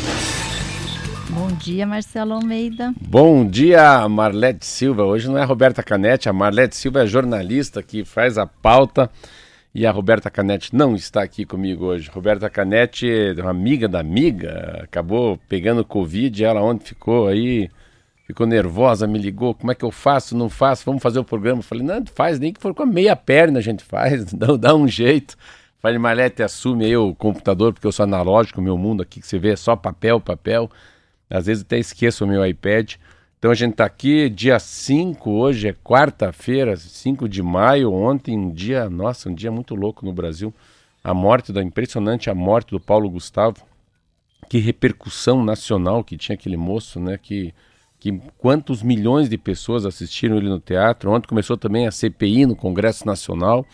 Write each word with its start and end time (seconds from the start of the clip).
Bom 1.31 1.49
dia, 1.53 1.87
Marcelo 1.87 2.35
Almeida. 2.35 2.93
Bom 3.01 3.49
dia, 3.49 4.07
Marlete 4.11 4.67
Silva. 4.67 5.05
Hoje 5.05 5.27
não 5.27 5.39
é 5.39 5.43
a 5.43 5.47
Roberta 5.47 5.83
Canete, 5.83 6.29
a 6.29 6.35
Marlete 6.35 6.77
Silva 6.77 7.05
é 7.05 7.07
jornalista 7.07 7.83
que 7.83 8.05
faz 8.05 8.37
a 8.37 8.47
pauta 8.47 9.11
e 9.75 9.87
a 9.87 9.91
Roberta 9.91 10.31
Canete 10.31 10.77
não 10.77 10.95
está 10.95 11.23
aqui 11.23 11.47
comigo 11.47 11.87
hoje. 11.87 12.11
Roberta 12.13 12.51
Canete 12.51 13.11
é 13.11 13.33
uma 13.41 13.53
amiga 13.53 13.89
da 13.89 14.01
amiga, 14.01 14.81
acabou 14.83 15.41
pegando 15.49 15.83
Covid, 15.83 16.45
ela 16.45 16.61
ontem 16.61 16.89
ficou 16.89 17.27
aí, 17.27 17.71
ficou 18.33 18.47
nervosa, 18.47 19.07
me 19.07 19.19
ligou, 19.19 19.55
como 19.55 19.71
é 19.71 19.75
que 19.75 19.85
eu 19.85 19.91
faço, 19.91 20.37
não 20.37 20.49
faço, 20.49 20.85
vamos 20.87 21.03
fazer 21.03 21.19
o 21.19 21.25
programa. 21.25 21.63
Falei, 21.63 21.85
não, 21.85 22.03
faz, 22.07 22.39
nem 22.39 22.53
que 22.53 22.61
for 22.61 22.75
com 22.75 22.83
a 22.83 22.87
meia 22.87 23.15
perna 23.15 23.59
a 23.59 23.63
gente 23.63 23.85
faz, 23.85 24.25
dá, 24.33 24.57
dá 24.57 24.75
um 24.75 24.89
jeito. 24.89 25.37
Falei, 25.79 25.99
Marlete, 25.99 26.43
assume 26.43 26.87
aí 26.87 26.97
o 26.97 27.15
computador, 27.15 27.73
porque 27.73 27.87
eu 27.87 27.93
sou 27.93 28.05
analógico, 28.05 28.63
meu 28.63 28.79
mundo 28.79 29.03
aqui 29.03 29.21
que 29.21 29.27
você 29.27 29.39
vê 29.39 29.51
é 29.51 29.57
só 29.57 29.77
papel, 29.77 30.21
papel. 30.21 30.71
Às 31.29 31.47
vezes 31.47 31.63
até 31.63 31.79
esqueço 31.79 32.25
o 32.25 32.29
meu 32.29 32.45
iPad. 32.47 32.95
Então 33.39 33.51
a 33.51 33.55
gente 33.55 33.73
está 33.73 33.85
aqui, 33.85 34.31
dia 34.31 34.59
5, 34.59 35.29
hoje 35.31 35.69
é 35.69 35.73
quarta-feira, 35.73 36.77
5 36.77 37.29
de 37.29 37.43
maio. 37.43 37.93
Ontem, 37.93 38.39
um 38.39 38.51
dia, 38.51 38.89
nossa, 38.89 39.29
um 39.29 39.35
dia 39.35 39.51
muito 39.51 39.75
louco 39.75 40.07
no 40.07 40.13
Brasil. 40.13 40.55
A 41.03 41.13
morte 41.13 41.53
da 41.53 41.63
impressionante 41.63 42.31
a 42.31 42.35
morte 42.35 42.71
do 42.71 42.79
Paulo 42.79 43.11
Gustavo. 43.11 43.67
Que 44.49 44.59
repercussão 44.59 45.45
nacional 45.45 46.05
que 46.05 46.17
tinha 46.17 46.35
aquele 46.35 46.57
moço, 46.57 47.01
né? 47.01 47.19
Que, 47.21 47.53
que 48.03 48.21
quantos 48.37 48.83
milhões 48.83 49.29
de 49.29 49.39
pessoas 49.39 49.87
assistiram 49.87 50.37
ele 50.37 50.49
no 50.49 50.59
teatro. 50.59 51.13
Ontem 51.13 51.29
começou 51.29 51.57
também 51.57 51.87
a 51.87 51.93
CPI 51.93 52.47
no 52.47 52.57
Congresso 52.57 53.07
Nacional. 53.07 53.65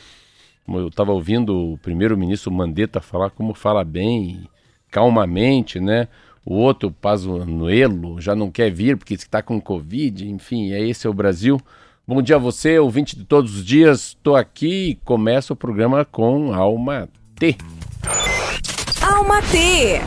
Eu 0.69 0.89
estava 0.89 1.13
ouvindo 1.13 1.73
o 1.73 1.79
primeiro-ministro 1.79 2.53
Mandetta 2.53 3.01
falar 3.01 3.31
como 3.31 3.55
fala 3.55 3.83
bem, 3.83 4.47
calmamente, 4.91 5.81
né? 5.81 6.09
o 6.45 6.57
outro 6.57 6.91
Pazuello 6.91 8.21
já 8.21 8.35
não 8.35 8.51
quer 8.51 8.71
vir 8.71 8.99
porque 8.99 9.15
está 9.15 9.43
com 9.43 9.59
Covid, 9.59 10.29
enfim, 10.29 10.73
é 10.73 10.81
esse 10.87 11.07
é 11.07 11.11
o 11.11 11.15
Brasil. 11.15 11.59
Bom 12.07 12.21
dia 12.21 12.37
a 12.37 12.39
você, 12.39 12.79
ouvinte 12.79 13.17
de 13.17 13.25
todos 13.25 13.57
os 13.57 13.65
dias. 13.65 14.09
Estou 14.09 14.37
aqui 14.37 14.91
e 14.91 14.95
começo 15.07 15.55
o 15.55 15.57
programa 15.57 16.05
com 16.05 16.53
Alma 16.53 17.09
T. 17.35 17.57
Alma 19.03 19.41
T. 19.41 20.01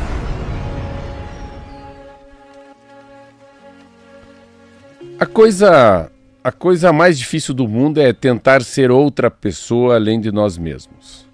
A 5.22 5.26
coisa, 5.28 6.12
a 6.44 6.52
coisa 6.52 6.92
mais 6.92 7.16
difícil 7.16 7.54
do 7.54 7.68
mundo 7.68 8.02
é 8.02 8.12
tentar 8.12 8.64
ser 8.64 8.90
outra 8.90 9.30
pessoa 9.30 9.94
além 9.94 10.20
de 10.20 10.32
nós 10.32 10.58
mesmos. 10.58 11.28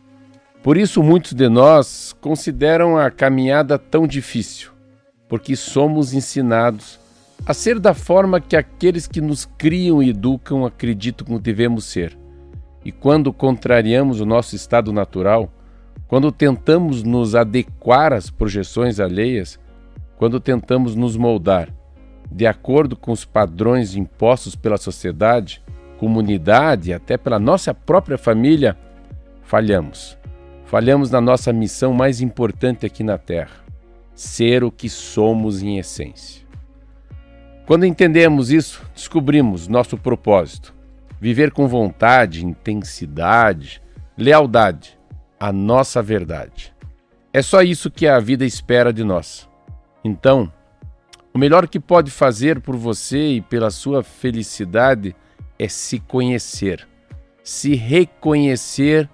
Por 0.62 0.76
isso, 0.76 1.02
muitos 1.02 1.32
de 1.32 1.48
nós 1.48 2.14
consideram 2.20 2.98
a 2.98 3.10
caminhada 3.10 3.80
tão 3.80 4.06
difícil 4.06 4.72
porque 5.30 5.56
somos 5.56 6.14
ensinados 6.14 7.00
a 7.46 7.54
ser 7.54 7.80
da 7.80 7.94
forma 7.94 8.42
que 8.42 8.58
aqueles 8.58 9.08
que 9.08 9.22
nos 9.22 9.46
criam 9.58 10.04
e 10.04 10.10
educam 10.10 10.66
acreditam 10.66 11.26
que 11.26 11.40
devemos 11.40 11.86
ser. 11.86 12.18
E 12.84 12.92
quando 12.92 13.32
contrariamos 13.32 14.20
o 14.20 14.26
nosso 14.26 14.54
estado 14.54 14.92
natural, 14.92 15.50
quando 16.10 16.30
tentamos 16.30 17.04
nos 17.04 17.36
adequar 17.36 18.12
às 18.12 18.30
projeções 18.30 19.00
alheias, 19.00 19.58
quando 20.18 20.42
tentamos 20.42 20.94
nos 20.94 21.16
moldar 21.16 21.77
de 22.32 22.46
acordo 22.46 22.96
com 22.96 23.12
os 23.12 23.26
padrões 23.26 23.96
impostos 23.96 24.56
pela 24.56 24.78
sociedade, 24.78 25.62
comunidade 25.98 26.94
até 26.94 27.18
pela 27.18 27.40
nossa 27.40 27.74
própria 27.74 28.18
família, 28.18 28.78
falhamos. 29.42 30.18
Falhamos 30.66 31.10
na 31.10 31.22
nossa 31.22 31.54
missão 31.54 31.94
mais 31.94 32.22
importante 32.22 32.86
aqui 32.86 33.04
na 33.04 33.18
Terra 33.18 33.68
ser 34.18 34.64
o 34.64 34.72
que 34.72 34.90
somos 34.90 35.62
em 35.62 35.78
essência. 35.78 36.46
Quando 37.68 37.86
entendemos 37.86 38.52
isso, 38.52 38.84
descobrimos 38.96 39.68
nosso 39.68 39.96
propósito: 39.96 40.74
viver 41.22 41.52
com 41.52 41.68
vontade, 41.68 42.44
intensidade, 42.44 43.82
lealdade, 44.18 44.98
a 45.40 45.54
nossa 45.54 46.02
verdade. 46.02 46.74
É 47.32 47.42
só 47.42 47.62
isso 47.62 47.92
que 47.92 48.08
a 48.08 48.20
vida 48.20 48.44
espera 48.44 48.92
de 48.92 49.04
nós. 49.04 49.48
Então, 50.04 50.52
o 51.38 51.40
melhor 51.40 51.68
que 51.68 51.80
pode 51.80 52.10
fazer 52.10 52.60
por 52.60 52.76
você 52.76 53.34
e 53.34 53.42
pela 53.42 53.70
sua 53.70 54.02
felicidade 54.02 55.16
é 55.60 55.68
se 55.68 56.00
conhecer, 56.00 56.88
se 57.44 57.76
reconhecer, 57.76 59.08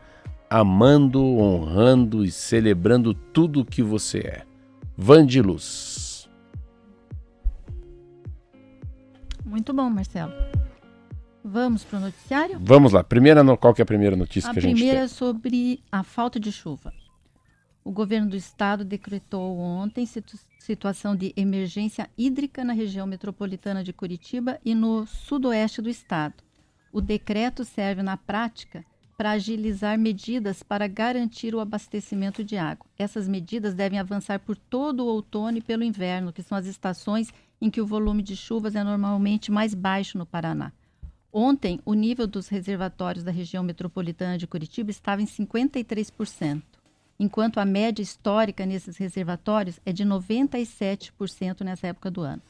amando, 0.49 1.21
honrando 1.21 2.23
e 2.23 2.31
celebrando 2.31 3.13
tudo 3.13 3.59
o 3.59 3.65
que 3.65 3.83
você 3.83 4.19
é. 4.19 4.43
Vandilus. 4.95 6.29
Muito 9.43 9.73
bom, 9.73 9.89
Marcelo. 9.89 10.31
Vamos 11.43 11.83
para 11.83 11.97
o 11.97 12.01
noticiário? 12.03 12.57
Vamos 12.57 12.93
lá. 12.93 13.03
Primeira, 13.03 13.43
qual 13.57 13.73
que 13.73 13.81
é 13.81 13.83
a 13.83 13.85
primeira 13.85 14.15
notícia 14.15 14.49
a 14.49 14.53
que 14.53 14.59
a 14.59 14.61
gente 14.61 14.75
tem? 14.75 14.75
A 14.75 14.91
primeira 14.91 15.05
é 15.05 15.07
sobre 15.09 15.83
a 15.91 16.03
falta 16.03 16.39
de 16.39 16.53
chuva. 16.53 16.93
O 17.83 17.91
governo 17.91 18.29
do 18.29 18.35
estado 18.35 18.85
decretou 18.85 19.57
ontem 19.57 20.05
situ 20.05 20.37
situação 20.57 21.13
de 21.13 21.33
emergência 21.35 22.09
hídrica 22.17 22.63
na 22.63 22.71
região 22.71 23.05
metropolitana 23.05 23.83
de 23.83 23.91
Curitiba 23.91 24.57
e 24.63 24.73
no 24.73 25.05
sudoeste 25.05 25.81
do 25.81 25.89
estado. 25.89 26.35
O 26.93 27.01
decreto 27.01 27.65
serve 27.65 28.01
na 28.01 28.15
prática 28.15 28.85
para 29.17 29.31
agilizar 29.31 29.99
medidas 29.99 30.63
para 30.63 30.87
garantir 30.87 31.53
o 31.53 31.59
abastecimento 31.59 32.43
de 32.43 32.57
água. 32.57 32.85
Essas 32.97 33.27
medidas 33.27 33.73
devem 33.73 33.99
avançar 33.99 34.39
por 34.39 34.55
todo 34.55 35.01
o 35.01 35.07
outono 35.07 35.57
e 35.57 35.61
pelo 35.61 35.83
inverno, 35.83 36.31
que 36.31 36.41
são 36.41 36.57
as 36.57 36.65
estações 36.65 37.33
em 37.61 37.69
que 37.69 37.81
o 37.81 37.85
volume 37.85 38.23
de 38.23 38.35
chuvas 38.35 38.75
é 38.75 38.83
normalmente 38.83 39.51
mais 39.51 39.73
baixo 39.73 40.17
no 40.17 40.25
Paraná. 40.25 40.71
Ontem, 41.31 41.79
o 41.83 41.93
nível 41.93 42.27
dos 42.27 42.47
reservatórios 42.47 43.23
da 43.23 43.31
região 43.31 43.63
metropolitana 43.63 44.37
de 44.37 44.45
Curitiba 44.47 44.91
estava 44.91 45.21
em 45.21 45.25
53%, 45.25 46.61
enquanto 47.23 47.57
a 47.57 47.65
média 47.65 48.03
histórica 48.03 48.65
nesses 48.65 48.97
reservatórios 48.97 49.79
é 49.85 49.93
de 49.93 50.03
97% 50.03 51.61
nessa 51.61 51.87
época 51.87 52.11
do 52.11 52.19
ano. 52.19 52.41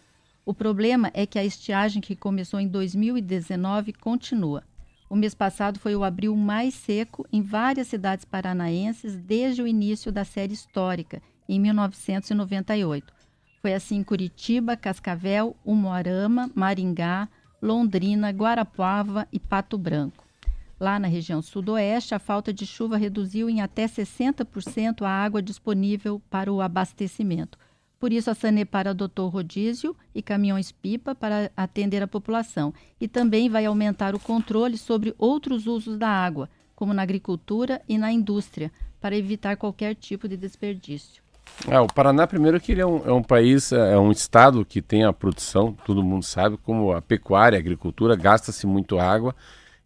O 0.44 0.52
problema 0.52 1.12
é 1.14 1.28
que 1.28 1.38
a 1.38 1.46
estiagem 1.46 2.02
que 2.02 2.16
começou 2.16 2.60
em 2.60 2.68
2019 2.68 3.94
continua. 3.94 4.64
O 5.08 5.16
mês 5.16 5.36
passado 5.36 5.80
foi 5.80 5.96
o 5.96 6.04
abril 6.04 6.36
mais 6.36 6.74
seco 6.74 7.24
em 7.32 7.42
várias 7.44 7.88
cidades 7.88 8.26
paranaenses 8.26 9.16
desde 9.16 9.62
o 9.62 9.68
início 9.68 10.12
da 10.12 10.26
série 10.26 10.54
histórica, 10.54 11.22
em 11.48 11.60
1998. 11.60 13.14
Foi 13.62 13.76
assim 13.76 13.98
em 13.98 14.04
Curitiba, 14.04 14.76
Cascavel, 14.76 15.56
Umuarama, 15.64 16.50
Maringá, 16.56 17.30
Londrina, 17.62 18.32
Guarapuava 18.32 19.28
e 19.32 19.40
Pato 19.40 19.78
Branco. 19.78 20.23
Lá 20.84 21.00
na 21.00 21.08
região 21.08 21.42
sudoeste, 21.42 22.14
a 22.14 22.20
falta 22.20 22.52
de 22.52 22.66
chuva 22.66 22.98
reduziu 22.98 23.50
em 23.50 23.62
até 23.62 23.86
60% 23.86 25.04
a 25.04 25.10
água 25.10 25.42
disponível 25.42 26.22
para 26.30 26.52
o 26.52 26.62
abastecimento. 26.62 27.58
Por 27.98 28.12
isso, 28.12 28.30
a 28.30 28.36
Sanepar 28.36 28.86
adotou 28.90 29.30
rodízio 29.30 29.96
e 30.14 30.22
caminhões-pipa 30.22 31.16
para 31.16 31.50
atender 31.56 32.04
a 32.04 32.08
população. 32.08 32.74
E 33.00 33.08
também 33.08 33.48
vai 33.48 33.66
aumentar 33.66 34.14
o 34.14 34.20
controle 34.20 34.78
sobre 34.78 35.16
outros 35.18 35.68
usos 35.68 35.98
da 35.98 36.10
água, 36.10 36.50
como 36.76 36.94
na 36.94 37.02
agricultura 37.02 37.82
e 37.88 37.98
na 37.98 38.12
indústria, 38.12 38.70
para 39.00 39.16
evitar 39.16 39.56
qualquer 39.56 39.96
tipo 39.96 40.28
de 40.28 40.36
desperdício. 40.36 41.24
Ah, 41.72 41.82
o 41.82 41.88
Paraná, 41.88 42.28
primeiro, 42.28 42.60
que 42.60 42.74
ele 42.74 42.82
é 42.82 42.86
um, 42.86 43.08
é 43.08 43.14
um, 43.14 43.24
país, 43.24 43.72
é 43.72 43.98
um 43.98 44.12
estado 44.12 44.66
que 44.66 44.82
tem 44.82 45.06
a 45.06 45.14
produção, 45.14 45.72
todo 45.86 46.04
mundo 46.04 46.26
sabe, 46.26 46.58
como 46.58 46.92
a 46.92 47.02
pecuária, 47.02 47.58
a 47.58 47.62
agricultura, 47.62 48.18
gasta-se 48.18 48.68
muito 48.68 49.00
água. 49.00 49.34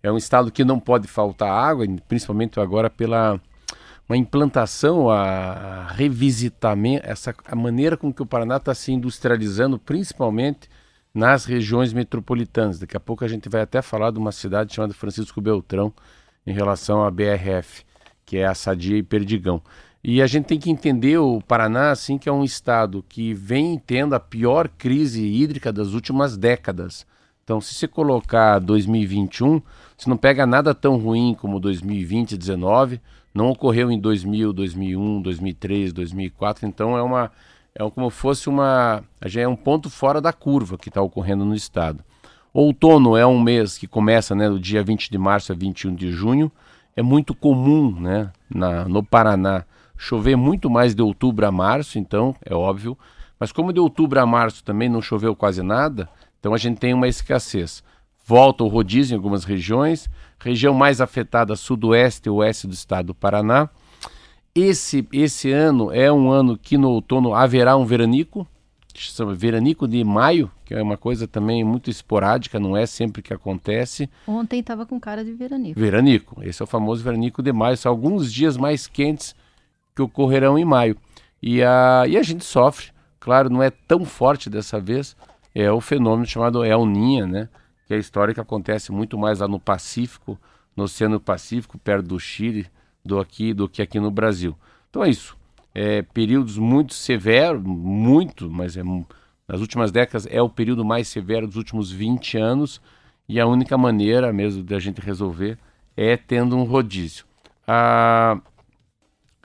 É 0.08 0.12
um 0.12 0.18
estado 0.18 0.52
que 0.52 0.64
não 0.64 0.80
pode 0.80 1.08
faltar 1.08 1.50
água, 1.50 1.86
principalmente 2.08 2.60
agora 2.60 2.90
pela 2.90 3.42
uma 4.08 4.16
implantação, 4.16 5.10
a, 5.10 5.88
revisitamento, 5.90 7.06
essa, 7.06 7.36
a 7.46 7.56
maneira 7.56 7.98
com 7.98 8.14
que 8.14 8.22
o 8.22 8.26
Paraná 8.26 8.56
está 8.56 8.74
se 8.74 8.94
industrializando, 8.94 9.78
principalmente 9.78 10.70
nas 11.14 11.44
regiões 11.44 11.92
metropolitanas. 11.92 12.80
Daqui 12.80 12.96
a 12.96 13.02
pouco 13.02 13.26
a 13.26 13.28
gente 13.28 13.50
vai 13.50 13.62
até 13.62 13.82
falar 13.82 14.12
de 14.12 14.18
uma 14.18 14.32
cidade 14.32 14.74
chamada 14.74 14.94
Francisco 14.94 15.42
Beltrão, 15.42 15.94
em 16.46 16.54
relação 16.54 17.04
à 17.04 17.12
BRF, 17.12 17.84
que 18.26 18.38
é 18.38 18.46
a 18.46 18.56
Sadia 18.56 18.98
e 18.98 19.04
Perdigão. 19.04 19.62
E 20.02 20.22
a 20.22 20.28
gente 20.28 20.46
tem 20.46 20.58
que 20.58 20.72
entender 20.72 21.18
o 21.18 21.42
Paraná 21.42 21.92
assim 21.92 22.18
que 22.18 22.30
é 22.30 22.32
um 22.32 22.46
estado 22.46 23.04
que 23.10 23.34
vem 23.34 23.78
tendo 23.78 24.16
a 24.16 24.22
pior 24.22 24.70
crise 24.70 25.22
hídrica 25.22 25.74
das 25.74 25.90
últimas 25.90 26.38
décadas. 26.38 27.06
Então, 27.44 27.60
se 27.60 27.74
você 27.74 27.88
colocar 27.88 28.60
2021, 28.60 29.62
você 29.98 30.10
não 30.10 30.18
pega 30.18 30.46
nada 30.46 30.76
tão 30.76 30.98
ruim 30.98 31.36
como 31.40 31.60
2020, 31.60 32.38
19, 32.38 33.02
não 33.34 33.50
ocorreu 33.50 33.92
em 33.92 34.00
2000, 34.00 34.54
2001, 34.54 35.22
2003, 35.22 35.94
2004, 35.94 36.68
então 36.68 36.96
é 36.98 37.02
uma 37.02 37.32
é 37.74 37.90
como 37.92 38.10
fosse 38.10 38.50
uma 38.50 39.04
já 39.26 39.42
é 39.42 39.48
um 39.48 39.56
ponto 39.56 39.90
fora 39.90 40.20
da 40.20 40.34
curva 40.34 40.78
que 40.78 40.90
está 40.90 41.02
ocorrendo 41.02 41.44
no 41.44 41.54
estado. 41.54 42.04
Outono 42.54 43.16
é 43.16 43.26
um 43.26 43.40
mês 43.40 43.78
que 43.78 43.88
começa 43.88 44.34
né, 44.34 44.50
do 44.50 44.60
dia 44.60 44.84
20 44.84 45.12
de 45.12 45.18
março 45.18 45.52
a 45.52 45.56
21 45.56 45.94
de 45.94 46.12
junho. 46.12 46.52
É 46.96 47.04
muito 47.04 47.36
comum 47.36 47.92
né, 48.00 48.32
na, 48.50 48.86
no 48.86 49.04
Paraná 49.04 49.64
chover 49.98 50.36
muito 50.36 50.70
mais 50.70 50.94
de 50.94 51.02
outubro 51.02 51.46
a 51.46 51.52
março, 51.52 51.98
então 51.98 52.36
é 52.46 52.54
óbvio. 52.54 52.98
Mas 53.40 53.52
como 53.52 53.74
de 53.74 53.80
outubro 53.80 54.20
a 54.20 54.26
março 54.26 54.64
também 54.64 54.90
não 54.90 55.02
choveu 55.02 55.36
quase 55.36 55.62
nada, 55.62 56.10
então 56.40 56.54
a 56.54 56.58
gente 56.58 56.78
tem 56.80 56.94
uma 56.94 57.08
escassez. 57.08 57.84
Volta 58.28 58.62
o 58.62 58.68
rodízio 58.68 59.14
em 59.14 59.18
algumas 59.18 59.46
regiões, 59.46 60.10
região 60.38 60.74
mais 60.74 61.00
afetada 61.00 61.56
sudoeste 61.56 62.28
e 62.28 62.30
oeste 62.30 62.68
do 62.68 62.74
estado 62.74 63.06
do 63.06 63.16
Paraná. 63.16 63.70
Esse, 64.54 65.08
esse 65.14 65.50
ano 65.50 65.94
é 65.94 66.12
um 66.12 66.30
ano 66.30 66.58
que 66.58 66.78
no 66.78 66.90
outono 66.90 67.34
haverá 67.34 67.78
um 67.78 67.86
veranico, 67.86 68.46
veranico 69.34 69.88
de 69.88 70.04
maio, 70.04 70.52
que 70.66 70.74
é 70.74 70.84
uma 70.84 70.98
coisa 70.98 71.26
também 71.26 71.64
muito 71.64 71.90
esporádica, 71.90 72.60
não 72.60 72.76
é 72.76 72.86
sempre 72.86 73.22
que 73.22 73.34
acontece. 73.34 74.10
Ontem 74.28 74.60
estava 74.60 74.86
com 74.86 75.00
cara 75.00 75.24
de 75.24 75.32
veranico. 75.32 75.80
Veranico, 75.80 76.44
esse 76.44 76.62
é 76.62 76.66
o 76.66 76.68
famoso 76.68 77.02
veranico 77.02 77.42
de 77.42 77.54
maio, 77.54 77.78
são 77.78 77.90
alguns 77.90 78.34
dias 78.34 78.58
mais 78.58 78.88
quentes 78.88 79.34
que 79.96 80.02
ocorrerão 80.02 80.60
em 80.60 80.66
maio. 80.66 80.98
E 81.42 81.64
a, 81.64 82.04
e 82.06 82.18
a 82.18 82.24
gente 82.24 82.44
sofre, 82.44 82.88
claro, 83.22 83.50
não 83.50 83.64
é 83.64 83.70
tão 83.70 84.04
forte 84.04 84.50
dessa 84.50 84.82
vez, 84.82 85.16
é 85.56 85.72
o 85.72 85.80
fenômeno 85.80 86.26
chamado 86.26 86.66
El 86.66 86.86
Ninha, 86.86 87.26
né? 87.26 87.48
Que 87.88 87.94
é 87.94 87.98
a 87.98 88.00
história 88.00 88.34
que 88.34 88.40
acontece 88.40 88.92
muito 88.92 89.18
mais 89.18 89.40
lá 89.40 89.48
no 89.48 89.60
Pacífico, 89.60 90.38
no 90.76 90.84
Oceano 90.84 91.20
Pacífico, 91.20 91.78
perto 91.80 92.08
do 92.08 92.20
Chile, 92.20 92.68
do, 93.04 93.20
aqui, 93.20 93.54
do 93.54 93.68
que 93.68 93.82
aqui 93.82 94.00
no 94.00 94.12
Brasil. 94.12 94.56
Então 94.90 95.04
é 95.04 95.10
isso. 95.10 95.36
É, 95.74 96.02
períodos 96.02 96.58
muito 96.58 96.94
severos, 96.94 97.62
muito, 97.64 98.50
mas 98.50 98.78
é, 98.78 98.84
nas 99.48 99.62
últimas 99.62 99.92
décadas 99.92 100.28
é 100.30 100.42
o 100.42 100.50
período 100.50 100.84
mais 100.84 101.08
severo 101.08 101.48
dos 101.48 101.56
últimos 101.56 101.92
20 101.92 102.38
anos 102.38 102.82
e 103.30 103.40
a 103.40 103.48
única 103.48 103.78
maneira 103.78 104.32
mesmo 104.34 104.64
da 104.64 104.80
gente 104.80 105.02
resolver 105.02 105.58
é 105.96 106.18
tendo 106.18 106.56
um 106.56 106.64
rodízio. 106.64 107.26
Ah, 107.68 108.40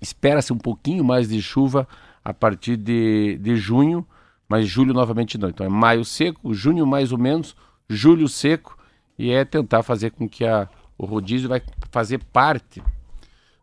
Espera-se 0.03 0.53
um 0.53 0.59
pouquinho 0.59 1.05
mais 1.05 1.29
de 1.29 1.41
chuva 1.41 1.87
a 2.25 2.35
partir 2.35 2.77
de, 2.77 3.39
de 3.41 3.55
junho, 3.55 4.05
mas 4.49 4.67
julho 4.67 4.93
novamente 4.93 5.39
não. 5.39 5.49
Então 5.49 5.65
é 5.65 5.69
maio 5.69 6.05
seco, 6.05 6.53
junho 6.53 6.85
mais 6.85 7.13
ou 7.13 7.19
menos, 7.19 7.55
julho 7.95 8.29
seco 8.29 8.77
e 9.19 9.31
é 9.31 9.45
tentar 9.45 9.83
fazer 9.83 10.11
com 10.11 10.29
que 10.29 10.45
a, 10.45 10.69
o 10.97 11.05
rodízio 11.05 11.49
vai 11.49 11.63
fazer 11.91 12.19
parte 12.33 12.83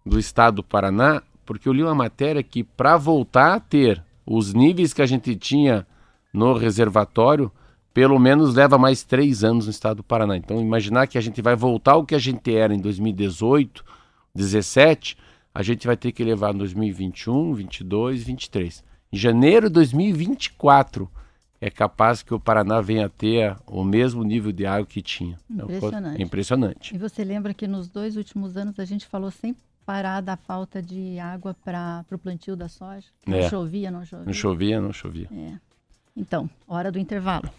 do 0.06 0.20
estado 0.20 0.56
do 0.56 0.64
Paraná, 0.64 1.22
porque 1.46 1.68
eu 1.68 1.74
li 1.74 1.84
uma 1.84 1.96
matéria 1.96 2.44
que 2.44 2.64
para 2.64 2.98
voltar 2.98 3.56
a 3.56 3.60
ter 3.60 4.04
os 4.26 4.54
níveis 4.54 4.94
que 4.94 5.02
a 5.02 5.06
gente 5.06 5.36
tinha 5.36 5.86
no 6.32 6.54
reservatório, 6.54 7.52
pelo 7.94 8.20
menos 8.20 8.54
leva 8.54 8.78
mais 8.78 9.04
três 9.04 9.44
anos 9.44 9.66
no 9.66 9.72
estado 9.72 9.98
do 9.98 10.04
Paraná. 10.04 10.38
Então 10.38 10.62
imaginar 10.62 11.08
que 11.08 11.18
a 11.18 11.22
gente 11.22 11.42
vai 11.42 11.56
voltar 11.56 11.94
ao 11.94 12.06
que 12.06 12.16
a 12.16 12.20
gente 12.20 12.56
era 12.56 12.74
em 12.74 12.80
2018, 12.80 13.84
17, 14.34 15.18
a 15.54 15.64
gente 15.64 15.88
vai 15.88 15.98
ter 15.98 16.12
que 16.12 16.24
levar 16.24 16.54
2021, 16.54 17.54
22, 17.54 18.24
23. 18.24 18.84
Em 19.12 19.18
janeiro 19.18 19.68
de 19.68 19.74
2024 19.74 21.10
é 21.62 21.70
capaz 21.70 22.22
que 22.24 22.34
o 22.34 22.40
Paraná 22.40 22.80
venha 22.82 23.08
a 23.08 23.10
ter 23.10 23.56
o 23.68 23.84
mesmo 23.84 24.24
nível 24.24 24.52
de 24.52 24.66
água 24.66 24.86
que 24.86 25.02
tinha. 25.02 25.38
É 25.50 25.54
impressionante. 25.64 26.22
É 26.22 26.24
impressionante. 26.24 26.96
E 26.96 26.98
você 26.98 27.24
lembra 27.24 27.54
que 27.54 27.68
nos 27.68 27.90
dois 27.90 28.16
últimos 28.16 28.56
anos 28.56 28.80
a 28.80 28.86
gente 28.86 29.06
falou 29.06 29.30
sem 29.30 29.56
parar 29.86 30.22
da 30.22 30.38
falta 30.38 30.82
de 30.82 31.20
água 31.20 31.56
para 31.66 32.06
o 32.12 32.18
plantio 32.18 32.56
da 32.56 32.70
soja? 32.70 33.08
Não 33.26 33.38
é. 33.38 33.50
chovia, 33.50 33.92
não 33.92 34.06
chovia. 34.06 34.26
Não 34.26 34.34
chovia, 34.34 34.82
não 34.82 34.94
chovia. 34.94 35.28
É. 35.32 35.58
Então, 36.16 36.50
hora 36.68 36.92
do 36.92 37.00
intervalo. 37.00 37.50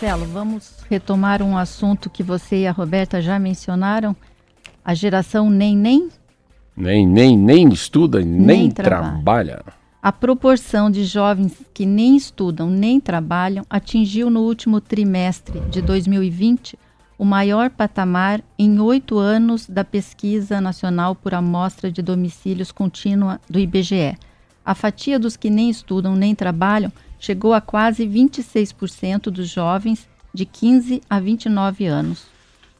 Marcelo, 0.00 0.26
vamos 0.26 0.76
retomar 0.88 1.42
um 1.42 1.58
assunto 1.58 2.08
que 2.08 2.22
você 2.22 2.58
e 2.58 2.66
a 2.68 2.70
Roberta 2.70 3.20
já 3.20 3.36
mencionaram, 3.36 4.14
a 4.84 4.94
geração 4.94 5.50
nem 5.50 5.76
nem? 5.76 6.08
Nem 6.76 7.04
nem 7.04 7.36
nem 7.36 7.68
estuda, 7.70 8.20
nem, 8.20 8.30
nem 8.30 8.70
trabalha. 8.70 9.10
trabalha. 9.10 9.64
A 10.00 10.12
proporção 10.12 10.88
de 10.88 11.04
jovens 11.04 11.60
que 11.74 11.84
nem 11.84 12.16
estudam 12.16 12.70
nem 12.70 13.00
trabalham 13.00 13.66
atingiu 13.68 14.30
no 14.30 14.42
último 14.42 14.80
trimestre 14.80 15.58
de 15.68 15.82
2020 15.82 16.78
o 17.18 17.24
maior 17.24 17.68
patamar 17.68 18.40
em 18.56 18.78
oito 18.78 19.18
anos 19.18 19.66
da 19.66 19.84
Pesquisa 19.84 20.60
Nacional 20.60 21.16
por 21.16 21.34
Amostra 21.34 21.90
de 21.90 22.02
Domicílios 22.02 22.70
Contínua 22.70 23.40
do 23.50 23.58
IBGE. 23.58 24.16
A 24.64 24.76
fatia 24.76 25.18
dos 25.18 25.36
que 25.36 25.50
nem 25.50 25.68
estudam 25.68 26.14
nem 26.14 26.36
trabalham 26.36 26.92
chegou 27.18 27.52
a 27.52 27.60
quase 27.60 28.06
26% 28.06 29.24
dos 29.24 29.48
jovens 29.48 30.08
de 30.32 30.44
15 30.44 31.02
a 31.08 31.18
29 31.18 31.86
anos. 31.86 32.26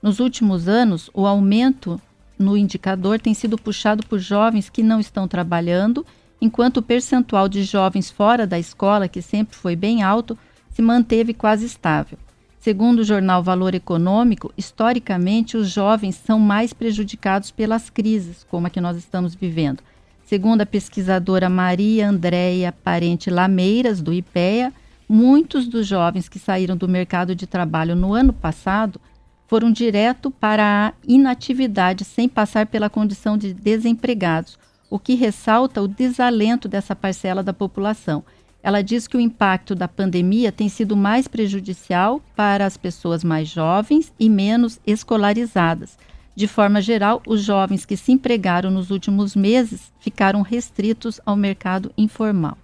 Nos 0.02 0.20
últimos 0.20 0.68
anos, 0.68 1.10
o 1.12 1.26
aumento 1.26 2.00
no 2.38 2.56
indicador 2.56 3.18
tem 3.18 3.34
sido 3.34 3.58
puxado 3.58 4.06
por 4.06 4.18
jovens 4.18 4.70
que 4.70 4.82
não 4.82 5.00
estão 5.00 5.26
trabalhando, 5.26 6.06
enquanto 6.40 6.76
o 6.76 6.82
percentual 6.82 7.48
de 7.48 7.64
jovens 7.64 8.10
fora 8.10 8.46
da 8.46 8.58
escola, 8.58 9.08
que 9.08 9.20
sempre 9.20 9.56
foi 9.56 9.74
bem 9.74 10.02
alto, 10.02 10.38
se 10.70 10.80
manteve 10.80 11.34
quase 11.34 11.66
estável. 11.66 12.16
Segundo 12.60 13.00
o 13.00 13.04
jornal 13.04 13.42
Valor 13.42 13.74
Econômico, 13.74 14.52
historicamente 14.56 15.56
os 15.56 15.68
jovens 15.68 16.14
são 16.14 16.38
mais 16.38 16.72
prejudicados 16.72 17.50
pelas 17.50 17.90
crises, 17.90 18.46
como 18.48 18.66
a 18.66 18.70
que 18.70 18.80
nós 18.80 18.96
estamos 18.96 19.34
vivendo. 19.34 19.82
Segundo 20.28 20.60
a 20.60 20.66
pesquisadora 20.66 21.48
Maria 21.48 22.06
Andréia 22.06 22.70
Parente 22.70 23.30
Lameiras, 23.30 24.02
do 24.02 24.12
IPEA, 24.12 24.74
muitos 25.08 25.66
dos 25.66 25.86
jovens 25.86 26.28
que 26.28 26.38
saíram 26.38 26.76
do 26.76 26.86
mercado 26.86 27.34
de 27.34 27.46
trabalho 27.46 27.96
no 27.96 28.12
ano 28.12 28.30
passado 28.30 29.00
foram 29.46 29.72
direto 29.72 30.30
para 30.30 30.88
a 30.88 30.92
inatividade 31.08 32.04
sem 32.04 32.28
passar 32.28 32.66
pela 32.66 32.90
condição 32.90 33.38
de 33.38 33.54
desempregados, 33.54 34.58
o 34.90 34.98
que 34.98 35.14
ressalta 35.14 35.80
o 35.80 35.88
desalento 35.88 36.68
dessa 36.68 36.94
parcela 36.94 37.42
da 37.42 37.54
população. 37.54 38.22
Ela 38.62 38.82
diz 38.82 39.08
que 39.08 39.16
o 39.16 39.20
impacto 39.20 39.74
da 39.74 39.88
pandemia 39.88 40.52
tem 40.52 40.68
sido 40.68 40.94
mais 40.94 41.26
prejudicial 41.26 42.20
para 42.36 42.66
as 42.66 42.76
pessoas 42.76 43.24
mais 43.24 43.48
jovens 43.48 44.12
e 44.20 44.28
menos 44.28 44.78
escolarizadas 44.86 45.96
de 46.38 46.46
forma 46.46 46.80
geral, 46.80 47.20
os 47.26 47.42
jovens 47.42 47.84
que 47.84 47.96
se 47.96 48.12
empregaram 48.12 48.70
nos 48.70 48.92
últimos 48.92 49.34
meses 49.34 49.92
ficaram 49.98 50.40
restritos 50.40 51.20
ao 51.26 51.34
mercado 51.34 51.90
informal. 51.98 52.56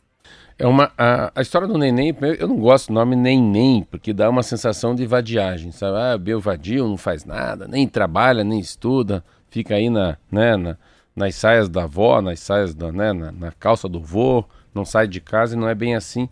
É 0.57 0.65
uma, 0.65 0.93
a, 0.97 1.33
a 1.35 1.43
história 1.43 1.67
do 1.67 1.77
neném, 1.77 2.17
eu 2.39 2.47
não 2.47 2.57
gosto 2.57 2.87
do 2.87 2.95
nome 2.95 3.17
neném, 3.17 3.83
porque 3.91 4.13
dá 4.13 4.31
uma 4.31 4.45
sensação 4.45 4.95
de 4.95 5.05
vadiagem, 5.05 5.73
sabe? 5.73 5.97
Ah, 5.99 6.17
meu 6.17 6.41
vadio 6.41 6.87
não 6.87 6.97
faz 6.97 7.25
nada, 7.25 7.67
nem 7.67 7.89
trabalha, 7.89 8.45
nem 8.45 8.61
estuda, 8.61 9.25
fica 9.51 9.75
aí 9.75 9.91
na, 9.91 10.17
né, 10.31 10.57
na, 10.57 10.77
nas 11.17 11.35
saias 11.35 11.69
da 11.69 11.83
avó, 11.83 12.23
nas 12.23 12.39
saias 12.39 12.77
da, 12.77 12.93
né, 12.93 13.13
na, 13.13 13.33
na 13.33 13.51
calça 13.51 13.89
do 13.89 14.01
vô, 14.01 14.45
não 14.73 14.85
sai 14.85 15.09
de 15.09 15.21
casa 15.21 15.57
e 15.57 15.59
não 15.59 15.69
é 15.69 15.75
bem 15.75 15.97
assim. 15.97 16.29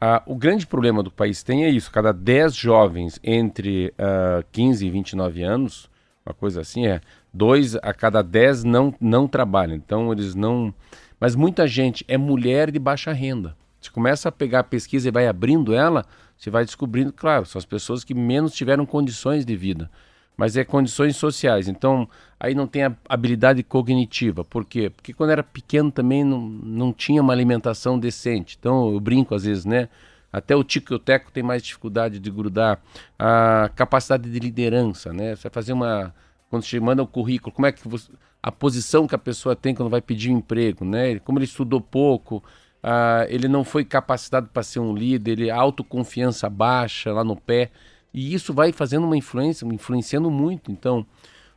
Ah, 0.00 0.22
o 0.24 0.34
grande 0.34 0.66
problema 0.66 1.02
do 1.02 1.10
país 1.10 1.42
tem 1.42 1.66
é 1.66 1.68
isso: 1.68 1.92
cada 1.92 2.14
10 2.14 2.54
jovens 2.54 3.20
entre 3.22 3.88
uh, 3.88 4.42
15 4.52 4.86
e 4.86 4.90
29 4.90 5.42
anos, 5.42 5.90
uma 6.28 6.34
coisa 6.34 6.60
assim, 6.60 6.86
é 6.86 7.00
dois 7.32 7.74
a 7.76 7.92
cada 7.92 8.22
10 8.22 8.64
não, 8.64 8.94
não 9.00 9.26
trabalham. 9.26 9.74
Então 9.74 10.12
eles 10.12 10.34
não. 10.34 10.72
Mas 11.20 11.34
muita 11.34 11.66
gente 11.66 12.04
é 12.06 12.16
mulher 12.16 12.70
de 12.70 12.78
baixa 12.78 13.12
renda. 13.12 13.56
Você 13.80 13.90
começa 13.90 14.28
a 14.28 14.32
pegar 14.32 14.60
a 14.60 14.64
pesquisa 14.64 15.08
e 15.08 15.12
vai 15.12 15.26
abrindo 15.26 15.74
ela, 15.74 16.04
você 16.36 16.50
vai 16.50 16.64
descobrindo, 16.64 17.12
claro, 17.12 17.46
são 17.46 17.58
as 17.58 17.64
pessoas 17.64 18.02
que 18.02 18.12
menos 18.12 18.52
tiveram 18.54 18.84
condições 18.84 19.44
de 19.44 19.56
vida 19.56 19.90
mas 20.38 20.56
é 20.56 20.62
condições 20.62 21.16
sociais. 21.16 21.66
Então, 21.66 22.08
aí 22.38 22.54
não 22.54 22.68
tem 22.68 22.84
a 22.84 22.96
habilidade 23.08 23.60
cognitiva. 23.64 24.44
Por 24.44 24.64
quê? 24.64 24.88
Porque 24.88 25.12
quando 25.12 25.30
era 25.30 25.42
pequeno 25.42 25.90
também 25.90 26.22
não, 26.22 26.40
não 26.40 26.92
tinha 26.92 27.20
uma 27.20 27.32
alimentação 27.32 27.98
decente. 27.98 28.56
Então, 28.58 28.92
eu 28.92 29.00
brinco 29.00 29.34
às 29.34 29.42
vezes, 29.42 29.64
né? 29.64 29.88
Até 30.32 30.54
o 30.54 30.62
tico 30.62 30.92
e 30.92 30.96
o 30.96 30.98
teco 30.98 31.32
tem 31.32 31.42
mais 31.42 31.62
dificuldade 31.62 32.18
de 32.18 32.30
grudar. 32.30 32.80
A 33.18 33.70
capacidade 33.74 34.30
de 34.30 34.38
liderança, 34.38 35.12
né? 35.12 35.34
Você 35.34 35.48
fazer 35.48 35.72
uma... 35.72 36.14
Quando 36.50 36.64
você 36.64 36.80
manda 36.80 37.02
o 37.02 37.06
currículo, 37.06 37.54
como 37.54 37.66
é 37.66 37.72
que 37.72 37.86
você... 37.88 38.10
A 38.42 38.52
posição 38.52 39.06
que 39.06 39.14
a 39.14 39.18
pessoa 39.18 39.56
tem 39.56 39.74
quando 39.74 39.90
vai 39.90 40.00
pedir 40.00 40.30
um 40.30 40.38
emprego, 40.38 40.84
né? 40.84 41.18
Como 41.18 41.38
ele 41.38 41.44
estudou 41.44 41.80
pouco, 41.80 42.42
ah, 42.82 43.26
ele 43.28 43.48
não 43.48 43.64
foi 43.64 43.84
capacitado 43.84 44.48
para 44.52 44.62
ser 44.62 44.78
um 44.78 44.94
líder, 44.94 45.32
ele 45.32 45.50
autoconfiança 45.50 46.48
baixa 46.48 47.12
lá 47.12 47.24
no 47.24 47.36
pé. 47.36 47.70
E 48.14 48.32
isso 48.32 48.54
vai 48.54 48.72
fazendo 48.72 49.04
uma 49.04 49.16
influência, 49.16 49.66
influenciando 49.66 50.30
muito. 50.30 50.70
Então, 50.70 51.04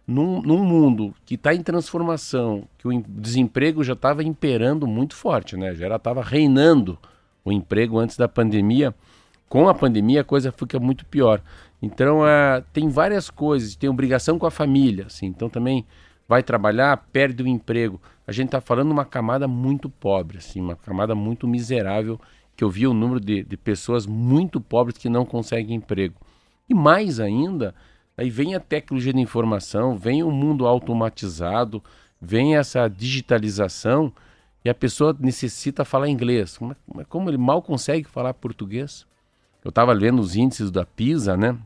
num, 0.08 0.42
num 0.42 0.66
mundo 0.66 1.13
que 1.25 1.36
está 1.36 1.54
em 1.54 1.62
transformação, 1.62 2.68
que 2.78 2.88
o 2.88 3.04
desemprego 3.08 3.84
já 3.84 3.94
estava 3.94 4.24
imperando 4.24 4.88
muito 4.88 5.16
forte, 5.16 5.56
né? 5.56 5.75
Já 5.75 5.96
estava 5.96 6.22
reinando 6.22 6.98
o 7.43 7.51
emprego 7.51 8.00
antes 8.00 8.17
da 8.17 8.27
pandemia. 8.27 8.93
Com 9.50 9.67
a 9.67 9.74
pandemia 9.74 10.21
a 10.21 10.24
coisa 10.24 10.51
fica 10.51 10.79
muito 10.79 11.05
pior. 11.05 11.41
Então, 11.81 12.21
uh, 12.21 12.63
tem 12.71 12.89
várias 12.89 13.29
coisas. 13.29 13.75
Tem 13.75 13.89
obrigação 13.89 14.38
com 14.38 14.45
a 14.45 14.51
família, 14.51 15.07
assim. 15.07 15.25
Então, 15.25 15.50
também 15.50 15.86
vai 16.27 16.41
trabalhar, 16.41 16.95
perde 17.12 17.43
o 17.43 17.48
emprego. 17.48 18.00
A 18.25 18.31
gente 18.31 18.48
está 18.48 18.62
falando 18.62 18.91
uma 18.91 19.03
camada 19.03 19.48
muito 19.48 19.89
pobre, 19.89 20.38
assim, 20.38 20.62
uma 20.62 20.77
camada 20.77 21.13
muito 21.13 21.45
miserável, 21.45 22.17
que 22.55 22.63
eu 22.63 22.69
vi 22.69 22.88
o 22.88 22.93
número 22.93 23.19
de, 23.19 23.43
de 23.43 23.57
pessoas 23.57 24.05
muito 24.05 24.62
pobres 24.62 24.98
que 24.98 25.10
não 25.10 25.25
conseguem 25.25 25.75
emprego. 25.75 26.15
E 26.69 26.74
mais 26.74 27.19
ainda, 27.19 27.75
aí 28.17 28.29
vem 28.29 28.55
a 28.55 28.62
tecnologia 28.62 29.12
de 29.12 29.19
informação, 29.19 29.98
vem 29.98 30.24
o 30.24 30.31
mundo 30.31 30.65
automatizado, 30.65 31.83
vem 32.21 32.55
essa 32.55 32.88
digitalização 32.88 34.13
e 34.63 34.70
a 34.70 34.75
pessoa 34.75 35.15
necessita 35.20 35.84
falar 35.84 36.08
inglês. 36.08 36.58
Como, 36.58 36.75
é, 37.00 37.03
como 37.06 37.30
ele 37.30 37.38
mal 37.38 37.62
consegue 37.62 38.08
falar 38.08 38.34
português? 38.34 39.06
Eu 39.63 39.70
estava 39.70 39.91
lendo 39.94 40.20
os 40.20 40.36
índices 40.36 40.72
da 40.72 40.86
PISA, 40.86 41.36
né? 41.36 41.58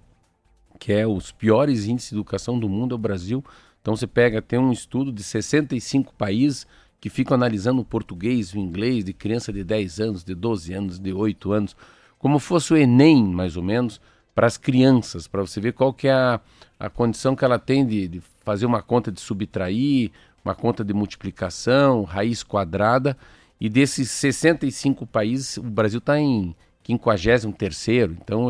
Que 0.80 0.94
é 0.94 1.08
os 1.08 1.32
piores 1.32 1.86
índices 1.86 2.10
de 2.10 2.16
educação 2.16 2.60
do 2.60 2.70
mundo 2.70 2.94
é 2.94 2.96
o 2.96 3.00
Brasil. 3.00 3.44
Então 3.82 3.96
você 3.96 4.08
pega, 4.08 4.42
tem 4.42 4.60
um 4.60 4.72
estudo 4.72 5.12
de 5.12 5.24
65 5.24 6.14
países 6.14 6.66
que 7.00 7.10
ficam 7.10 7.36
analisando 7.36 7.82
o 7.82 7.86
português, 7.86 8.54
o 8.54 8.58
inglês 8.58 9.04
de 9.04 9.14
criança 9.14 9.54
de 9.54 9.64
10 9.64 10.00
anos, 10.00 10.24
de 10.24 10.34
12 10.34 10.74
anos, 10.74 11.00
de 11.00 11.14
8 11.14 11.52
anos, 11.52 11.76
como 12.18 12.40
fosse 12.40 12.74
o 12.74 12.78
Enem, 12.78 13.24
mais 13.24 13.56
ou 13.56 13.62
menos, 13.62 14.02
para 14.34 14.48
as 14.48 14.58
crianças, 14.58 15.28
para 15.28 15.42
você 15.42 15.62
ver 15.62 15.74
qual 15.74 15.94
que 15.94 16.08
é 16.08 16.14
a, 16.14 16.42
a 16.80 16.90
condição 16.90 17.36
que 17.36 17.46
ela 17.46 17.60
tem 17.60 17.86
de, 17.86 18.08
de 18.08 18.22
fazer 18.44 18.66
uma 18.66 18.82
conta 18.82 19.12
de 19.12 19.22
subtrair, 19.22 20.12
uma 20.46 20.56
conta 20.56 20.84
de 20.84 20.94
multiplicação, 20.94 22.04
raiz 22.04 22.44
quadrada. 22.44 23.18
E 23.60 23.68
desses 23.68 24.12
65 24.12 25.06
países, 25.08 25.58
o 25.58 25.64
Brasil 25.64 26.00
está 26.00 26.20
em 26.20 26.56
53 26.86 27.88
então 28.12 28.50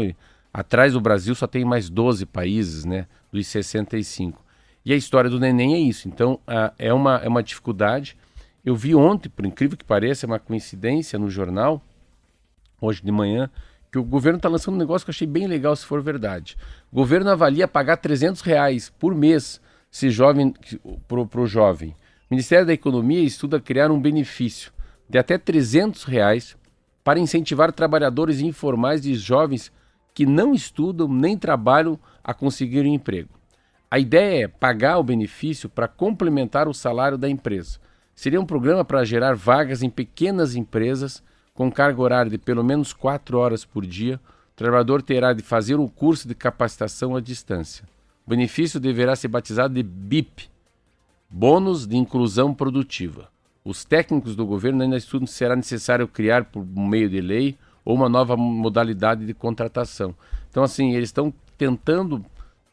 atrás 0.54 0.94
do 0.94 1.00
Brasil 1.00 1.34
só 1.34 1.48
tem 1.48 1.64
mais 1.64 1.90
12 1.90 2.26
países, 2.26 2.86
né, 2.86 3.08
dos 3.32 3.48
65. 3.48 4.44
E 4.86 4.94
a 4.94 4.96
história 4.96 5.30
do 5.30 5.40
neném 5.40 5.74
é 5.74 5.80
isso. 5.80 6.08
Então 6.08 6.40
a, 6.46 6.74
é, 6.78 6.94
uma, 6.94 7.18
é 7.18 7.28
uma 7.28 7.42
dificuldade. 7.42 8.18
Eu 8.64 8.76
vi 8.76 8.94
ontem, 8.94 9.30
por 9.30 9.46
incrível 9.46 9.78
que 9.78 9.86
pareça, 9.86 10.26
é 10.26 10.28
uma 10.28 10.40
coincidência 10.40 11.18
no 11.18 11.30
jornal, 11.30 11.82
hoje 12.82 13.02
de 13.02 13.12
manhã, 13.12 13.50
que 13.92 13.98
o 13.98 14.04
governo 14.04 14.38
está 14.38 14.50
lançando 14.50 14.76
um 14.76 14.80
negócio 14.80 15.06
que 15.06 15.10
eu 15.10 15.14
achei 15.14 15.28
bem 15.28 15.48
legal 15.48 15.76
se 15.76 15.86
for 15.86 16.02
verdade. 16.02 16.58
O 16.92 16.96
governo 16.96 17.30
avalia 17.30 17.68
pagar 17.68 17.98
300 17.98 18.42
reais 18.42 18.90
por 18.90 19.16
mês 19.16 19.62
se 19.96 20.10
jovem 20.10 20.54
para 21.08 21.40
o 21.40 21.48
jovem. 21.48 21.92
O 21.92 21.96
Ministério 22.32 22.66
da 22.66 22.74
Economia 22.74 23.22
estuda 23.22 23.62
criar 23.62 23.90
um 23.90 24.02
benefício 24.02 24.74
de 25.10 25.18
até 25.18 25.38
300 25.38 26.04
reais 26.04 26.58
para 27.02 27.18
incentivar 27.18 27.72
trabalhadores 27.72 28.42
informais 28.42 29.06
e 29.06 29.16
jovens 29.16 29.72
que 30.14 30.26
não 30.26 30.54
estudam 30.54 31.08
nem 31.08 31.38
trabalham 31.38 31.98
a 32.22 32.34
conseguir 32.34 32.82
um 32.82 32.94
emprego. 32.94 33.30
A 33.90 33.98
ideia 33.98 34.44
é 34.44 34.48
pagar 34.50 34.98
o 34.98 35.04
benefício 35.04 35.70
para 35.70 35.88
complementar 35.88 36.68
o 36.68 36.74
salário 36.74 37.18
da 37.18 37.30
empresa. 37.30 37.80
Seria 38.14 38.42
um 38.42 38.46
programa 38.46 38.84
para 38.84 39.06
gerar 39.06 39.34
vagas 39.34 39.82
em 39.82 39.90
pequenas 39.90 40.58
empresas 40.58 41.24
com 41.54 41.72
carga 41.72 42.02
horária 42.02 42.30
de 42.30 42.38
pelo 42.38 42.66
menos 42.66 42.92
4 42.92 43.38
horas 43.38 43.64
por 43.64 43.86
dia, 43.86 44.20
o 44.52 44.56
trabalhador 44.58 45.02
terá 45.02 45.32
de 45.32 45.42
fazer 45.42 45.76
um 45.76 45.88
curso 45.88 46.28
de 46.28 46.36
capacitação 46.36 47.16
à 47.16 47.22
distância. 47.22 47.95
O 48.26 48.30
benefício 48.30 48.80
deverá 48.80 49.16
ser 49.16 49.28
batizado 49.28 49.74
de 49.74 49.84
BIP, 49.84 50.50
Bônus 51.30 51.86
de 51.86 51.96
Inclusão 51.96 52.54
Produtiva. 52.54 53.30
Os 53.64 53.84
técnicos 53.84 54.36
do 54.36 54.46
governo 54.46 54.84
ainda 54.84 54.98
estudam 54.98 55.28
se 55.28 55.34
será 55.34 55.56
necessário 55.56 56.08
criar, 56.08 56.46
por 56.46 56.66
meio 56.66 57.10
de 57.10 57.22
lei, 57.22 57.58
ou 57.84 57.96
uma 57.96 58.10
nova 58.10 58.36
modalidade 58.36 59.26
de 59.26 59.34
contratação. 59.34 60.16
Então, 60.50 60.64
assim, 60.64 60.94
eles 60.94 61.10
estão 61.10 61.34
tentando 61.58 62.26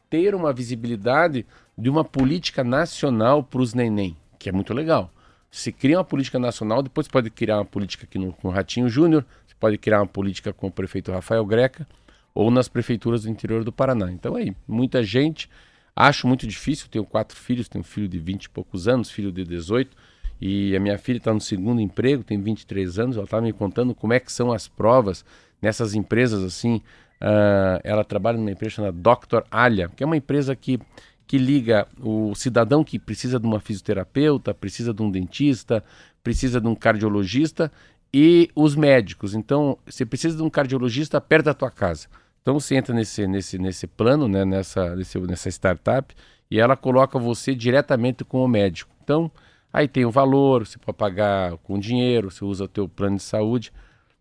ter 0.09 0.33
uma 0.33 0.53
visibilidade 0.53 1.45
de 1.77 1.89
uma 1.89 2.03
política 2.03 2.63
nacional 2.63 3.43
para 3.43 3.61
os 3.61 3.73
neném, 3.73 4.15
que 4.39 4.49
é 4.49 4.51
muito 4.51 4.73
legal 4.73 5.11
se 5.53 5.71
cria 5.71 5.99
uma 5.99 6.03
política 6.03 6.39
nacional, 6.39 6.81
depois 6.81 7.07
pode 7.07 7.29
criar 7.29 7.57
uma 7.57 7.65
política 7.65 8.05
aqui 8.05 8.17
no, 8.17 8.33
com 8.33 8.47
o 8.47 8.51
Ratinho 8.51 8.89
Júnior, 8.89 9.23
você 9.45 9.53
pode 9.59 9.77
criar 9.77 9.99
uma 9.99 10.07
política 10.07 10.51
com 10.51 10.65
o 10.65 10.71
prefeito 10.71 11.11
Rafael 11.11 11.45
Greca 11.45 11.87
ou 12.33 12.49
nas 12.49 12.67
prefeituras 12.67 13.23
do 13.23 13.29
interior 13.29 13.63
do 13.63 13.71
Paraná. 13.71 14.11
Então 14.11 14.35
aí, 14.35 14.55
muita 14.67 15.03
gente, 15.03 15.49
acho 15.95 16.27
muito 16.27 16.47
difícil, 16.47 16.87
tenho 16.89 17.05
quatro 17.05 17.37
filhos, 17.37 17.67
tenho 17.67 17.81
um 17.81 17.85
filho 17.85 18.07
de 18.07 18.19
20 18.19 18.45
e 18.45 18.49
poucos 18.49 18.87
anos, 18.87 19.11
filho 19.11 19.31
de 19.31 19.43
18, 19.43 19.95
e 20.41 20.75
a 20.75 20.79
minha 20.79 20.97
filha 20.97 21.17
está 21.17 21.33
no 21.33 21.39
segundo 21.39 21.79
emprego, 21.79 22.23
tem 22.23 22.41
23 22.41 22.99
anos, 22.99 23.15
ela 23.15 23.25
estava 23.25 23.43
me 23.43 23.53
contando 23.53 23.93
como 23.93 24.13
é 24.13 24.19
que 24.19 24.31
são 24.31 24.51
as 24.51 24.67
provas 24.67 25.23
nessas 25.61 25.93
empresas 25.93 26.43
assim, 26.43 26.77
uh, 27.21 27.79
ela 27.83 28.03
trabalha 28.03 28.37
numa 28.37 28.51
empresa 28.51 28.75
chamada 28.75 28.97
Dr. 28.97 29.45
Alha, 29.49 29.89
que 29.89 30.03
é 30.03 30.05
uma 30.05 30.17
empresa 30.17 30.55
que 30.55 30.79
que 31.25 31.37
liga 31.37 31.87
o 31.99 32.35
cidadão 32.35 32.83
que 32.83 32.99
precisa 32.99 33.39
de 33.39 33.47
uma 33.47 33.59
fisioterapeuta, 33.59 34.53
precisa 34.53 34.93
de 34.93 35.01
um 35.01 35.09
dentista, 35.09 35.83
precisa 36.21 36.59
de 36.59 36.67
um 36.67 36.75
cardiologista 36.75 37.71
e 38.13 38.49
os 38.55 38.75
médicos. 38.75 39.33
Então, 39.33 39.77
você 39.85 40.05
precisa 40.05 40.37
de 40.37 40.43
um 40.43 40.49
cardiologista 40.49 41.19
perto 41.19 41.45
da 41.45 41.53
tua 41.53 41.71
casa. 41.71 42.07
Então 42.43 42.59
você 42.59 42.75
entra 42.75 42.93
nesse, 42.93 43.25
nesse, 43.25 43.57
nesse 43.57 43.87
plano, 43.87 44.27
né, 44.27 44.43
nessa, 44.43 44.93
nesse, 44.95 45.17
nessa 45.19 45.49
startup, 45.49 46.13
e 46.51 46.59
ela 46.59 46.75
coloca 46.75 47.17
você 47.17 47.55
diretamente 47.55 48.25
com 48.25 48.43
o 48.43 48.47
médico. 48.47 48.93
Então, 49.01 49.31
aí 49.71 49.87
tem 49.87 50.05
o 50.05 50.11
valor, 50.11 50.67
você 50.67 50.77
pode 50.77 50.97
pagar 50.97 51.57
com 51.59 51.79
dinheiro, 51.79 52.29
você 52.29 52.43
usa 52.43 52.65
o 52.65 52.67
teu 52.67 52.87
plano 52.87 53.15
de 53.15 53.23
saúde. 53.23 53.71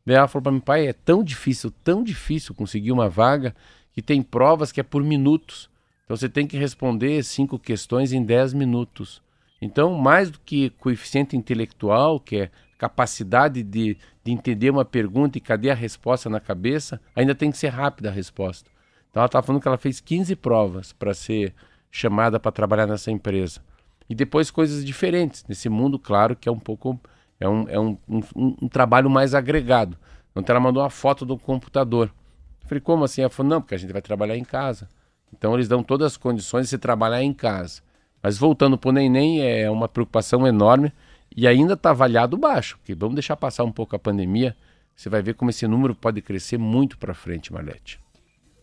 Daí 0.06 0.16
ela 0.16 0.28
falou 0.28 0.44
para 0.44 0.52
mim, 0.52 0.60
pai, 0.60 0.86
é 0.86 0.92
tão 0.92 1.22
difícil, 1.22 1.72
tão 1.82 2.02
difícil 2.02 2.54
conseguir 2.54 2.92
uma 2.92 3.08
vaga, 3.08 3.54
que 3.92 4.00
tem 4.00 4.22
provas 4.22 4.70
que 4.70 4.80
é 4.80 4.84
por 4.84 5.02
minutos. 5.02 5.68
Então 6.04 6.16
você 6.16 6.28
tem 6.28 6.46
que 6.46 6.56
responder 6.56 7.22
cinco 7.24 7.58
questões 7.58 8.12
em 8.12 8.22
dez 8.24 8.54
minutos. 8.54 9.20
Então, 9.60 9.94
mais 9.94 10.30
do 10.30 10.38
que 10.40 10.70
coeficiente 10.70 11.36
intelectual, 11.36 12.20
que 12.20 12.36
é 12.36 12.50
capacidade 12.78 13.62
de, 13.62 13.96
de 14.24 14.32
entender 14.32 14.70
uma 14.70 14.84
pergunta 14.84 15.38
e 15.38 15.40
cadê 15.40 15.70
a 15.70 15.74
resposta 15.74 16.30
na 16.30 16.40
cabeça, 16.40 17.00
ainda 17.14 17.34
tem 17.34 17.50
que 17.50 17.58
ser 17.58 17.68
rápida 17.68 18.08
a 18.08 18.12
resposta. 18.12 18.70
Então 19.10 19.20
ela 19.20 19.26
estava 19.26 19.46
falando 19.46 19.60
que 19.60 19.68
ela 19.68 19.78
fez 19.78 20.00
15 20.00 20.36
provas 20.36 20.92
para 20.92 21.12
ser 21.12 21.54
chamada 21.90 22.40
para 22.40 22.52
trabalhar 22.52 22.86
nessa 22.86 23.10
empresa. 23.10 23.60
E 24.08 24.14
depois 24.14 24.50
coisas 24.50 24.84
diferentes. 24.84 25.44
Nesse 25.48 25.68
mundo, 25.68 25.98
claro, 25.98 26.34
que 26.36 26.48
é 26.48 26.52
um 26.52 26.58
pouco. 26.58 26.98
É 27.38 27.48
um, 27.48 27.68
é 27.68 27.78
um, 27.78 27.98
um, 28.08 28.56
um 28.62 28.68
trabalho 28.68 29.10
mais 29.10 29.34
agregado. 29.34 29.96
Então 30.34 30.54
ela 30.54 30.60
mandou 30.60 30.82
uma 30.82 30.90
foto 30.90 31.26
do 31.26 31.36
computador. 31.36 32.12
Eu 32.62 32.68
falei, 32.68 32.80
como 32.80 33.04
assim? 33.04 33.20
Ela 33.20 33.30
falou, 33.30 33.50
não, 33.50 33.60
porque 33.60 33.74
a 33.74 33.78
gente 33.78 33.92
vai 33.92 34.00
trabalhar 34.00 34.36
em 34.36 34.44
casa. 34.44 34.88
Então 35.32 35.54
eles 35.54 35.68
dão 35.68 35.82
todas 35.82 36.12
as 36.12 36.16
condições 36.16 36.64
de 36.64 36.68
se 36.68 36.78
trabalhar 36.78 37.22
em 37.22 37.32
casa. 37.32 37.82
Mas 38.22 38.38
voltando 38.38 38.78
para 38.78 38.90
o 38.90 38.92
neném, 38.92 39.42
é 39.42 39.68
uma 39.70 39.88
preocupação 39.88 40.46
enorme 40.46 40.92
e 41.36 41.46
ainda 41.46 41.74
está 41.74 41.90
avaliado 41.90 42.36
baixo, 42.36 42.76
porque 42.78 42.94
vamos 42.94 43.14
deixar 43.14 43.36
passar 43.36 43.64
um 43.64 43.72
pouco 43.72 43.96
a 43.96 43.98
pandemia, 43.98 44.56
você 44.94 45.08
vai 45.08 45.22
ver 45.22 45.34
como 45.34 45.50
esse 45.50 45.66
número 45.66 45.94
pode 45.94 46.20
crescer 46.20 46.58
muito 46.58 46.98
para 46.98 47.14
frente, 47.14 47.52
Marlete. 47.52 47.98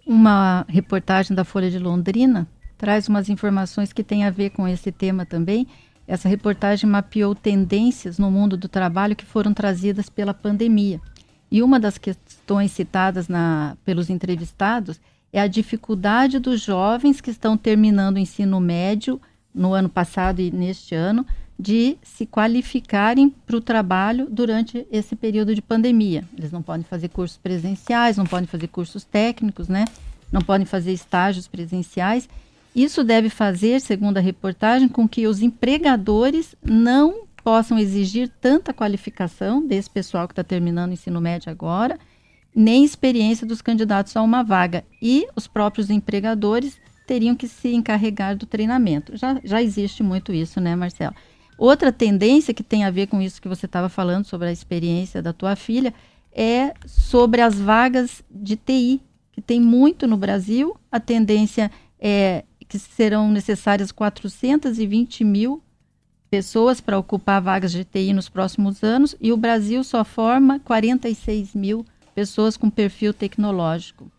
Uma 0.05 0.65
reportagem 0.67 1.35
da 1.35 1.43
Folha 1.43 1.69
de 1.69 1.79
Londrina 1.79 2.47
traz 2.77 3.07
umas 3.07 3.29
informações 3.29 3.91
que 3.91 4.03
têm 4.03 4.23
a 4.23 4.29
ver 4.29 4.51
com 4.51 4.67
esse 4.67 4.91
tema 4.91 5.25
também. 5.25 5.67
Essa 6.07 6.29
reportagem 6.29 6.89
mapeou 6.89 7.35
tendências 7.35 8.17
no 8.17 8.31
mundo 8.31 8.55
do 8.55 8.67
trabalho 8.67 9.15
que 9.15 9.25
foram 9.25 9.53
trazidas 9.53 10.09
pela 10.09 10.33
pandemia. 10.33 11.01
E 11.51 11.61
uma 11.61 11.79
das 11.79 11.97
questões 11.97 12.71
citadas 12.71 13.27
na, 13.27 13.75
pelos 13.83 14.09
entrevistados 14.09 14.99
é 15.31 15.41
a 15.41 15.47
dificuldade 15.47 16.39
dos 16.39 16.61
jovens 16.61 17.21
que 17.21 17.29
estão 17.29 17.57
terminando 17.57 18.15
o 18.15 18.19
ensino 18.19 18.59
médio 18.59 19.21
no 19.53 19.73
ano 19.73 19.89
passado 19.89 20.39
e 20.39 20.51
neste 20.51 20.95
ano 20.95 21.25
de 21.60 21.98
se 22.01 22.25
qualificarem 22.25 23.30
para 23.46 23.58
o 23.58 23.62
trabalho 23.62 24.28
durante 24.30 24.88
esse 24.89 25.13
período 25.13 25.54
de 25.54 25.62
pandemia. 25.62 26.24
Eles 26.38 26.54
não 26.54 26.62
podem 26.62 26.86
fazer 26.86 27.10
cursos 27.10 27.38
presenciais, 27.38 28.16
não 28.16 28.25
podem 28.25 28.48
fazer 28.48 28.68
cursos 28.68 29.04
técnicos, 29.04 29.68
né? 29.68 29.84
Não 30.32 30.42
podem 30.42 30.66
fazer 30.66 30.94
estágios 30.94 31.50
presenciais. 31.50 32.30
Isso 32.74 33.04
deve 33.04 33.30
fazer, 33.30 33.82
segundo 33.82 34.18
a 34.18 34.22
reportagem, 34.22 34.88
com 34.88 35.06
que 35.08 35.28
os 35.28 35.42
empregadores 35.42 36.56
não 36.63 37.28
possam 37.44 37.78
exigir 37.78 38.32
tanta 38.39 38.74
qualificação 38.74 39.66
desse 39.66 39.89
pessoal 39.89 40.28
que 40.28 40.32
está 40.32 40.44
terminando 40.44 40.92
o 40.92 40.94
ensino 40.94 41.20
médio 41.20 41.51
agora, 41.51 42.00
nem 42.56 42.86
experiência 42.86 43.46
dos 43.46 43.62
candidatos 43.62 44.16
a 44.16 44.22
uma 44.22 44.44
vaga. 44.44 44.86
E 45.01 45.28
os 45.36 45.46
próprios 45.46 45.89
empregadores 45.89 46.80
teriam 47.06 47.36
que 47.36 47.48
se 47.48 47.74
encarregar 47.74 48.38
do 48.38 48.46
treinamento. 48.46 49.18
Já, 49.18 49.42
já 49.44 49.62
existe 49.62 50.04
muito 50.04 50.32
isso, 50.32 50.62
né, 50.62 50.74
Marcelo? 50.75 51.16
Outra 51.60 51.92
tendência 51.92 52.54
que 52.54 52.63
tem 52.63 52.86
a 52.86 52.89
ver 52.89 53.08
com 53.08 53.22
isso 53.22 53.42
que 53.42 53.50
você 53.50 53.66
estava 53.66 53.89
falando 53.89 54.24
sobre 54.24 54.48
a 54.48 54.51
experiência 54.51 55.22
da 55.22 55.34
tua 55.34 55.58
filha 55.58 55.94
é 56.32 56.74
sobre 56.88 57.42
as 57.42 57.60
vagas 57.60 58.24
de 58.32 58.56
TI, 58.56 59.01
que 59.34 59.42
tem 59.42 59.60
muito 59.60 60.08
no 60.08 60.16
Brasil. 60.16 60.78
A 60.89 61.01
tendência 61.01 61.70
é 62.00 62.46
que 62.66 62.80
serão 62.80 63.30
necessárias 63.30 63.92
420 63.92 65.25
mil 65.25 65.62
pessoas 66.32 66.80
para 66.80 66.98
ocupar 66.98 67.42
vagas 67.42 67.74
de 67.74 67.84
TI 67.84 68.13
nos 68.13 68.30
próximos 68.30 68.82
anos 68.82 69.13
e 69.20 69.34
o 69.34 69.38
Brasil 69.38 69.84
só 69.84 70.06
forma 70.06 70.60
46 70.60 71.56
mil 71.56 71.86
pessoas 72.16 72.56
com 72.56 72.70
perfil 72.70 73.13
tecnológico. 73.13 74.10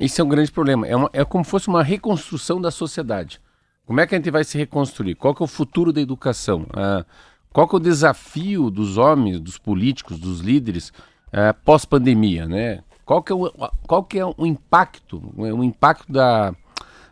Isso 0.00 0.20
é 0.20 0.24
um 0.24 0.28
grande 0.28 0.52
problema. 0.52 0.86
É, 0.86 0.94
uma, 0.94 1.10
é 1.12 1.24
como 1.24 1.44
se 1.44 1.50
fosse 1.50 1.66
uma 1.66 1.82
reconstrução 1.82 2.60
da 2.60 2.70
sociedade. 2.70 3.40
Como 3.86 4.00
é 4.00 4.06
que 4.06 4.14
a 4.14 4.18
gente 4.18 4.30
vai 4.30 4.44
se 4.44 4.56
reconstruir? 4.56 5.14
Qual 5.14 5.34
é 5.38 5.42
o 5.42 5.46
futuro 5.46 5.92
da 5.92 6.00
educação? 6.00 6.66
Ah, 6.72 7.04
qual 7.52 7.68
é 7.72 7.76
o 7.76 7.80
desafio 7.80 8.70
dos 8.70 8.96
homens, 8.96 9.38
dos 9.38 9.58
políticos, 9.58 10.18
dos 10.18 10.40
líderes 10.40 10.92
ah, 11.32 11.52
pós-pandemia? 11.52 12.46
Né? 12.46 12.82
Qual, 13.04 13.22
que 13.22 13.32
é 13.32 13.34
o, 13.34 13.50
qual 13.86 14.04
que 14.04 14.18
é 14.18 14.24
o 14.24 14.46
impacto, 14.46 15.22
o 15.36 15.62
impacto 15.62 16.10
da, 16.10 16.54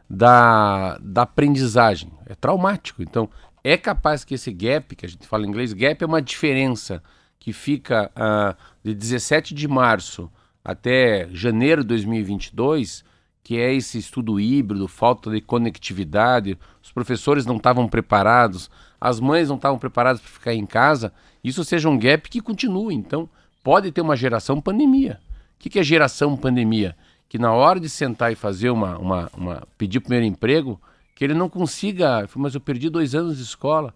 da, 0.09 0.99
da 0.99 1.23
aprendizagem? 1.23 2.11
É 2.27 2.35
traumático. 2.35 3.03
Então, 3.03 3.29
é 3.63 3.77
capaz 3.77 4.25
que 4.25 4.35
esse 4.35 4.51
gap, 4.51 4.97
que 4.97 5.05
a 5.05 5.09
gente 5.09 5.27
fala 5.27 5.45
em 5.45 5.49
inglês, 5.49 5.73
gap 5.73 6.03
é 6.03 6.07
uma 6.07 6.23
diferença 6.23 7.03
que 7.39 7.53
fica 7.53 8.11
uh, 8.17 8.57
de 8.83 8.95
17 8.95 9.55
de 9.55 9.69
março 9.69 10.31
até 10.65 11.29
janeiro 11.33 11.83
de 11.83 11.89
2022, 11.89 13.05
que 13.43 13.59
é 13.59 13.75
esse 13.75 13.99
estudo 13.99 14.39
híbrido, 14.39 14.87
falta 14.87 15.31
de 15.31 15.41
conectividade, 15.41 16.59
os 16.83 16.93
professores 16.93 17.45
não 17.45 17.57
estavam 17.57 17.89
preparados, 17.89 18.71
as 19.01 19.19
mães 19.19 19.49
não 19.49 19.57
estavam 19.57 19.79
preparadas 19.79 20.21
para 20.21 20.31
ficar 20.31 20.55
em 20.55 20.65
casa, 20.65 21.13
isso 21.43 21.65
seja 21.65 21.89
um 21.89 21.99
gap 21.99 22.29
que 22.31 22.41
continue. 22.41 22.95
Então, 22.95 23.29
pode 23.63 23.91
ter 23.91 24.01
uma 24.01 24.17
geração 24.17 24.61
pandemia. 24.61 25.21
O 25.57 25.63
que, 25.63 25.71
que 25.71 25.79
é 25.79 25.83
geração 25.83 26.37
pandemia? 26.37 26.97
Que 27.29 27.39
na 27.39 27.53
hora 27.53 27.81
de 27.81 27.89
sentar 27.89 28.33
e 28.33 28.37
fazer 28.37 28.71
uma, 28.71 28.97
uma, 28.99 29.31
uma 29.37 29.69
pedir 29.77 30.01
primeiro 30.01 30.27
emprego, 30.27 30.81
que 31.15 31.25
ele 31.25 31.35
não 31.35 31.49
consiga, 31.49 32.29
mas 32.37 32.55
eu 32.55 32.61
perdi 32.61 32.89
dois 32.89 33.15
anos 33.15 33.39
de 33.39 33.43
escola. 33.43 33.95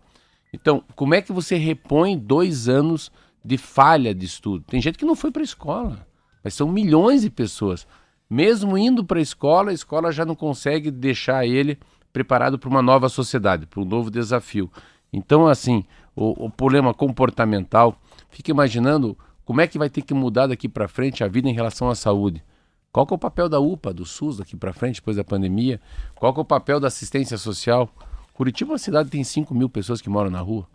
Então, 0.53 0.83
como 0.95 1.15
é 1.15 1.23
que 1.23 1.33
você 1.33 1.57
repõe 1.57 2.19
dois 2.19 2.69
anos 2.69 3.13
de 3.45 3.57
falha 3.57 4.15
de 4.15 4.25
estudo? 4.25 4.65
Tem 4.67 4.81
gente 4.81 4.99
que 4.99 5.05
não 5.05 5.15
foi 5.15 5.31
para 5.31 5.43
a 5.43 5.45
escola, 5.45 6.07
mas 6.43 6.55
são 6.55 6.69
milhões 6.69 7.23
de 7.23 7.31
pessoas. 7.31 7.87
Mesmo 8.29 8.77
indo 8.77 9.05
para 9.05 9.19
a 9.19 9.23
escola, 9.23 9.71
a 9.71 9.75
escola 9.75 10.11
já 10.11 10.25
não 10.25 10.35
consegue 10.35 10.91
deixar 10.91 11.47
ele 11.47 11.79
preparado 12.13 12.59
para 12.59 12.69
uma 12.69 12.83
nova 12.83 13.09
sociedade, 13.09 13.67
para 13.67 13.81
um 13.81 13.85
novo 13.85 14.11
desafio. 14.11 14.71
Então, 15.13 15.47
assim, 15.47 15.85
o, 16.15 16.47
o 16.47 16.51
problema 16.51 16.93
comportamental, 16.93 18.01
fica 18.31 18.51
imaginando 18.51 19.17
como 19.45 19.61
é 19.61 19.67
que 19.67 19.79
vai 19.79 19.89
ter 19.89 20.03
que 20.03 20.13
mudar 20.13 20.49
daqui 20.49 20.69
para 20.69 20.89
frente 20.89 21.23
a 21.23 21.29
vida 21.29 21.49
em 21.49 21.53
relação 21.53 21.89
à 21.89 21.95
saúde. 21.95 22.43
Qual 22.91 23.07
é 23.11 23.15
o 23.15 23.19
papel 23.19 23.49
da 23.49 23.61
UPA, 23.61 23.93
do 23.93 24.05
SUS 24.05 24.39
daqui 24.39 24.57
para 24.57 24.73
frente, 24.73 24.97
depois 24.97 25.17
da 25.17 25.23
pandemia? 25.23 25.81
Qual 26.15 26.35
é 26.35 26.41
o 26.41 26.45
papel 26.45 26.81
da 26.81 26.89
assistência 26.89 27.37
social? 27.37 27.89
Curitiba 28.33 28.71
é 28.71 28.73
uma 28.73 28.79
cidade 28.79 29.11
que 29.11 29.17
tem 29.17 29.23
5 29.23 29.55
mil 29.55 29.69
pessoas 29.69 30.01
que 30.01 30.09
moram 30.09 30.31
na 30.31 30.41
rua. 30.41 30.67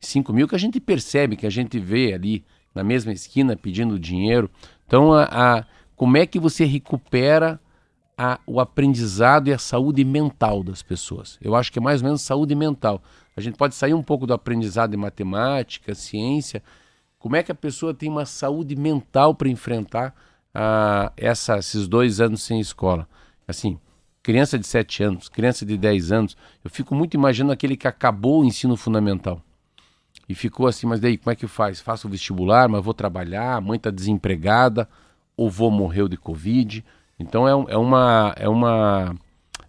5 0.00 0.32
mil 0.32 0.46
que 0.46 0.54
a 0.54 0.58
gente 0.58 0.80
percebe, 0.80 1.36
que 1.36 1.46
a 1.46 1.50
gente 1.50 1.78
vê 1.78 2.12
ali 2.12 2.44
na 2.74 2.82
mesma 2.82 3.12
esquina 3.12 3.56
pedindo 3.56 3.98
dinheiro. 3.98 4.50
Então, 4.86 5.12
a, 5.12 5.24
a 5.24 5.64
como 5.96 6.16
é 6.16 6.26
que 6.26 6.38
você 6.38 6.64
recupera 6.64 7.60
a, 8.16 8.38
o 8.46 8.60
aprendizado 8.60 9.48
e 9.48 9.52
a 9.52 9.58
saúde 9.58 10.04
mental 10.04 10.62
das 10.62 10.82
pessoas? 10.82 11.38
Eu 11.40 11.54
acho 11.54 11.72
que 11.72 11.78
é 11.78 11.82
mais 11.82 12.00
ou 12.00 12.06
menos 12.06 12.22
saúde 12.22 12.54
mental. 12.54 13.02
A 13.36 13.40
gente 13.40 13.56
pode 13.56 13.74
sair 13.74 13.94
um 13.94 14.02
pouco 14.02 14.26
do 14.26 14.34
aprendizado 14.34 14.92
de 14.92 14.96
matemática, 14.96 15.94
ciência. 15.94 16.62
Como 17.18 17.36
é 17.36 17.42
que 17.42 17.52
a 17.52 17.54
pessoa 17.54 17.94
tem 17.94 18.08
uma 18.08 18.26
saúde 18.26 18.76
mental 18.76 19.34
para 19.34 19.48
enfrentar 19.48 20.14
essa, 21.16 21.58
esses 21.58 21.88
dois 21.88 22.20
anos 22.20 22.42
sem 22.42 22.60
escola. 22.60 23.08
Assim, 23.46 23.78
criança 24.22 24.58
de 24.58 24.66
7 24.66 25.02
anos, 25.02 25.28
criança 25.28 25.66
de 25.66 25.76
10 25.76 26.12
anos, 26.12 26.36
eu 26.62 26.70
fico 26.70 26.94
muito 26.94 27.14
imaginando 27.14 27.52
aquele 27.52 27.76
que 27.76 27.88
acabou 27.88 28.42
o 28.42 28.44
ensino 28.44 28.76
fundamental. 28.76 29.42
E 30.28 30.34
ficou 30.34 30.66
assim, 30.66 30.86
mas 30.86 31.00
daí 31.00 31.18
como 31.18 31.32
é 31.32 31.36
que 31.36 31.46
faz? 31.46 31.80
Faço 31.80 32.06
o 32.06 32.10
vestibular, 32.10 32.68
mas 32.68 32.82
vou 32.82 32.94
trabalhar, 32.94 33.56
a 33.56 33.60
mãe 33.60 33.76
está 33.76 33.90
desempregada, 33.90 34.88
ou 35.36 35.50
vou 35.50 35.70
morrer 35.70 36.08
de 36.08 36.16
Covid. 36.16 36.84
Então 37.18 37.46
é, 37.48 37.72
é, 37.72 37.76
uma. 37.76 38.34
É 38.36 38.48
uma. 38.48 39.14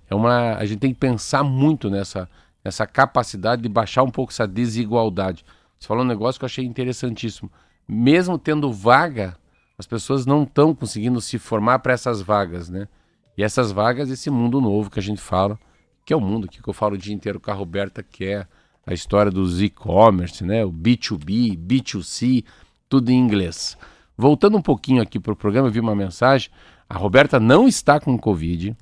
É 0.09 0.15
uma. 0.15 0.55
A 0.55 0.65
gente 0.65 0.79
tem 0.79 0.93
que 0.93 0.99
pensar 0.99 1.43
muito 1.43 1.89
nessa, 1.89 2.29
nessa 2.63 2.85
capacidade 2.85 3.61
de 3.61 3.69
baixar 3.69 4.03
um 4.03 4.11
pouco 4.11 4.31
essa 4.31 4.47
desigualdade. 4.47 5.45
Você 5.79 5.87
falou 5.87 6.03
um 6.03 6.07
negócio 6.07 6.39
que 6.39 6.45
eu 6.45 6.47
achei 6.47 6.65
interessantíssimo. 6.65 7.51
Mesmo 7.87 8.37
tendo 8.37 8.71
vaga 8.71 9.37
as 9.77 9.85
pessoas 9.85 10.25
não 10.25 10.43
estão 10.43 10.73
conseguindo 10.73 11.19
se 11.19 11.37
formar 11.37 11.79
para 11.79 11.93
essas 11.93 12.21
vagas, 12.21 12.69
né? 12.69 12.87
E 13.37 13.43
essas 13.43 13.71
vagas, 13.71 14.09
esse 14.09 14.29
mundo 14.29 14.61
novo 14.61 14.89
que 14.89 14.99
a 14.99 15.03
gente 15.03 15.19
fala, 15.19 15.59
que 16.05 16.13
é 16.13 16.15
o 16.15 16.21
mundo 16.21 16.47
que 16.47 16.65
eu 16.65 16.73
falo 16.73 16.95
o 16.95 16.97
dia 16.97 17.13
inteiro 17.13 17.39
com 17.39 17.51
a 17.51 17.53
Roberta, 17.53 18.01
que 18.01 18.25
é 18.25 18.47
a 18.85 18.93
história 18.93 19.31
dos 19.31 19.61
e-commerce, 19.61 20.43
né? 20.43 20.63
O 20.63 20.71
B2B, 20.71 21.57
B2C, 21.57 22.45
tudo 22.87 23.09
em 23.09 23.19
inglês. 23.19 23.77
Voltando 24.17 24.57
um 24.57 24.61
pouquinho 24.61 25.01
aqui 25.01 25.19
para 25.19 25.33
o 25.33 25.35
programa, 25.35 25.67
eu 25.67 25.71
vi 25.71 25.79
uma 25.79 25.95
mensagem. 25.95 26.49
A 26.89 26.97
Roberta 26.97 27.39
não 27.39 27.67
está 27.67 27.99
com 27.99 28.17
Covid. 28.17 28.75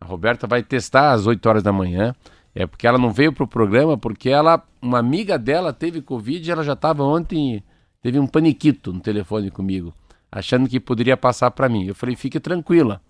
A 0.00 0.04
Roberta 0.04 0.46
vai 0.46 0.62
testar 0.62 1.12
às 1.12 1.26
8 1.26 1.46
horas 1.48 1.62
da 1.62 1.72
manhã. 1.72 2.14
É 2.54 2.66
porque 2.66 2.86
ela 2.86 2.98
não 2.98 3.10
veio 3.10 3.32
para 3.32 3.44
o 3.44 3.48
programa, 3.48 3.98
porque 3.98 4.30
ela, 4.30 4.62
uma 4.80 4.98
amiga 4.98 5.38
dela 5.38 5.72
teve 5.72 6.00
Covid 6.00 6.48
e 6.48 6.50
ela 6.50 6.62
já 6.62 6.72
estava 6.72 7.02
ontem, 7.02 7.62
teve 8.00 8.18
um 8.18 8.26
paniquito 8.26 8.92
no 8.92 9.00
telefone 9.00 9.50
comigo 9.50 9.92
achando 10.30 10.68
que 10.68 10.78
poderia 10.78 11.16
passar 11.16 11.50
para 11.50 11.68
mim. 11.68 11.86
Eu 11.86 11.94
falei, 11.94 12.16
fique 12.16 12.38
tranquila, 12.38 13.00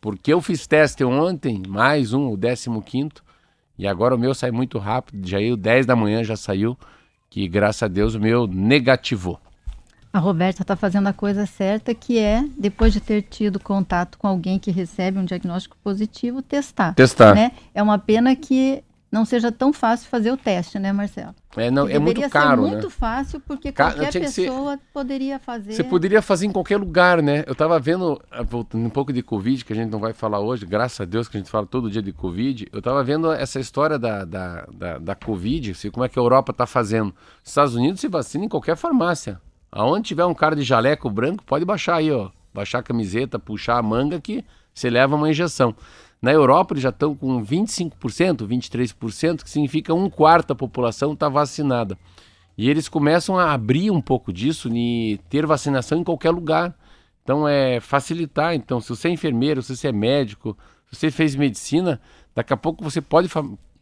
porque 0.00 0.32
eu 0.32 0.40
fiz 0.40 0.66
teste 0.66 1.04
ontem, 1.04 1.62
mais 1.66 2.12
um, 2.12 2.32
o 2.32 2.38
15 2.38 3.10
e 3.78 3.86
agora 3.86 4.14
o 4.14 4.18
meu 4.18 4.34
sai 4.34 4.50
muito 4.50 4.78
rápido, 4.78 5.26
já 5.26 5.38
o 5.38 5.56
10 5.56 5.86
da 5.86 5.96
manhã 5.96 6.22
já 6.22 6.36
saiu, 6.36 6.78
que 7.28 7.48
graças 7.48 7.82
a 7.82 7.88
Deus 7.88 8.14
o 8.14 8.20
meu 8.20 8.46
negativou. 8.46 9.40
A 10.12 10.18
Roberta 10.18 10.62
está 10.62 10.76
fazendo 10.76 11.06
a 11.06 11.12
coisa 11.12 11.46
certa, 11.46 11.94
que 11.94 12.18
é, 12.18 12.44
depois 12.58 12.92
de 12.92 13.00
ter 13.00 13.22
tido 13.22 13.58
contato 13.58 14.18
com 14.18 14.28
alguém 14.28 14.58
que 14.58 14.70
recebe 14.70 15.18
um 15.18 15.24
diagnóstico 15.24 15.76
positivo, 15.82 16.42
testar. 16.42 16.94
Testar. 16.94 17.34
Né? 17.34 17.52
É 17.74 17.82
uma 17.82 17.98
pena 17.98 18.36
que 18.36 18.84
não 19.10 19.24
seja 19.24 19.50
tão 19.50 19.72
fácil 19.72 20.08
fazer 20.08 20.30
o 20.30 20.36
teste, 20.38 20.78
né, 20.78 20.90
Marcelo? 20.90 21.34
É, 21.56 21.70
não, 21.70 21.86
é 21.86 21.98
muito 21.98 22.20
caro, 22.30 22.62
ser 22.62 22.70
muito 22.70 22.86
né? 22.86 22.90
fácil, 22.90 23.40
porque 23.40 23.70
qualquer 23.70 24.10
pessoa 24.10 24.72
ser... 24.72 24.80
poderia 24.92 25.38
fazer. 25.38 25.72
Você 25.72 25.84
poderia 25.84 26.22
fazer 26.22 26.46
em 26.46 26.50
qualquer 26.50 26.78
lugar, 26.78 27.22
né? 27.22 27.44
Eu 27.46 27.52
estava 27.52 27.78
vendo, 27.78 28.20
ah, 28.30 28.42
voltando 28.42 28.84
um 28.84 28.90
pouco 28.90 29.12
de 29.12 29.22
Covid, 29.22 29.64
que 29.64 29.72
a 29.72 29.76
gente 29.76 29.90
não 29.90 29.98
vai 29.98 30.14
falar 30.14 30.40
hoje, 30.40 30.64
graças 30.64 31.00
a 31.00 31.04
Deus 31.04 31.28
que 31.28 31.36
a 31.36 31.40
gente 31.40 31.50
fala 31.50 31.66
todo 31.66 31.90
dia 31.90 32.02
de 32.02 32.12
Covid. 32.12 32.68
Eu 32.72 32.78
estava 32.78 33.04
vendo 33.04 33.30
essa 33.30 33.60
história 33.60 33.98
da, 33.98 34.24
da, 34.24 34.66
da, 34.72 34.98
da 34.98 35.14
Covid, 35.14 35.72
assim, 35.72 35.90
como 35.90 36.04
é 36.04 36.08
que 36.08 36.18
a 36.18 36.22
Europa 36.22 36.52
está 36.52 36.66
fazendo. 36.66 37.14
Os 37.42 37.50
Estados 37.50 37.74
Unidos 37.74 38.00
se 38.00 38.08
vacina 38.08 38.46
em 38.46 38.48
qualquer 38.48 38.76
farmácia. 38.76 39.38
Aonde 39.72 40.08
tiver 40.08 40.26
um 40.26 40.34
cara 40.34 40.54
de 40.54 40.62
jaleco 40.62 41.08
branco, 41.08 41.42
pode 41.44 41.64
baixar 41.64 41.96
aí, 41.96 42.12
ó. 42.12 42.28
Baixar 42.52 42.80
a 42.80 42.82
camiseta, 42.82 43.38
puxar 43.38 43.78
a 43.78 43.82
manga 43.82 44.20
que 44.20 44.44
você 44.74 44.90
leva 44.90 45.16
uma 45.16 45.30
injeção. 45.30 45.74
Na 46.20 46.30
Europa, 46.30 46.74
eles 46.74 46.82
já 46.82 46.90
estão 46.90 47.14
com 47.14 47.42
25%, 47.42 48.46
23%, 48.46 49.42
que 49.42 49.50
significa 49.50 49.94
um 49.94 50.10
quarto 50.10 50.48
da 50.48 50.54
população 50.54 51.14
está 51.14 51.26
vacinada. 51.28 51.96
E 52.56 52.68
eles 52.68 52.86
começam 52.86 53.38
a 53.38 53.52
abrir 53.54 53.90
um 53.90 54.00
pouco 54.00 54.30
disso 54.30 54.68
e 54.68 55.18
ter 55.30 55.46
vacinação 55.46 55.98
em 55.98 56.04
qualquer 56.04 56.30
lugar. 56.30 56.76
Então, 57.22 57.48
é 57.48 57.80
facilitar. 57.80 58.54
Então, 58.54 58.78
se 58.78 58.90
você 58.90 59.08
é 59.08 59.10
enfermeiro, 59.10 59.62
se 59.62 59.74
você 59.74 59.88
é 59.88 59.92
médico, 59.92 60.56
se 60.90 60.96
você 60.96 61.10
fez 61.10 61.34
medicina, 61.34 61.98
daqui 62.34 62.52
a 62.52 62.56
pouco 62.58 62.84
você 62.84 63.00
pode, 63.00 63.30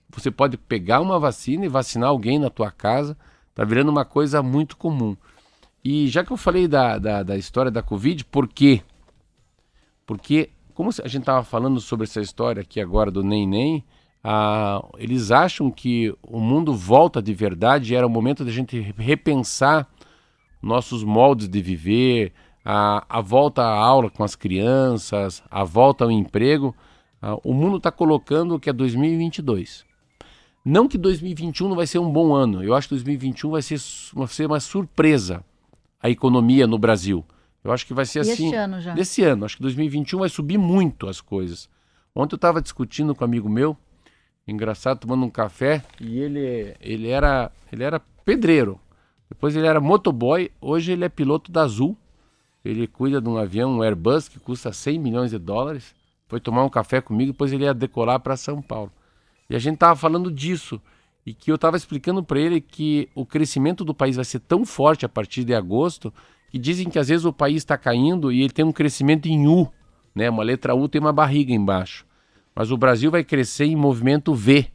você 0.08 0.30
pode 0.30 0.56
pegar 0.56 1.00
uma 1.00 1.18
vacina 1.18 1.66
e 1.66 1.68
vacinar 1.68 2.10
alguém 2.10 2.38
na 2.38 2.48
tua 2.48 2.70
casa. 2.70 3.16
Está 3.50 3.64
virando 3.64 3.90
uma 3.90 4.04
coisa 4.04 4.40
muito 4.40 4.76
comum. 4.76 5.16
E 5.82 6.08
já 6.08 6.22
que 6.22 6.30
eu 6.30 6.36
falei 6.36 6.68
da, 6.68 6.98
da, 6.98 7.22
da 7.22 7.36
história 7.36 7.70
da 7.70 7.82
Covid, 7.82 8.24
por 8.26 8.46
quê? 8.46 8.82
Porque, 10.04 10.50
como 10.74 10.90
a 10.90 11.08
gente 11.08 11.22
estava 11.22 11.42
falando 11.42 11.80
sobre 11.80 12.04
essa 12.04 12.20
história 12.20 12.60
aqui 12.60 12.80
agora 12.80 13.10
do 13.10 13.22
Nem 13.22 13.46
Nem, 13.46 13.84
ah, 14.22 14.84
eles 14.98 15.30
acham 15.30 15.70
que 15.70 16.14
o 16.22 16.38
mundo 16.38 16.74
volta 16.74 17.22
de 17.22 17.32
verdade 17.32 17.92
e 17.92 17.96
era 17.96 18.06
o 18.06 18.10
momento 18.10 18.44
da 18.44 18.50
gente 18.50 18.78
repensar 18.98 19.88
nossos 20.60 21.02
moldes 21.02 21.48
de 21.48 21.62
viver, 21.62 22.34
a, 22.62 23.04
a 23.08 23.22
volta 23.22 23.62
à 23.62 23.74
aula 23.74 24.10
com 24.10 24.22
as 24.22 24.36
crianças, 24.36 25.42
a 25.50 25.64
volta 25.64 26.04
ao 26.04 26.10
emprego. 26.10 26.76
Ah, 27.22 27.36
o 27.42 27.54
mundo 27.54 27.78
está 27.78 27.90
colocando 27.90 28.60
que 28.60 28.68
é 28.68 28.72
2022. 28.72 29.86
Não 30.62 30.86
que 30.86 30.98
2021 30.98 31.68
não 31.70 31.76
vai 31.76 31.86
ser 31.86 31.98
um 31.98 32.10
bom 32.10 32.34
ano, 32.34 32.62
eu 32.62 32.74
acho 32.74 32.88
que 32.88 32.94
2021 32.94 33.50
vai 33.50 33.62
ser, 33.62 33.80
vai 34.12 34.28
ser 34.28 34.44
uma 34.44 34.60
surpresa 34.60 35.42
a 36.02 36.08
economia 36.08 36.66
no 36.66 36.78
Brasil. 36.78 37.24
Eu 37.62 37.72
acho 37.72 37.86
que 37.86 37.92
vai 37.92 38.06
ser 38.06 38.20
assim. 38.20 38.50
Desse 38.50 38.54
ano 38.54 38.80
já. 38.80 38.94
Desse 38.94 39.22
ano. 39.22 39.44
Acho 39.44 39.56
que 39.56 39.62
2021 39.62 40.18
vai 40.18 40.28
subir 40.28 40.58
muito 40.58 41.08
as 41.08 41.20
coisas. 41.20 41.68
Ontem 42.14 42.34
eu 42.34 42.36
estava 42.36 42.60
discutindo 42.60 43.14
com 43.14 43.24
um 43.24 43.28
amigo 43.28 43.48
meu, 43.48 43.76
engraçado, 44.46 45.00
tomando 45.00 45.24
um 45.24 45.30
café, 45.30 45.84
e 46.00 46.18
ele, 46.18 46.74
ele, 46.80 47.08
era, 47.08 47.52
ele 47.70 47.84
era 47.84 48.00
pedreiro. 48.24 48.80
Depois 49.28 49.54
ele 49.54 49.66
era 49.66 49.80
motoboy, 49.80 50.50
hoje 50.60 50.92
ele 50.92 51.04
é 51.04 51.08
piloto 51.08 51.52
da 51.52 51.62
Azul. 51.62 51.96
Ele 52.64 52.86
cuida 52.86 53.20
de 53.20 53.28
um 53.28 53.36
avião, 53.36 53.78
um 53.78 53.82
Airbus, 53.82 54.28
que 54.28 54.40
custa 54.40 54.72
100 54.72 54.98
milhões 54.98 55.30
de 55.30 55.38
dólares. 55.38 55.94
Foi 56.26 56.40
tomar 56.40 56.64
um 56.64 56.68
café 56.68 57.00
comigo, 57.00 57.32
depois 57.32 57.52
ele 57.52 57.64
ia 57.64 57.72
decolar 57.72 58.20
para 58.20 58.36
São 58.36 58.60
Paulo. 58.60 58.92
E 59.48 59.54
a 59.54 59.58
gente 59.58 59.74
estava 59.74 59.96
falando 59.96 60.30
disso. 60.30 60.80
E 61.24 61.34
que 61.34 61.50
eu 61.50 61.56
estava 61.56 61.76
explicando 61.76 62.22
para 62.22 62.40
ele 62.40 62.60
que 62.60 63.08
o 63.14 63.26
crescimento 63.26 63.84
do 63.84 63.94
país 63.94 64.16
vai 64.16 64.24
ser 64.24 64.40
tão 64.40 64.64
forte 64.64 65.04
a 65.04 65.08
partir 65.08 65.44
de 65.44 65.54
agosto 65.54 66.12
que 66.50 66.58
dizem 66.58 66.88
que 66.88 66.98
às 66.98 67.08
vezes 67.08 67.24
o 67.24 67.32
país 67.32 67.58
está 67.58 67.78
caindo 67.78 68.32
e 68.32 68.40
ele 68.40 68.52
tem 68.52 68.64
um 68.64 68.72
crescimento 68.72 69.26
em 69.26 69.46
U. 69.46 69.70
Né? 70.14 70.28
Uma 70.28 70.42
letra 70.42 70.74
U 70.74 70.88
tem 70.88 71.00
uma 71.00 71.12
barriga 71.12 71.52
embaixo. 71.52 72.04
Mas 72.54 72.70
o 72.70 72.76
Brasil 72.76 73.10
vai 73.10 73.22
crescer 73.22 73.66
em 73.66 73.76
movimento 73.76 74.34
V. 74.34 74.66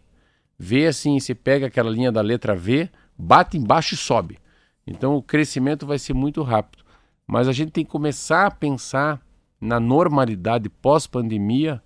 V 0.58 0.88
assim, 0.88 1.20
você 1.20 1.36
pega 1.36 1.68
aquela 1.68 1.90
linha 1.90 2.12
da 2.12 2.22
letra 2.22 2.56
V, 2.56 2.90
bate 3.18 3.58
embaixo 3.58 3.94
e 3.96 3.98
sobe. 3.98 4.40
Então 4.88 5.16
o 5.16 5.22
crescimento 5.22 5.86
vai 5.86 6.00
ser 6.00 6.14
muito 6.14 6.42
rápido. 6.42 6.84
Mas 7.28 7.48
a 7.48 7.52
gente 7.52 7.72
tem 7.72 7.84
que 7.84 7.92
começar 7.92 8.46
a 8.46 8.52
pensar 8.52 9.22
na 9.60 9.80
normalidade 9.80 10.70
pós-pandemia 10.70 11.82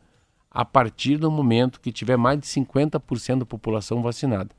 a 0.52 0.66
partir 0.66 1.18
do 1.18 1.30
momento 1.30 1.80
que 1.80 1.92
tiver 1.92 2.18
mais 2.18 2.40
de 2.40 2.48
50% 2.48 3.40
da 3.40 3.46
população 3.46 4.02
vacinada. 4.02 4.50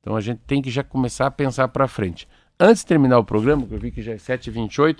Então 0.00 0.16
a 0.16 0.20
gente 0.20 0.40
tem 0.46 0.62
que 0.62 0.70
já 0.70 0.82
começar 0.82 1.26
a 1.26 1.30
pensar 1.30 1.68
para 1.68 1.88
frente. 1.88 2.28
Antes 2.58 2.82
de 2.82 2.86
terminar 2.86 3.18
o 3.18 3.24
programa, 3.24 3.66
que 3.66 3.74
eu 3.74 3.78
vi 3.78 3.90
que 3.90 4.02
já 4.02 4.12
é 4.12 4.16
7h28, 4.16 4.98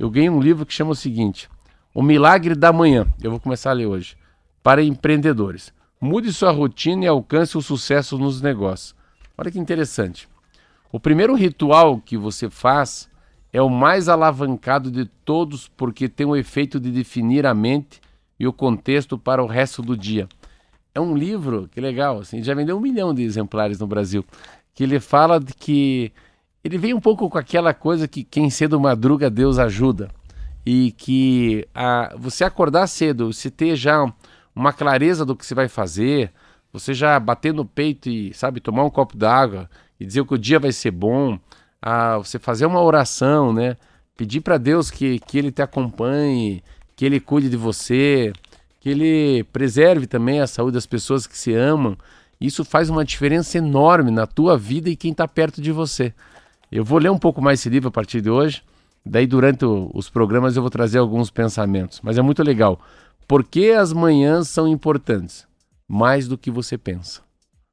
eu 0.00 0.10
ganhei 0.10 0.30
um 0.30 0.40
livro 0.40 0.66
que 0.66 0.72
chama 0.72 0.90
o 0.90 0.96
seguinte: 0.96 1.48
O 1.94 2.02
Milagre 2.02 2.54
da 2.54 2.72
Manhã. 2.72 3.06
Eu 3.22 3.30
vou 3.30 3.40
começar 3.40 3.70
a 3.70 3.74
ler 3.74 3.86
hoje. 3.86 4.16
Para 4.62 4.82
empreendedores. 4.82 5.72
Mude 6.00 6.32
sua 6.32 6.50
rotina 6.50 7.04
e 7.04 7.08
alcance 7.08 7.56
o 7.56 7.62
sucesso 7.62 8.18
nos 8.18 8.42
negócios. 8.42 8.94
Olha 9.38 9.50
que 9.50 9.58
interessante. 9.58 10.28
O 10.92 11.00
primeiro 11.00 11.34
ritual 11.34 11.98
que 11.98 12.16
você 12.16 12.50
faz 12.50 13.08
é 13.52 13.62
o 13.62 13.70
mais 13.70 14.08
alavancado 14.08 14.90
de 14.90 15.06
todos 15.24 15.68
porque 15.68 16.08
tem 16.08 16.26
o 16.26 16.36
efeito 16.36 16.78
de 16.80 16.90
definir 16.90 17.46
a 17.46 17.54
mente 17.54 18.00
e 18.38 18.46
o 18.46 18.52
contexto 18.52 19.18
para 19.18 19.42
o 19.42 19.46
resto 19.46 19.82
do 19.82 19.96
dia. 19.96 20.28
É 20.94 21.00
um 21.00 21.16
livro 21.16 21.68
que 21.72 21.80
legal, 21.80 22.20
assim, 22.20 22.42
já 22.42 22.54
vendeu 22.54 22.76
um 22.76 22.80
milhão 22.80 23.12
de 23.12 23.22
exemplares 23.22 23.78
no 23.78 23.86
Brasil, 23.86 24.24
que 24.74 24.84
ele 24.84 25.00
fala 25.00 25.40
de 25.40 25.52
que 25.54 26.12
ele 26.62 26.78
vem 26.78 26.94
um 26.94 27.00
pouco 27.00 27.28
com 27.28 27.38
aquela 27.38 27.74
coisa 27.74 28.08
que 28.08 28.24
quem 28.24 28.48
cedo 28.48 28.80
madruga 28.80 29.28
Deus 29.28 29.58
ajuda 29.58 30.08
e 30.64 30.92
que 30.92 31.66
a, 31.74 32.14
você 32.16 32.44
acordar 32.44 32.86
cedo, 32.86 33.32
você 33.32 33.50
ter 33.50 33.76
já 33.76 34.10
uma 34.54 34.72
clareza 34.72 35.24
do 35.24 35.36
que 35.36 35.44
você 35.44 35.54
vai 35.54 35.68
fazer, 35.68 36.32
você 36.72 36.94
já 36.94 37.18
bater 37.20 37.52
no 37.52 37.64
peito 37.64 38.08
e 38.08 38.32
sabe 38.32 38.60
tomar 38.60 38.84
um 38.84 38.90
copo 38.90 39.16
d'água 39.16 39.68
e 39.98 40.06
dizer 40.06 40.24
que 40.24 40.34
o 40.34 40.38
dia 40.38 40.58
vai 40.58 40.72
ser 40.72 40.90
bom, 40.90 41.38
a, 41.82 42.18
você 42.18 42.38
fazer 42.38 42.66
uma 42.66 42.80
oração, 42.80 43.52
né? 43.52 43.76
Pedir 44.16 44.40
para 44.40 44.58
Deus 44.58 44.90
que, 44.90 45.18
que 45.18 45.36
Ele 45.36 45.52
te 45.52 45.60
acompanhe, 45.60 46.62
que 46.96 47.04
Ele 47.04 47.20
cuide 47.20 47.48
de 47.48 47.56
você, 47.56 48.32
que 48.80 48.90
Ele 48.90 49.44
preserve 49.44 50.06
também 50.06 50.40
a 50.40 50.46
saúde 50.46 50.74
das 50.74 50.86
pessoas 50.86 51.26
que 51.26 51.36
se 51.36 51.52
amam. 51.54 51.96
Isso 52.40 52.64
faz 52.64 52.90
uma 52.90 53.04
diferença 53.04 53.58
enorme 53.58 54.10
na 54.10 54.26
tua 54.26 54.58
vida 54.58 54.90
e 54.90 54.96
quem 54.96 55.12
está 55.12 55.26
perto 55.26 55.60
de 55.60 55.72
você. 55.72 56.12
Eu 56.70 56.84
vou 56.84 56.98
ler 56.98 57.10
um 57.10 57.18
pouco 57.18 57.40
mais 57.40 57.60
esse 57.60 57.68
livro 57.68 57.88
a 57.88 57.92
partir 57.92 58.20
de 58.20 58.30
hoje. 58.30 58.62
Daí, 59.06 59.26
durante 59.26 59.64
o, 59.64 59.90
os 59.94 60.08
programas, 60.08 60.56
eu 60.56 60.62
vou 60.62 60.70
trazer 60.70 60.98
alguns 60.98 61.30
pensamentos. 61.30 62.00
Mas 62.02 62.18
é 62.18 62.22
muito 62.22 62.42
legal. 62.42 62.80
Por 63.28 63.44
que 63.44 63.70
as 63.70 63.92
manhãs 63.92 64.48
são 64.48 64.66
importantes? 64.66 65.46
Mais 65.86 66.26
do 66.26 66.38
que 66.38 66.50
você 66.50 66.78
pensa. 66.78 67.20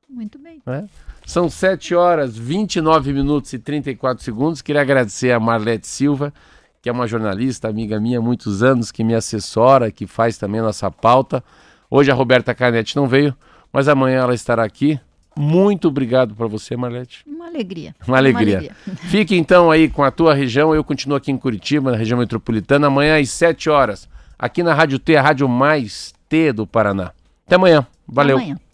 Muito 0.10 0.38
bem. 0.38 0.62
É? 0.68 0.84
São 1.26 1.50
7 1.50 1.96
horas, 1.96 2.38
29 2.38 3.14
minutos 3.14 3.54
e 3.54 3.60
34 3.60 4.24
segundos. 4.24 4.62
Queria 4.62 4.82
agradecer 4.82 5.32
a 5.32 5.40
Marlete 5.40 5.88
Silva 5.88 6.34
que 6.82 6.90
é 6.90 6.92
uma 6.92 7.08
jornalista, 7.08 7.70
amiga 7.70 8.00
minha 8.00 8.18
há 8.18 8.22
muitos 8.22 8.64
anos, 8.64 8.92
que 8.92 9.04
me 9.04 9.14
assessora, 9.14 9.92
que 9.92 10.08
faz 10.08 10.38
também 10.38 10.60
a 10.60 10.64
nossa 10.64 10.90
pauta. 10.90 11.44
Hoje 11.90 12.10
a 12.10 12.14
Roberta 12.16 12.56
Canete 12.56 12.96
não 12.96 13.08
veio, 13.08 13.36
mas 13.72 13.88
amanhã 13.88 14.22
ela 14.22 14.34
estará 14.34 14.64
aqui. 14.64 15.00
Muito 15.38 15.88
obrigado 15.88 16.36
para 16.36 16.48
você, 16.48 16.76
Marlete. 16.76 17.24
Uma 17.26 17.48
alegria. 17.48 17.96
Uma 18.06 18.18
alegria. 18.18 18.58
Uma 18.58 18.58
alegria. 18.58 18.76
Fique 19.10 19.36
então 19.36 19.70
aí 19.72 19.90
com 19.90 20.04
a 20.04 20.12
tua 20.12 20.34
região. 20.34 20.74
Eu 20.76 20.84
continuo 20.84 21.16
aqui 21.16 21.32
em 21.32 21.38
Curitiba, 21.38 21.92
na 21.92 21.98
região 21.98 22.20
metropolitana, 22.20 22.88
amanhã 22.88 23.20
às 23.20 23.30
7 23.30 23.70
horas, 23.70 24.10
aqui 24.38 24.64
na 24.64 24.74
Rádio 24.74 25.00
T, 25.00 25.16
a 25.16 25.22
rádio 25.22 25.48
mais 25.48 26.14
T 26.28 26.52
do 26.52 26.66
Paraná. 26.66 27.12
Até 27.46 27.56
amanhã. 27.56 27.86
Valeu. 28.08 28.38
Até 28.38 28.46
amanhã. 28.46 28.71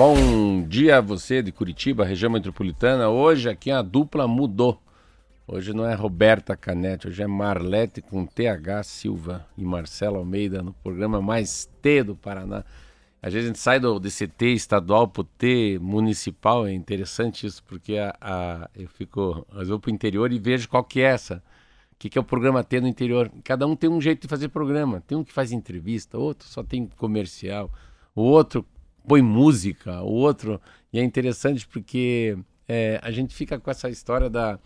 Bom 0.00 0.66
dia 0.66 0.96
a 0.96 1.00
você 1.02 1.42
de 1.42 1.52
Curitiba, 1.52 2.06
região 2.06 2.32
metropolitana. 2.32 3.10
Hoje 3.10 3.50
aqui 3.50 3.70
a 3.70 3.82
dupla 3.82 4.26
mudou. 4.26 4.80
Hoje 5.46 5.74
não 5.74 5.84
é 5.84 5.92
Roberta 5.92 6.56
Canete, 6.56 7.06
hoje 7.06 7.22
é 7.22 7.26
Marlete 7.26 8.00
com 8.00 8.24
TH 8.24 8.82
Silva 8.82 9.46
e 9.58 9.62
Marcelo 9.62 10.16
Almeida 10.16 10.62
no 10.62 10.72
programa 10.72 11.20
Mais 11.20 11.68
T 11.82 12.02
do 12.02 12.16
Paraná. 12.16 12.64
Às 13.20 13.34
vezes 13.34 13.44
a 13.44 13.52
gente 13.52 13.58
sai 13.58 13.78
do 13.78 14.00
DCT 14.00 14.54
estadual 14.54 15.06
para 15.06 15.20
o 15.20 15.24
T 15.24 15.78
municipal, 15.82 16.66
é 16.66 16.72
interessante 16.72 17.46
isso, 17.46 17.62
porque 17.64 17.98
a, 17.98 18.16
a 18.22 18.70
eu 18.74 18.88
fico, 18.88 19.46
vezes 19.52 19.68
vou 19.68 19.78
para 19.78 19.90
o 19.90 19.94
interior 19.94 20.32
e 20.32 20.38
vejo 20.38 20.66
qual 20.66 20.82
que 20.82 21.02
é 21.02 21.08
essa. 21.08 21.42
O 21.92 21.96
que, 21.98 22.08
que 22.08 22.16
é 22.16 22.22
o 22.22 22.24
programa 22.24 22.64
T 22.64 22.80
no 22.80 22.88
interior? 22.88 23.30
Cada 23.44 23.66
um 23.66 23.76
tem 23.76 23.90
um 23.90 24.00
jeito 24.00 24.22
de 24.22 24.28
fazer 24.28 24.48
programa. 24.48 25.02
Tem 25.06 25.18
um 25.18 25.22
que 25.22 25.30
faz 25.30 25.52
entrevista, 25.52 26.16
outro 26.16 26.48
só 26.48 26.62
tem 26.62 26.86
comercial, 26.96 27.70
o 28.14 28.22
outro 28.22 28.64
põe 29.06 29.22
música, 29.22 30.02
o 30.02 30.12
outro. 30.12 30.60
E 30.92 30.98
é 30.98 31.02
interessante 31.04 31.66
porque 31.66 32.36
é, 32.68 33.00
a 33.02 33.10
gente 33.10 33.34
fica 33.34 33.58
com 33.58 33.70
essa 33.70 33.88
história 33.88 34.30
da. 34.30 34.58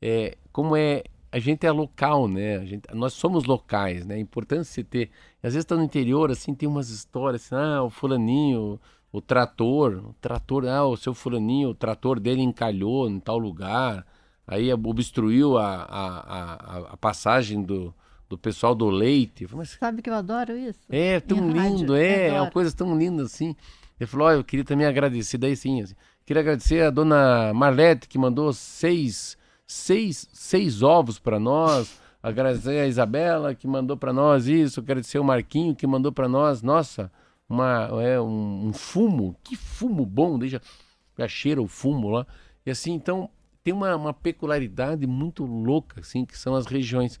É, 0.00 0.36
como 0.52 0.76
é. 0.76 1.04
A 1.30 1.38
gente 1.38 1.66
é 1.66 1.70
local, 1.72 2.28
né? 2.28 2.56
A 2.58 2.64
gente, 2.64 2.82
nós 2.94 3.14
somos 3.14 3.44
locais, 3.44 4.04
né? 4.04 4.16
É 4.16 4.18
importante 4.18 4.66
você 4.66 4.84
ter. 4.84 5.10
Às 5.42 5.54
vezes 5.54 5.64
está 5.64 5.76
no 5.76 5.82
interior, 5.82 6.30
assim, 6.30 6.54
tem 6.54 6.68
umas 6.68 6.90
histórias, 6.90 7.46
assim, 7.46 7.54
ah, 7.54 7.82
o 7.82 7.90
fulaninho, 7.90 8.78
o 9.10 9.20
trator, 9.20 10.02
o 10.10 10.14
trator, 10.20 10.66
ah, 10.66 10.86
o 10.86 10.96
seu 10.96 11.14
fulaninho, 11.14 11.70
o 11.70 11.74
trator 11.74 12.20
dele 12.20 12.42
encalhou 12.42 13.08
em 13.08 13.18
tal 13.20 13.38
lugar, 13.38 14.06
aí 14.46 14.72
obstruiu 14.72 15.58
a, 15.58 15.74
a, 15.84 16.18
a, 16.18 16.78
a 16.92 16.96
passagem 16.96 17.62
do, 17.62 17.94
do 18.32 18.38
pessoal 18.38 18.74
do 18.74 18.88
leite. 18.88 19.46
Mas, 19.52 19.76
Sabe 19.78 20.00
que 20.00 20.08
eu 20.08 20.14
adoro 20.14 20.56
isso? 20.56 20.80
É, 20.88 21.20
tão 21.20 21.50
lindo, 21.50 21.92
rádio, 21.92 21.94
é, 21.94 22.28
é 22.28 22.40
uma 22.40 22.50
coisa 22.50 22.74
tão 22.74 22.96
linda 22.96 23.24
assim. 23.24 23.54
Ele 24.00 24.06
falou, 24.06 24.28
oh, 24.28 24.30
eu 24.32 24.42
queria 24.44 24.64
também 24.64 24.86
agradecer, 24.86 25.36
daí 25.36 25.54
sim, 25.54 25.82
assim, 25.82 25.94
queria 26.24 26.40
agradecer 26.40 26.82
a 26.82 26.90
dona 26.90 27.52
Marlete 27.54 28.08
que 28.08 28.18
mandou 28.18 28.52
seis, 28.52 29.36
seis, 29.66 30.28
seis 30.32 30.82
ovos 30.82 31.18
para 31.18 31.38
nós, 31.38 32.00
agradecer 32.22 32.80
a 32.80 32.86
Isabela 32.86 33.54
que 33.54 33.66
mandou 33.68 33.96
para 33.96 34.12
nós 34.12 34.46
isso, 34.46 34.80
agradecer 34.80 35.18
o 35.18 35.24
Marquinho 35.24 35.76
que 35.76 35.86
mandou 35.86 36.10
para 36.10 36.26
nós, 36.26 36.62
nossa, 36.62 37.12
uma, 37.48 37.90
é, 38.02 38.18
um, 38.18 38.68
um, 38.68 38.72
fumo, 38.72 39.36
que 39.44 39.54
fumo 39.56 40.06
bom, 40.06 40.38
deixa, 40.38 40.60
já 41.18 41.28
cheira 41.28 41.60
o 41.60 41.68
fumo 41.68 42.08
lá, 42.08 42.26
e 42.64 42.70
assim, 42.70 42.94
então 42.94 43.28
tem 43.62 43.74
uma, 43.74 43.94
uma 43.94 44.14
peculiaridade 44.14 45.06
muito 45.06 45.44
louca, 45.44 46.00
assim, 46.00 46.24
que 46.24 46.36
são 46.36 46.54
as 46.54 46.66
regiões. 46.66 47.20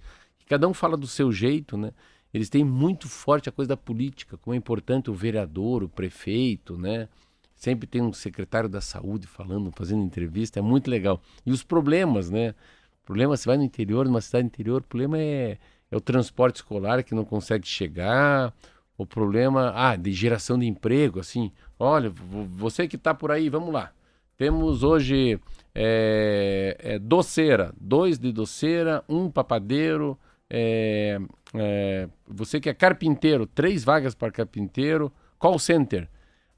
Cada 0.52 0.68
um 0.68 0.74
fala 0.74 0.98
do 0.98 1.06
seu 1.06 1.32
jeito, 1.32 1.78
né? 1.78 1.92
Eles 2.34 2.50
têm 2.50 2.62
muito 2.62 3.08
forte 3.08 3.48
a 3.48 3.52
coisa 3.52 3.70
da 3.70 3.76
política, 3.76 4.36
como 4.36 4.52
é 4.52 4.56
importante 4.58 5.10
o 5.10 5.14
vereador, 5.14 5.82
o 5.82 5.88
prefeito, 5.88 6.76
né? 6.76 7.08
sempre 7.54 7.86
tem 7.86 8.02
um 8.02 8.12
secretário 8.12 8.68
da 8.68 8.82
saúde 8.82 9.26
falando, 9.26 9.72
fazendo 9.74 10.02
entrevista, 10.02 10.58
é 10.58 10.62
muito 10.62 10.90
legal. 10.90 11.22
E 11.46 11.50
os 11.50 11.62
problemas, 11.62 12.28
né? 12.28 12.54
Problema, 13.02 13.34
você 13.34 13.48
vai 13.48 13.56
no 13.56 13.64
interior, 13.64 14.04
numa 14.04 14.20
cidade 14.20 14.44
interior, 14.44 14.82
o 14.82 14.84
problema 14.84 15.18
é, 15.18 15.56
é 15.90 15.96
o 15.96 16.00
transporte 16.02 16.56
escolar 16.56 17.02
que 17.02 17.14
não 17.14 17.24
consegue 17.24 17.66
chegar, 17.66 18.52
o 18.98 19.06
problema, 19.06 19.72
ah, 19.74 19.96
de 19.96 20.12
geração 20.12 20.58
de 20.58 20.66
emprego, 20.66 21.18
assim, 21.18 21.50
olha, 21.78 22.10
você 22.10 22.86
que 22.86 22.96
está 22.96 23.14
por 23.14 23.30
aí, 23.30 23.48
vamos 23.48 23.72
lá. 23.72 23.90
Temos 24.36 24.82
hoje 24.82 25.40
é, 25.74 26.76
é, 26.78 26.98
doceira, 26.98 27.72
dois 27.80 28.18
de 28.18 28.30
doceira, 28.32 29.02
um 29.08 29.30
papadeiro, 29.30 30.18
é, 30.54 31.18
é, 31.54 32.08
você 32.28 32.60
que 32.60 32.68
é 32.68 32.74
carpinteiro, 32.74 33.46
três 33.46 33.82
vagas 33.82 34.14
para 34.14 34.30
carpinteiro, 34.30 35.10
call 35.38 35.58
center. 35.58 36.06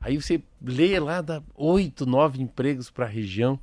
Aí 0.00 0.20
você 0.20 0.42
lê 0.61 0.98
lá, 0.98 1.22
dá 1.22 1.40
oito, 1.54 2.04
nove 2.04 2.42
empregos 2.42 2.90
para 2.90 3.07
a 3.07 3.09
região, 3.09 3.59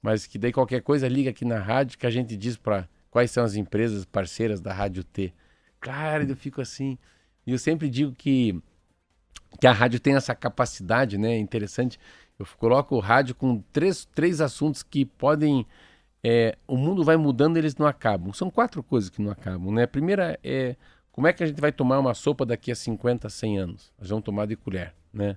mas 0.00 0.24
que 0.24 0.38
daí 0.38 0.52
qualquer 0.52 0.82
coisa 0.82 1.08
liga 1.08 1.30
aqui 1.30 1.44
na 1.44 1.58
rádio 1.58 1.98
que 1.98 2.06
a 2.06 2.10
gente 2.10 2.36
diz 2.36 2.56
para 2.56 2.88
quais 3.10 3.32
são 3.32 3.42
as 3.42 3.56
empresas 3.56 4.04
parceiras 4.04 4.60
da 4.60 4.72
Rádio 4.72 5.02
T. 5.02 5.34
Cara, 5.80 6.22
eu 6.22 6.36
fico 6.36 6.60
assim. 6.60 6.96
E 7.44 7.50
eu 7.50 7.58
sempre 7.58 7.90
digo 7.90 8.12
que, 8.12 8.56
que 9.60 9.66
a 9.66 9.72
rádio 9.72 9.98
tem 9.98 10.14
essa 10.14 10.34
capacidade, 10.34 11.18
né? 11.18 11.36
Interessante. 11.36 11.98
Eu 12.38 12.46
coloco 12.56 12.94
o 12.94 13.00
rádio 13.00 13.34
com 13.34 13.60
três, 13.72 14.04
três 14.14 14.40
assuntos 14.40 14.82
que 14.82 15.04
podem. 15.04 15.66
É, 16.24 16.56
o 16.68 16.76
mundo 16.76 17.02
vai 17.04 17.16
mudando 17.16 17.56
eles 17.56 17.76
não 17.76 17.86
acabam. 17.86 18.32
São 18.32 18.50
quatro 18.50 18.82
coisas 18.82 19.10
que 19.10 19.20
não 19.20 19.30
acabam, 19.30 19.72
né? 19.72 19.84
A 19.84 19.88
primeira 19.88 20.38
é 20.42 20.76
como 21.10 21.26
é 21.26 21.32
que 21.32 21.42
a 21.44 21.46
gente 21.46 21.60
vai 21.60 21.72
tomar 21.72 21.98
uma 21.98 22.14
sopa 22.14 22.46
daqui 22.46 22.72
a 22.72 22.74
50, 22.74 23.28
100 23.28 23.58
anos? 23.58 23.92
Nós 23.98 24.08
vamos 24.08 24.24
tomar 24.24 24.46
de 24.46 24.56
colher, 24.56 24.94
né? 25.12 25.36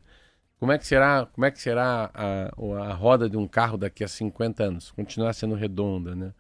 Como 0.60 0.72
é 0.72 0.78
que 0.78 0.88
será, 0.88 1.26
como 1.26 1.46
é 1.46 1.52
que 1.52 1.62
será 1.62 2.10
a, 2.14 2.90
a 2.90 2.94
roda 2.94 3.30
de 3.30 3.36
um 3.38 3.48
carro 3.48 3.78
daqui 3.78 4.04
a 4.04 4.08
50 4.08 4.64
anos? 4.64 4.92
Continuar 4.92 5.34
sendo 5.34 5.56
redonda, 5.56 6.16
né? 6.16 6.34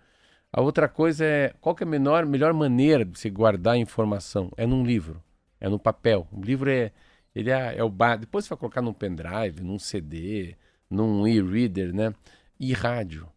A 0.53 0.61
outra 0.61 0.87
coisa 0.87 1.25
é 1.25 1.53
qual 1.59 1.75
é 1.79 1.83
a 1.83 1.85
menor, 1.85 2.25
melhor 2.25 2.53
maneira 2.53 3.03
de 3.03 3.19
se 3.19 3.29
guardar 3.29 3.77
informação? 3.77 4.51
É 4.55 4.65
num 4.65 4.85
livro, 4.85 5.21
é 5.59 5.67
no 5.67 5.77
papel. 5.77 6.27
O 6.31 6.41
livro 6.41 6.69
é 6.69 6.91
ele 7.35 7.51
é, 7.51 7.77
é 7.77 7.83
o 7.83 7.89
bar. 7.89 8.17
Depois 8.17 8.45
você 8.45 8.49
vai 8.49 8.57
colocar 8.57 8.81
num 8.81 8.93
pendrive, 8.93 9.61
num 9.61 9.77
CD, 9.77 10.55
num 10.89 11.27
e-reader, 11.27 11.93
né? 11.93 12.13
E 12.57 12.71
rádio. 12.73 13.27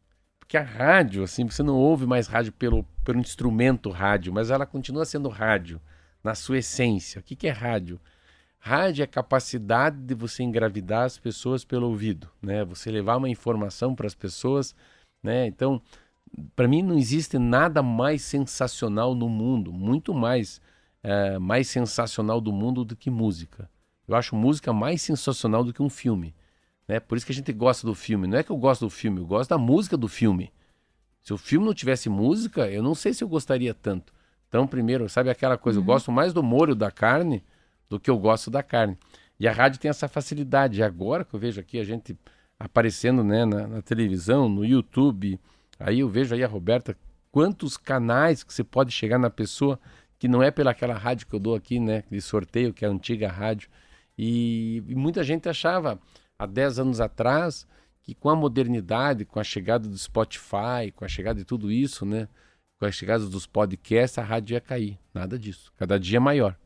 Porque 0.49 0.57
a 0.57 0.63
rádio, 0.63 1.23
assim, 1.23 1.45
você 1.45 1.63
não 1.63 1.77
ouve 1.77 2.07
mais 2.07 2.27
rádio 2.27 2.55
pelo, 2.55 2.83
pelo 3.05 3.21
instrumento 3.21 3.91
rádio, 3.91 4.33
mas 4.33 4.49
ela 4.49 4.65
continua 4.65 5.05
sendo 5.05 5.29
rádio 5.29 5.79
na 6.25 6.35
sua 6.35 6.57
essência. 6.57 7.21
O 7.21 7.23
que, 7.23 7.37
que 7.37 7.47
é 7.47 7.51
rádio? 7.51 8.01
Rádio 8.59 9.03
é 9.03 9.05
a 9.05 9.07
capacidade 9.07 9.99
de 9.99 10.15
você 10.15 10.43
engravidar 10.43 11.05
as 11.05 11.19
pessoas 11.19 11.67
pelo 11.67 11.89
ouvido, 11.89 12.31
né? 12.41 12.65
Você 12.65 12.91
levar 12.91 13.19
uma 13.19 13.29
informação 13.29 13.95
para 13.95 14.07
as 14.07 14.15
pessoas, 14.15 14.75
né? 15.23 15.47
Então, 15.47 15.83
para 16.57 16.67
mim 16.67 16.81
não 16.83 16.97
existe 16.97 17.39
nada 17.39 17.83
mais 17.83 18.23
sensacional 18.23 19.15
no 19.15 19.29
mundo, 19.29 19.71
muito 19.71 20.15
mais 20.15 20.63
é, 21.03 21.39
mais 21.39 21.69
sensacional 21.69 22.41
do 22.41 22.55
mundo 22.55 22.87
do 22.87 22.97
que 22.97 23.11
música. 23.11 23.69
Eu 24.09 24.15
acho 24.17 24.35
música 24.35 24.73
mais 24.73 25.03
sensacional 25.03 25.63
do 25.63 25.75
que 25.75 25.83
um 25.83 25.91
filme, 25.91 26.35
né? 26.88 26.98
Por 26.98 27.18
isso 27.18 27.27
que 27.27 27.33
a 27.33 27.35
gente 27.35 27.53
gosta 27.53 27.87
do 27.87 27.94
filme. 27.94 28.27
Não 28.27 28.38
é 28.38 28.42
que 28.42 28.51
eu 28.51 28.57
gosto 28.57 28.87
do 28.87 28.90
filme, 28.90 29.20
eu 29.20 29.27
gosto 29.27 29.51
da 29.51 29.59
música 29.59 29.96
do 29.96 30.09
filme. 30.09 30.51
Se 31.22 31.33
o 31.35 31.38
filme 31.38 31.66
não 31.66 31.74
tivesse 31.74 32.09
música, 32.09 32.68
eu 32.70 32.83
não 32.83 32.94
sei 32.94 33.12
se 33.12 33.22
eu 33.22 33.29
gostaria 33.29 33.74
tanto. 33.74 34.12
Então, 34.48 34.66
primeiro, 34.66 35.09
sabe 35.11 35.29
aquela 35.29 35.59
coisa, 35.59 35.79
uhum. 35.79 35.85
eu 35.85 35.87
gosto 35.87 36.11
mais 36.11 36.33
do 36.33 36.42
molho 36.42 36.74
da 36.74 36.90
carne 36.90 37.44
do 37.88 38.01
que 38.01 38.09
eu 38.09 38.18
gosto 38.18 38.51
da 38.51 38.62
carne. 38.62 38.96
E 39.38 39.46
a 39.46 39.53
rádio 39.53 39.79
tem 39.79 39.90
essa 39.90 40.09
facilidade. 40.09 40.81
E 40.81 40.83
agora 40.83 41.24
que 41.24 41.35
eu 41.35 41.38
vejo 41.38 41.61
aqui 41.61 41.79
a 41.79 41.85
gente 41.85 42.16
aparecendo 42.59 43.22
né, 43.22 43.44
na, 43.44 43.66
na, 43.66 43.83
televisão, 43.83 44.48
no 44.48 44.64
YouTube, 44.64 45.38
aí 45.79 46.01
eu 46.01 46.09
vejo 46.09 46.35
aí 46.35 46.42
a 46.42 46.48
Roberta, 46.48 46.96
quantos 47.31 47.77
canais 47.77 48.42
que 48.42 48.53
você 48.53 48.64
pode 48.64 48.90
chegar 48.90 49.18
na 49.18 49.31
pessoa 49.31 49.79
que 50.18 50.27
não 50.27 50.42
é 50.42 50.51
pelaquela 50.51 50.94
rádio 50.94 51.29
que 51.29 51.35
eu 51.35 51.38
dou 51.38 51.55
aqui, 51.55 51.79
né, 51.79 52.03
de 52.11 52.20
sorteio, 52.20 52.72
que 52.72 52.85
é 52.85 52.88
a 52.88 52.90
antiga 52.90 53.29
rádio. 53.31 53.68
E, 54.16 54.83
e 54.88 54.94
muita 54.94 55.22
gente 55.22 55.48
achava, 55.48 56.01
há 56.38 56.46
10 56.46 56.79
anos 56.79 57.01
atrás, 57.01 57.66
que 58.03 58.14
com 58.14 58.31
a 58.31 58.37
modernidade, 58.37 59.24
com 59.24 59.40
a 59.40 59.44
chegada 59.44 59.88
do 59.88 59.98
Spotify, 59.98 60.92
com 60.94 61.05
a 61.05 61.09
chegada 61.09 61.38
de 61.38 61.44
tudo 61.44 61.70
isso, 61.70 62.07
né, 62.07 62.29
com 62.79 62.87
a 62.87 62.92
chegada 62.92 63.27
dos 63.27 63.46
podcasts, 63.46 64.18
a 64.18 64.22
rádio 64.22 64.55
ia 64.55 64.61
cair. 64.61 64.98
Nada 65.12 65.38
disso. 65.38 65.72
Cada 65.77 65.98
dia 65.98 66.18
é 66.18 66.20
maior 66.20 66.57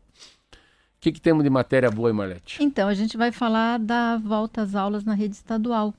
que, 1.02 1.10
que 1.10 1.20
temos 1.20 1.42
de 1.42 1.50
matéria 1.50 1.90
boa 1.90 2.08
aí, 2.08 2.12
Marlete? 2.14 2.62
Então, 2.62 2.88
a 2.88 2.94
gente 2.94 3.16
vai 3.16 3.32
falar 3.32 3.78
da 3.78 4.16
volta 4.18 4.62
às 4.62 4.76
aulas 4.76 5.04
na 5.04 5.14
rede 5.14 5.34
estadual, 5.34 5.92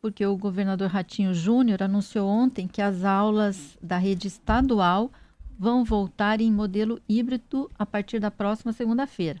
porque 0.00 0.26
o 0.26 0.36
governador 0.36 0.90
Ratinho 0.90 1.32
Júnior 1.32 1.80
anunciou 1.80 2.28
ontem 2.28 2.66
que 2.66 2.82
as 2.82 3.04
aulas 3.04 3.78
da 3.80 3.96
rede 3.96 4.26
estadual 4.26 5.12
vão 5.56 5.84
voltar 5.84 6.40
em 6.40 6.52
modelo 6.52 7.00
híbrido 7.08 7.70
a 7.78 7.86
partir 7.86 8.18
da 8.18 8.32
próxima 8.32 8.72
segunda-feira. 8.72 9.38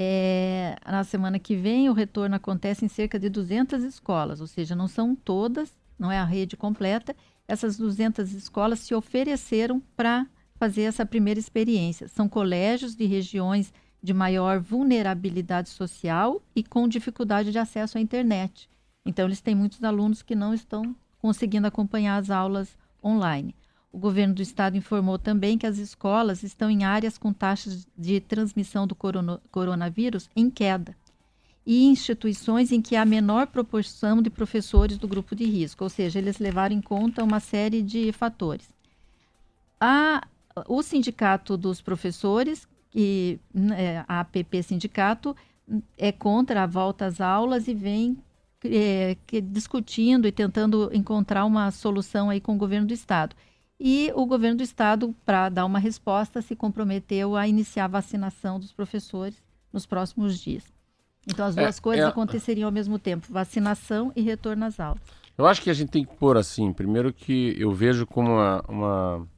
É, 0.00 0.76
na 0.86 1.02
semana 1.02 1.40
que 1.40 1.56
vem, 1.56 1.90
o 1.90 1.92
retorno 1.92 2.36
acontece 2.36 2.84
em 2.84 2.88
cerca 2.88 3.18
de 3.18 3.28
200 3.28 3.82
escolas, 3.82 4.40
ou 4.40 4.46
seja, 4.46 4.76
não 4.76 4.86
são 4.86 5.12
todas, 5.12 5.76
não 5.98 6.12
é 6.12 6.18
a 6.18 6.24
rede 6.24 6.56
completa. 6.56 7.16
Essas 7.48 7.76
200 7.76 8.32
escolas 8.32 8.78
se 8.78 8.94
ofereceram 8.94 9.82
para 9.96 10.24
fazer 10.54 10.82
essa 10.82 11.04
primeira 11.04 11.40
experiência. 11.40 12.06
São 12.06 12.28
colégios 12.28 12.94
de 12.94 13.06
regiões 13.06 13.74
de 14.00 14.14
maior 14.14 14.60
vulnerabilidade 14.60 15.68
social 15.68 16.40
e 16.54 16.62
com 16.62 16.86
dificuldade 16.86 17.50
de 17.50 17.58
acesso 17.58 17.98
à 17.98 18.00
internet. 18.00 18.70
Então, 19.04 19.26
eles 19.26 19.40
têm 19.40 19.56
muitos 19.56 19.82
alunos 19.82 20.22
que 20.22 20.36
não 20.36 20.54
estão 20.54 20.94
conseguindo 21.18 21.66
acompanhar 21.66 22.18
as 22.18 22.30
aulas 22.30 22.78
online. 23.02 23.52
O 23.90 23.98
governo 23.98 24.34
do 24.34 24.42
estado 24.42 24.76
informou 24.76 25.18
também 25.18 25.56
que 25.56 25.66
as 25.66 25.78
escolas 25.78 26.42
estão 26.42 26.70
em 26.70 26.84
áreas 26.84 27.16
com 27.16 27.32
taxas 27.32 27.86
de 27.96 28.20
transmissão 28.20 28.86
do 28.86 28.96
coronavírus 29.50 30.28
em 30.36 30.50
queda 30.50 30.94
e 31.70 31.84
instituições 31.84 32.72
em 32.72 32.80
que 32.80 32.96
há 32.96 33.04
menor 33.04 33.46
proporção 33.48 34.22
de 34.22 34.30
professores 34.30 34.96
do 34.96 35.06
grupo 35.06 35.36
de 35.36 35.44
risco, 35.44 35.84
ou 35.84 35.90
seja, 35.90 36.18
eles 36.18 36.38
levaram 36.38 36.74
em 36.74 36.80
conta 36.80 37.22
uma 37.22 37.40
série 37.40 37.82
de 37.82 38.10
fatores. 38.10 38.66
A, 39.78 40.26
o 40.66 40.82
sindicato 40.82 41.58
dos 41.58 41.82
professores 41.82 42.66
que 42.90 43.38
é, 43.76 44.02
a 44.08 44.20
APP 44.20 44.62
Sindicato 44.62 45.36
é 45.98 46.10
contra 46.10 46.62
a 46.62 46.66
volta 46.66 47.04
às 47.04 47.20
aulas 47.20 47.68
e 47.68 47.74
vem 47.74 48.16
é, 48.64 49.14
discutindo 49.42 50.26
e 50.26 50.32
tentando 50.32 50.90
encontrar 50.94 51.44
uma 51.44 51.70
solução 51.70 52.30
aí 52.30 52.40
com 52.40 52.54
o 52.54 52.58
governo 52.58 52.86
do 52.86 52.94
estado. 52.94 53.36
E 53.80 54.10
o 54.14 54.26
governo 54.26 54.58
do 54.58 54.62
estado, 54.62 55.14
para 55.24 55.48
dar 55.48 55.64
uma 55.64 55.78
resposta, 55.78 56.42
se 56.42 56.56
comprometeu 56.56 57.36
a 57.36 57.46
iniciar 57.46 57.84
a 57.84 57.88
vacinação 57.88 58.58
dos 58.58 58.72
professores 58.72 59.40
nos 59.72 59.86
próximos 59.86 60.38
dias. 60.38 60.64
Então 61.26 61.46
as 61.46 61.54
duas 61.54 61.78
é, 61.78 61.80
coisas 61.80 62.04
é... 62.06 62.08
aconteceriam 62.08 62.66
ao 62.66 62.72
mesmo 62.72 62.98
tempo, 62.98 63.26
vacinação 63.30 64.12
e 64.16 64.22
retorno 64.22 64.64
às 64.64 64.80
aulas. 64.80 65.02
Eu 65.36 65.46
acho 65.46 65.62
que 65.62 65.70
a 65.70 65.74
gente 65.74 65.90
tem 65.90 66.04
que 66.04 66.16
pôr 66.16 66.36
assim, 66.36 66.72
primeiro 66.72 67.12
que 67.12 67.54
eu 67.58 67.72
vejo 67.72 68.06
como 68.06 68.32
uma, 68.32 68.64
uma 68.68 69.28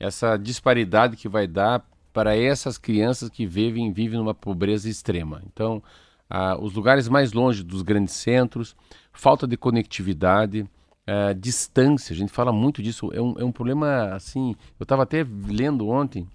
essa 0.00 0.36
disparidade 0.36 1.16
que 1.16 1.28
vai 1.28 1.46
dar 1.46 1.84
para 2.12 2.36
essas 2.36 2.78
crianças 2.78 3.28
que 3.28 3.46
vivem, 3.46 3.92
vivem 3.92 4.18
numa 4.18 4.34
pobreza 4.34 4.88
extrema. 4.88 5.42
Então, 5.46 5.82
ah, 6.28 6.56
os 6.58 6.72
lugares 6.74 7.08
mais 7.08 7.32
longe 7.32 7.62
dos 7.62 7.82
grandes 7.82 8.14
centros, 8.14 8.74
falta 9.12 9.46
de 9.46 9.56
conectividade, 9.56 10.66
ah, 11.06 11.32
distância, 11.32 12.14
a 12.14 12.16
gente 12.16 12.30
fala 12.30 12.52
muito 12.52 12.82
disso, 12.82 13.10
é 13.12 13.20
um, 13.20 13.34
é 13.38 13.44
um 13.44 13.52
problema 13.52 14.14
assim. 14.14 14.54
Eu 14.78 14.84
estava 14.84 15.02
até 15.02 15.24
lendo 15.24 15.88
ontem, 15.88 16.28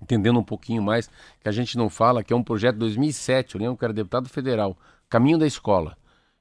entendendo 0.00 0.38
um 0.38 0.44
pouquinho 0.44 0.82
mais, 0.82 1.08
que 1.40 1.48
a 1.48 1.52
gente 1.52 1.76
não 1.76 1.88
fala, 1.88 2.22
que 2.22 2.32
é 2.32 2.36
um 2.36 2.42
projeto 2.42 2.74
de 2.74 2.80
2007, 2.80 3.54
eu 3.54 3.60
lembro 3.60 3.76
que 3.76 3.84
era 3.84 3.94
deputado 3.94 4.28
federal, 4.28 4.76
Caminho 5.08 5.38
da 5.38 5.46
Escola. 5.46 5.96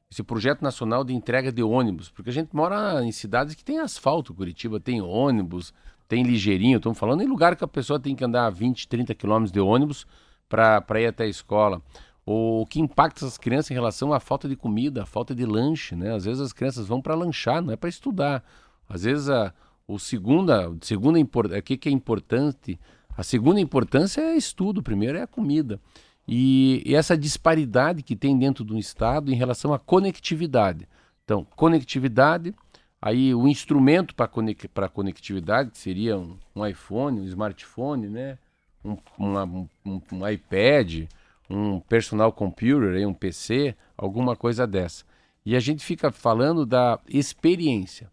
Esse 0.09 0.23
projeto 0.23 0.61
nacional 0.61 1.03
de 1.03 1.13
entrega 1.13 1.51
de 1.51 1.61
ônibus, 1.61 2.09
porque 2.09 2.29
a 2.29 2.33
gente 2.33 2.55
mora 2.55 3.03
em 3.03 3.11
cidades 3.11 3.55
que 3.55 3.63
tem 3.63 3.79
asfalto, 3.79 4.33
Curitiba 4.33 4.79
tem 4.79 5.01
ônibus, 5.01 5.73
tem 6.07 6.23
ligeirinho, 6.23 6.77
estamos 6.77 6.97
falando 6.97 7.21
em 7.21 7.27
lugar 7.27 7.55
que 7.57 7.63
a 7.63 7.67
pessoa 7.67 7.99
tem 7.99 8.15
que 8.15 8.23
andar 8.23 8.49
20, 8.49 8.87
30 8.87 9.13
quilômetros 9.15 9.51
de 9.51 9.59
ônibus 9.59 10.07
para 10.47 11.01
ir 11.01 11.07
até 11.07 11.25
a 11.25 11.27
escola. 11.27 11.81
O 12.29 12.65
que 12.65 12.81
impacta 12.81 13.23
essas 13.23 13.37
crianças 13.37 13.71
em 13.71 13.73
relação 13.73 14.11
à 14.11 14.19
falta 14.19 14.49
de 14.49 14.55
comida, 14.57 15.03
à 15.03 15.05
falta 15.05 15.33
de 15.33 15.45
lanche, 15.45 15.95
né? 15.95 16.13
Às 16.13 16.25
vezes 16.25 16.41
as 16.41 16.51
crianças 16.51 16.85
vão 16.85 17.01
para 17.01 17.15
lanchar, 17.15 17.61
não 17.61 17.71
é 17.71 17.77
para 17.77 17.87
estudar. 17.87 18.43
Às 18.89 19.03
vezes 19.03 19.29
a, 19.29 19.53
o 19.87 19.97
segunda, 19.97 20.75
segunda 20.81 21.17
o 21.17 21.61
que, 21.61 21.77
que 21.77 21.87
é 21.87 21.91
importante? 21.91 22.77
A 23.15 23.23
segunda 23.23 23.61
importância 23.61 24.19
é 24.19 24.35
estudo, 24.35 24.83
primeiro 24.83 25.17
é 25.17 25.21
a 25.21 25.27
comida. 25.27 25.79
E, 26.27 26.83
e 26.85 26.95
essa 26.95 27.17
disparidade 27.17 28.03
que 28.03 28.13
tem 28.13 28.37
dentro 28.37 28.65
do 28.65 28.77
Estado 28.77 29.31
em 29.31 29.35
relação 29.35 29.73
à 29.73 29.79
conectividade. 29.79 30.85
Então, 31.23 31.47
conectividade, 31.55 32.53
Aí 32.99 33.33
o 33.33 33.47
instrumento 33.47 34.15
para 34.15 34.27
conect, 34.27 34.67
conectividade, 34.91 35.69
que 35.69 35.77
seria 35.77 36.17
um, 36.17 36.35
um, 36.55 36.65
iPhone, 36.65 37.21
um 37.21 37.25
smartphone, 37.25 38.07
né? 38.07 38.39
um, 38.83 38.97
uma, 39.17 39.43
um, 39.43 39.67
um 40.11 40.27
iPad, 40.27 41.07
um 41.49 41.79
personal 41.79 42.31
computer, 42.31 43.07
um 43.07 43.13
PC, 43.13 43.75
alguma 43.97 44.35
coisa 44.35 44.67
dessa. 44.67 45.05
E 45.45 45.55
a 45.55 45.59
gente 45.59 45.85
fica 45.85 46.11
falando 46.11 46.65
da 46.65 46.99
experiência. 47.07 48.11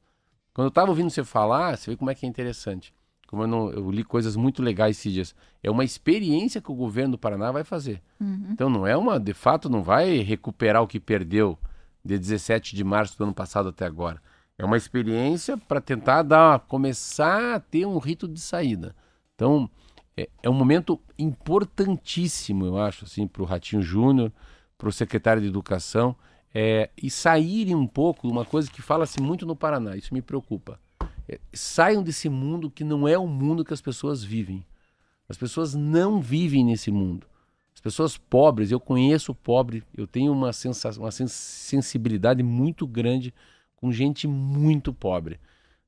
Quando 0.52 0.66
eu 0.66 0.68
estava 0.68 0.90
ouvindo 0.90 1.10
você 1.10 1.24
falar, 1.24 1.76
você 1.76 1.90
vê 1.90 1.96
como 1.96 2.10
é 2.10 2.14
que 2.14 2.24
é 2.24 2.28
interessante. 2.28 2.94
Como 3.26 3.42
eu, 3.42 3.46
não, 3.48 3.70
eu 3.70 3.90
li 3.90 4.04
coisas 4.04 4.36
muito 4.36 4.62
legais 4.62 4.96
esses 4.96 5.12
dias. 5.12 5.34
É 5.60 5.68
uma 5.68 5.82
experiência 5.82 6.60
que 6.60 6.70
o 6.70 6.74
governo 6.74 7.12
do 7.12 7.18
Paraná 7.18 7.50
vai 7.50 7.64
fazer. 7.64 8.00
Uhum. 8.20 8.50
Então 8.52 8.70
não 8.70 8.86
é 8.86 8.96
uma, 8.96 9.18
de 9.18 9.34
fato, 9.34 9.68
não 9.68 9.82
vai 9.82 10.18
recuperar 10.18 10.82
o 10.82 10.86
que 10.86 11.00
perdeu 11.00 11.58
de 12.04 12.16
17 12.16 12.76
de 12.76 12.84
março 12.84 13.18
do 13.18 13.24
ano 13.24 13.34
passado 13.34 13.70
até 13.70 13.84
agora. 13.84 14.22
É 14.56 14.64
uma 14.64 14.76
experiência 14.76 15.56
para 15.56 15.80
tentar 15.80 16.22
dar, 16.22 16.60
começar 16.60 17.56
a 17.56 17.60
ter 17.60 17.84
um 17.86 17.98
rito 17.98 18.28
de 18.28 18.38
saída. 18.38 18.94
Então, 19.34 19.68
é, 20.16 20.28
é 20.42 20.50
um 20.50 20.54
momento 20.54 21.00
importantíssimo, 21.18 22.66
eu 22.66 22.78
acho, 22.78 23.04
assim, 23.04 23.26
para 23.26 23.42
o 23.42 23.46
Ratinho 23.46 23.82
Júnior, 23.82 24.32
para 24.78 24.88
o 24.88 24.92
secretário 24.92 25.42
de 25.42 25.48
Educação, 25.48 26.14
é, 26.54 26.90
e 27.00 27.10
saírem 27.10 27.74
um 27.74 27.86
pouco 27.86 28.26
de 28.26 28.32
uma 28.32 28.44
coisa 28.44 28.70
que 28.70 28.80
fala-se 28.80 29.20
muito 29.20 29.44
no 29.44 29.56
Paraná, 29.56 29.96
isso 29.96 30.14
me 30.14 30.22
preocupa. 30.22 30.78
É, 31.28 31.40
saiam 31.52 32.02
desse 32.02 32.28
mundo 32.28 32.70
que 32.70 32.84
não 32.84 33.08
é 33.08 33.18
o 33.18 33.26
mundo 33.26 33.64
que 33.64 33.74
as 33.74 33.80
pessoas 33.80 34.22
vivem. 34.22 34.64
As 35.28 35.36
pessoas 35.36 35.74
não 35.74 36.20
vivem 36.20 36.64
nesse 36.64 36.90
mundo. 36.90 37.26
As 37.74 37.80
pessoas 37.80 38.16
pobres, 38.16 38.70
eu 38.70 38.78
conheço 38.78 39.34
pobre, 39.34 39.82
eu 39.96 40.06
tenho 40.06 40.32
uma, 40.32 40.50
uma 40.98 41.10
sensibilidade 41.10 42.42
muito 42.42 42.86
grande 42.86 43.34
com 43.74 43.90
gente 43.90 44.28
muito 44.28 44.92
pobre. 44.92 45.40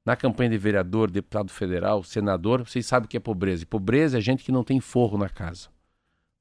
Na 0.07 0.15
campanha 0.15 0.51
de 0.51 0.57
vereador, 0.57 1.11
deputado 1.11 1.51
federal, 1.51 2.01
senador, 2.05 2.65
vocês 2.65 2.87
sabem 2.87 3.07
o 3.07 3.09
que 3.09 3.17
é 3.17 3.21
pobreza. 3.21 3.65
E 3.65 3.67
pobreza 3.67 4.19
é 4.19 4.21
gente 4.21 4.45
que 4.45 4.53
não 4.53 4.63
tem 4.63 4.79
forro 4.79 5.19
na 5.19 5.29
casa. 5.29 5.69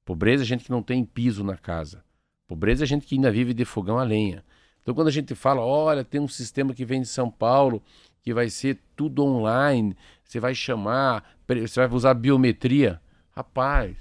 Pobreza 0.06 0.44
é 0.44 0.46
gente 0.46 0.66
que 0.66 0.70
não 0.70 0.84
tem 0.84 1.04
piso 1.04 1.44
na 1.44 1.58
casa. 1.58 2.04
Pobreza 2.48 2.84
é 2.84 2.86
gente 2.86 3.08
que 3.08 3.16
ainda 3.16 3.32
vive 3.32 3.56
de 3.56 3.66
fogão 3.66 3.98
a 3.98 4.04
lenha. 4.04 4.46
Então, 4.84 4.94
quando 4.94 5.08
a 5.08 5.12
gente 5.12 5.34
fala, 5.34 5.62
olha, 5.62 6.04
tem 6.04 6.22
um 6.22 6.28
sistema 6.28 6.76
que 6.76 6.86
vem 6.86 7.02
de 7.02 7.08
São 7.08 7.28
Paulo, 7.32 7.82
que 8.22 8.32
vai 8.32 8.52
ser 8.52 8.78
tudo 8.96 9.26
online, 9.26 9.98
você 10.24 10.40
vai 10.40 10.54
chamar, 10.54 11.36
você 11.48 11.88
vai 11.88 11.90
usar 11.90 12.14
biometria. 12.14 13.02
Rapaz, 13.32 13.98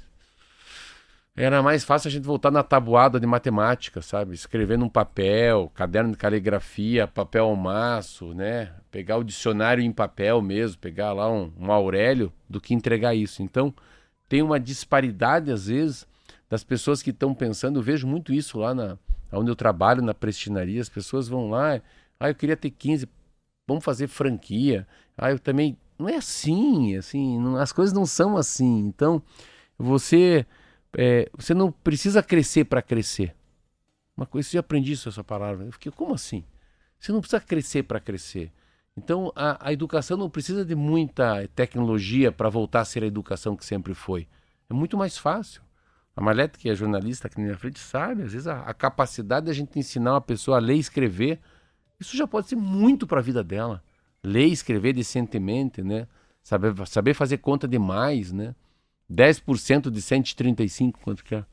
era 1.36 1.62
mais 1.62 1.82
fácil 1.82 2.08
a 2.08 2.10
gente 2.12 2.24
voltar 2.24 2.52
na 2.52 2.62
tabuada 2.62 3.18
de 3.18 3.26
matemática, 3.26 4.00
sabe? 4.00 4.34
Escrever 4.34 4.78
num 4.78 4.88
papel, 4.88 5.70
caderno 5.74 6.12
de 6.12 6.16
caligrafia, 6.16 7.08
papel 7.08 7.46
ao 7.46 7.56
maço, 7.56 8.32
né? 8.34 8.72
Pegar 8.90 9.16
o 9.16 9.24
dicionário 9.24 9.82
em 9.82 9.90
papel 9.90 10.40
mesmo, 10.40 10.78
pegar 10.78 11.12
lá 11.12 11.28
um, 11.28 11.52
um 11.58 11.72
Aurélio, 11.72 12.32
do 12.48 12.60
que 12.60 12.72
entregar 12.72 13.16
isso. 13.16 13.42
Então, 13.42 13.74
tem 14.28 14.42
uma 14.42 14.60
disparidade, 14.60 15.50
às 15.50 15.66
vezes, 15.66 16.06
das 16.48 16.62
pessoas 16.62 17.02
que 17.02 17.10
estão 17.10 17.34
pensando. 17.34 17.80
Eu 17.80 17.82
vejo 17.82 18.06
muito 18.06 18.32
isso 18.32 18.58
lá 18.58 18.72
na, 18.72 18.96
onde 19.32 19.50
eu 19.50 19.56
trabalho, 19.56 20.02
na 20.02 20.14
prestinaria. 20.14 20.80
As 20.80 20.88
pessoas 20.88 21.26
vão 21.26 21.50
lá, 21.50 21.80
ah, 22.20 22.30
eu 22.30 22.34
queria 22.36 22.56
ter 22.56 22.70
15, 22.70 23.08
vamos 23.66 23.84
fazer 23.84 24.06
franquia. 24.06 24.86
Ah, 25.18 25.32
eu 25.32 25.38
também. 25.40 25.76
Não 25.98 26.08
é 26.08 26.16
assim, 26.16 26.96
assim, 26.96 27.40
não, 27.40 27.56
as 27.56 27.72
coisas 27.72 27.92
não 27.92 28.06
são 28.06 28.36
assim. 28.36 28.78
Então, 28.86 29.20
você 29.76 30.46
é, 30.96 31.30
você 31.36 31.54
não 31.54 31.70
precisa 31.70 32.22
crescer 32.22 32.64
para 32.64 32.82
crescer. 32.82 33.34
Uma 34.16 34.26
coisa, 34.26 34.48
eu 34.56 34.60
aprendi 34.60 34.92
isso, 34.92 35.08
essa 35.08 35.24
palavra. 35.24 35.66
Eu 35.66 35.72
fiquei, 35.72 35.90
como 35.90 36.14
assim? 36.14 36.44
Você 36.98 37.12
não 37.12 37.20
precisa 37.20 37.40
crescer 37.40 37.82
para 37.82 38.00
crescer. 38.00 38.52
Então, 38.96 39.32
a, 39.34 39.68
a, 39.68 39.72
educação 39.72 40.16
não 40.16 40.30
precisa 40.30 40.64
de 40.64 40.74
muita 40.74 41.48
tecnologia 41.48 42.30
para 42.30 42.48
voltar 42.48 42.80
a 42.80 42.84
ser 42.84 43.02
a 43.02 43.06
educação 43.06 43.56
que 43.56 43.64
sempre 43.64 43.92
foi. 43.92 44.28
É 44.70 44.74
muito 44.74 44.96
mais 44.96 45.18
fácil. 45.18 45.62
A 46.16 46.20
Marlete, 46.20 46.58
que 46.58 46.68
é 46.70 46.74
jornalista 46.76 47.26
aqui 47.26 47.38
na 47.38 47.44
minha 47.44 47.58
frente, 47.58 47.80
sabe. 47.80 48.22
Às 48.22 48.32
vezes, 48.32 48.46
a, 48.46 48.60
a 48.60 48.72
capacidade 48.72 49.46
da 49.46 49.52
gente 49.52 49.76
ensinar 49.78 50.12
uma 50.12 50.20
pessoa 50.20 50.58
a 50.58 50.60
ler 50.60 50.76
e 50.76 50.78
escrever, 50.78 51.40
isso 51.98 52.16
já 52.16 52.26
pode 52.26 52.48
ser 52.48 52.56
muito 52.56 53.04
para 53.04 53.18
a 53.18 53.22
vida 53.22 53.42
dela. 53.42 53.82
Ler 54.22 54.46
e 54.46 54.52
escrever 54.52 54.92
decentemente, 54.92 55.82
né? 55.82 56.06
Saber, 56.40 56.74
saber 56.86 57.14
fazer 57.14 57.38
conta 57.38 57.66
demais, 57.66 58.30
né? 58.32 58.54
10% 59.10 59.90
de 59.90 60.00
135, 60.00 61.00
quanto 61.00 61.24
que 61.24 61.34
é? 61.34 61.44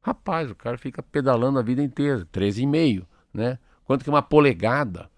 Rapaz, 0.00 0.50
o 0.50 0.54
cara 0.54 0.78
fica 0.78 1.02
pedalando 1.02 1.58
a 1.58 1.62
vida 1.62 1.82
inteira, 1.82 2.26
13,5, 2.32 3.04
né? 3.32 3.58
Quanto 3.84 4.04
que 4.04 4.10
é 4.10 4.12
uma 4.12 4.22
polegada? 4.22 5.10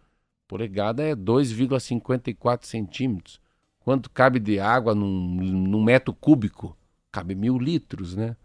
Polegada 0.46 1.03
é 1.03 1.14
2,54 1.14 2.64
centímetros. 2.64 3.40
Quanto 3.81 4.11
cabe 4.11 4.38
de 4.38 4.59
água 4.61 4.94
num, 4.94 5.35
num, 5.35 5.83
metro 5.83 6.12
cúbico? 6.12 6.77
Cabe 7.11 7.35
mil 7.35 7.59
litros, 7.59 8.16
né? 8.16 8.37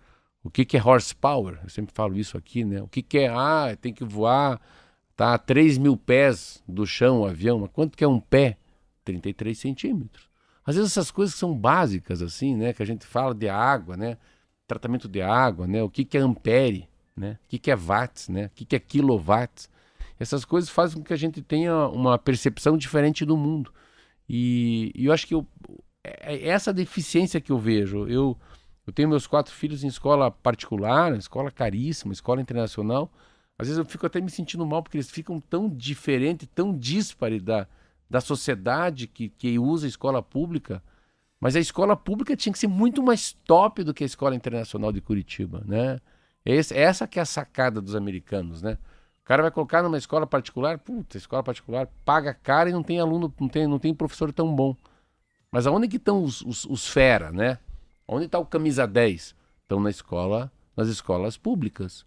O 0.43 0.49
que, 0.49 0.65
que 0.65 0.77
é 0.77 0.84
horsepower? 0.84 1.60
Eu 1.63 1.69
sempre 1.69 1.93
falo 1.93 2.17
isso 2.17 2.38
aqui, 2.38 2.63
né? 2.63 2.82
O 2.82 2.88
que, 2.88 3.01
que 3.01 3.19
é? 3.19 3.29
Ah, 3.29 3.77
tem 3.79 3.93
que 3.93 4.03
voar, 4.03 4.62
tá 5.15 5.34
a 5.34 5.38
3 5.38 5.77
mil 5.77 5.95
pés 5.95 6.62
do 6.67 6.86
chão 6.86 7.21
o 7.21 7.25
avião. 7.25 7.60
Mas 7.60 7.71
quanto 7.71 7.97
que 7.97 8.03
é 8.03 8.08
um 8.08 8.19
pé? 8.19 8.58
33 9.06 9.58
centímetros. 9.58 10.29
Às 10.65 10.76
vezes 10.76 10.91
essas 10.91 11.12
coisas 11.12 11.36
são 11.36 11.54
básicas, 11.56 12.21
assim, 12.21 12.56
né? 12.56 12.73
Que 12.73 12.84
a 12.84 12.86
gente 12.86 13.06
fala 13.06 13.34
de 13.34 13.49
água, 13.49 13.97
né? 13.97 14.17
Tratamento 14.67 15.08
de 15.08 15.21
água, 15.21 15.67
né? 15.67 15.84
O 15.84 15.89
que, 15.89 16.06
que 16.06 16.17
é 16.17 16.21
ampere, 16.21 16.88
né? 17.15 17.38
O 17.45 17.49
que, 17.49 17.60
que 17.60 17.71
é 17.71 17.76
watts, 17.76 18.30
né? 18.30 18.45
O 18.45 18.49
que, 18.52 18.65
que 18.65 18.76
é 18.76 18.80
quilowatts. 18.80 19.69
Essas 20.19 20.45
coisas 20.45 20.69
fazem 20.69 20.97
com 20.97 21.04
que 21.04 21.13
a 21.13 21.17
gente 21.17 21.41
tenha 21.41 21.88
uma 21.89 22.17
percepção 22.17 22.78
diferente 22.78 23.26
do 23.26 23.36
mundo. 23.36 23.73
E, 24.28 24.91
e 24.95 25.06
eu 25.08 25.13
acho 25.13 25.28
que 25.28 25.36
eu, 25.36 25.45
é, 26.04 26.36
é 26.36 26.47
essa 26.47 26.73
deficiência 26.73 27.41
que 27.41 27.52
eu 27.52 27.60
vejo. 27.60 28.08
Eu, 28.08 28.38
eu 28.88 28.93
tenho 28.93 29.10
meus 29.10 29.28
quatro 29.28 29.54
filhos 29.54 29.84
em 29.84 29.88
escola 29.88 30.32
particular, 30.32 31.13
escola 31.17 31.52
caríssima, 31.52 32.13
escola 32.13 32.41
internacional. 32.41 33.12
Às 33.58 33.67
vezes 33.67 33.78
eu 33.80 33.86
fico 33.86 34.06
até 34.06 34.21
me 34.21 34.30
sentindo 34.30 34.65
mal 34.65 34.82
porque 34.82 34.97
eles 34.97 35.12
ficam 35.12 35.39
tão 35.41 35.69
diferentes, 35.69 36.47
tão 36.56 36.78
díspares 36.78 37.41
da, 37.41 37.67
da 38.09 38.21
sociedade 38.21 39.07
que, 39.07 39.29
que 39.29 39.57
usa 39.57 39.85
a 39.85 39.89
escola 39.89 40.21
pública, 40.21 40.83
mas 41.39 41.55
a 41.55 41.59
escola 41.59 41.95
pública 41.95 42.35
tinha 42.37 42.53
que 42.53 42.59
ser 42.59 42.67
muito 42.67 43.03
mais 43.03 43.33
top 43.45 43.83
do 43.83 43.93
que 43.93 44.03
a 44.03 44.07
escola 44.07 44.35
internacional 44.35 44.91
de 44.91 45.01
Curitiba, 45.01 45.61
né? 45.65 45.99
Esse, 46.45 46.75
essa 46.77 47.07
que 47.07 47.19
é 47.19 47.21
a 47.21 47.25
sacada 47.25 47.81
dos 47.81 47.95
americanos, 47.95 48.61
né? 48.61 48.77
O 49.21 49.25
cara 49.25 49.41
vai 49.41 49.51
colocar 49.51 49.81
numa 49.81 49.97
escola 49.97 50.27
particular, 50.27 50.77
puta, 50.79 51.17
escola 51.17 51.41
particular 51.41 51.87
paga 52.03 52.33
caro 52.33 52.69
e 52.69 52.73
não 52.73 52.83
tem 52.83 52.99
aluno, 52.99 53.33
não 53.39 53.47
tem, 53.47 53.67
não 53.67 53.79
tem 53.79 53.93
professor 53.93 54.33
tão 54.33 54.53
bom. 54.53 54.75
Mas 55.49 55.65
aonde 55.65 55.87
que 55.87 55.97
estão 55.97 56.23
os, 56.23 56.41
os, 56.41 56.65
os 56.65 56.87
fera, 56.87 57.31
né? 57.31 57.57
Onde 58.07 58.25
está 58.25 58.37
o 58.37 58.45
camisa 58.45 58.85
10? 58.85 59.35
Estão 59.61 59.79
na 59.79 59.89
escola, 59.89 60.51
nas 60.75 60.87
escolas 60.87 61.37
públicas. 61.37 62.05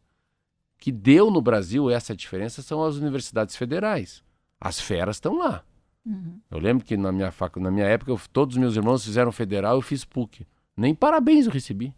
Que 0.79 0.93
deu 0.93 1.31
no 1.31 1.41
Brasil 1.41 1.91
essa 1.91 2.15
diferença 2.15 2.61
são 2.61 2.85
as 2.85 2.97
universidades 2.97 3.57
federais. 3.57 4.23
As 4.61 4.79
feras 4.79 5.17
estão 5.17 5.39
lá. 5.39 5.65
Uhum. 6.07 6.41
Eu 6.49 6.59
lembro 6.59 6.85
que 6.85 6.97
na 6.97 7.11
minha, 7.11 7.33
fac... 7.33 7.57
na 7.57 7.71
minha 7.71 7.87
época, 7.87 8.13
eu, 8.13 8.21
todos 8.33 8.55
os 8.55 8.61
meus 8.61 8.77
irmãos 8.77 9.05
fizeram 9.05 9.33
federal, 9.33 9.75
eu 9.75 9.83
fiz 9.83 10.05
PUC. 10.05 10.47
Nem 10.77 10.95
parabéns 10.95 11.47
eu 11.47 11.53
recebi. 11.53 11.93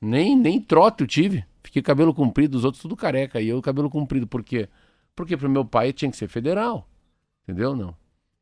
Nem, 0.00 0.36
nem 0.36 0.60
trote 0.60 1.02
eu 1.02 1.06
tive. 1.06 1.44
Fiquei 1.62 1.80
cabelo 1.80 2.12
comprido, 2.12 2.56
os 2.56 2.64
outros 2.64 2.82
tudo 2.82 2.96
careca. 2.96 3.40
E 3.40 3.48
eu 3.48 3.62
cabelo 3.62 3.88
comprido. 3.88 4.26
Por 4.26 4.42
quê? 4.42 4.68
Porque 5.14 5.36
pro 5.36 5.48
meu 5.48 5.64
pai 5.64 5.92
tinha 5.92 6.10
que 6.10 6.16
ser 6.16 6.26
federal. 6.26 6.88
Entendeu? 7.44 7.76
Não. 7.76 7.94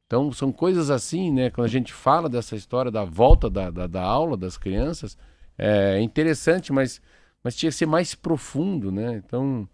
Então 0.07 0.33
são 0.33 0.51
coisas 0.51 0.91
assim, 0.91 1.31
né? 1.31 1.51
Quando 1.51 1.67
a 1.67 1.71
gente 1.71 1.93
fala 1.93 2.29
dessa 2.29 2.57
história 2.57 2.91
da 2.91 3.05
volta 3.05 3.51
da, 3.51 3.71
da, 3.71 3.87
da 3.87 4.03
aula 4.03 4.37
das 4.37 4.57
crianças, 4.57 5.19
é 5.59 6.01
interessante, 6.01 6.73
mas, 6.73 7.01
mas 7.45 7.55
tinha 7.55 7.71
que 7.71 7.77
ser 7.77 7.87
mais 7.87 8.15
profundo, 8.15 8.91
né? 8.91 9.23
Então 9.25 9.69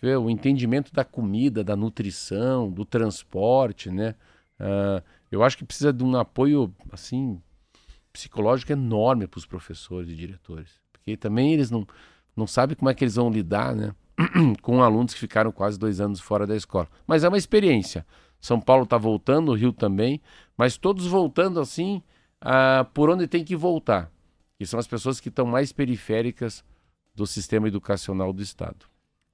vê, 0.00 0.16
o 0.16 0.30
entendimento 0.30 0.92
da 0.92 1.04
comida, 1.04 1.64
da 1.64 1.76
nutrição, 1.76 2.70
do 2.70 2.84
transporte, 2.84 3.90
né? 3.90 4.14
Uh, 4.60 5.02
eu 5.30 5.42
acho 5.42 5.56
que 5.56 5.64
precisa 5.64 5.92
de 5.92 6.02
um 6.02 6.16
apoio 6.16 6.74
assim 6.90 7.40
psicológico 8.12 8.72
enorme 8.72 9.26
para 9.26 9.38
os 9.38 9.46
professores 9.46 10.10
e 10.10 10.14
diretores, 10.14 10.80
porque 10.92 11.16
também 11.16 11.52
eles 11.52 11.70
não, 11.70 11.86
não 12.34 12.46
sabem 12.46 12.76
como 12.76 12.90
é 12.90 12.94
que 12.94 13.04
eles 13.04 13.14
vão 13.14 13.30
lidar, 13.30 13.74
né? 13.74 13.94
com 14.62 14.82
alunos 14.82 15.14
que 15.14 15.20
ficaram 15.20 15.52
quase 15.52 15.78
dois 15.78 16.00
anos 16.00 16.20
fora 16.20 16.46
da 16.46 16.56
escola. 16.56 16.88
Mas 17.06 17.22
é 17.22 17.28
uma 17.28 17.38
experiência. 17.38 18.04
São 18.40 18.60
Paulo 18.60 18.84
está 18.84 18.96
voltando, 18.96 19.50
o 19.50 19.54
Rio 19.54 19.72
também, 19.72 20.20
mas 20.56 20.76
todos 20.76 21.06
voltando 21.06 21.60
assim 21.60 22.02
uh, 22.42 22.84
por 22.92 23.10
onde 23.10 23.26
tem 23.26 23.44
que 23.44 23.56
voltar, 23.56 24.10
que 24.56 24.66
são 24.66 24.78
as 24.78 24.86
pessoas 24.86 25.20
que 25.20 25.28
estão 25.28 25.46
mais 25.46 25.72
periféricas 25.72 26.64
do 27.14 27.26
sistema 27.26 27.68
educacional 27.68 28.32
do 28.32 28.42
Estado. 28.42 28.86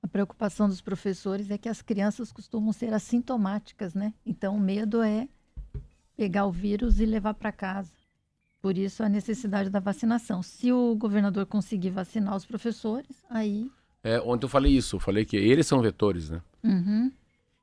A 0.05 0.07
preocupação 0.07 0.69
dos 0.69 0.83
professores 0.83 1.51
é 1.51 1.57
que 1.57 1.67
as 1.67 1.81
crianças 1.81 2.31
costumam 2.31 2.75
ser 2.75 2.93
assintomáticas, 2.93 3.95
né? 3.95 4.13
Então 4.27 4.55
o 4.55 4.61
medo 4.61 5.01
é 5.01 5.27
pegar 6.15 6.45
o 6.45 6.53
vírus 6.53 7.01
e 7.01 7.07
levar 7.07 7.33
para 7.33 7.51
casa. 7.51 7.91
Por 8.61 8.77
isso 8.77 9.03
a 9.03 9.09
necessidade 9.09 9.71
da 9.71 9.81
vacinação. 9.81 10.43
Se 10.43 10.71
o 10.71 10.95
governador 10.95 11.47
conseguir 11.47 11.89
vacinar 11.89 12.37
os 12.37 12.45
professores, 12.45 13.25
aí. 13.31 13.71
É, 14.03 14.21
ontem 14.21 14.45
eu 14.45 14.51
falei 14.51 14.77
isso, 14.77 14.97
eu 14.97 15.01
falei 15.01 15.25
que 15.25 15.39
eles 15.39 15.67
são 15.67 15.81
vetores, 15.81 16.29
né? 16.29 16.43
Uhum. 16.63 17.11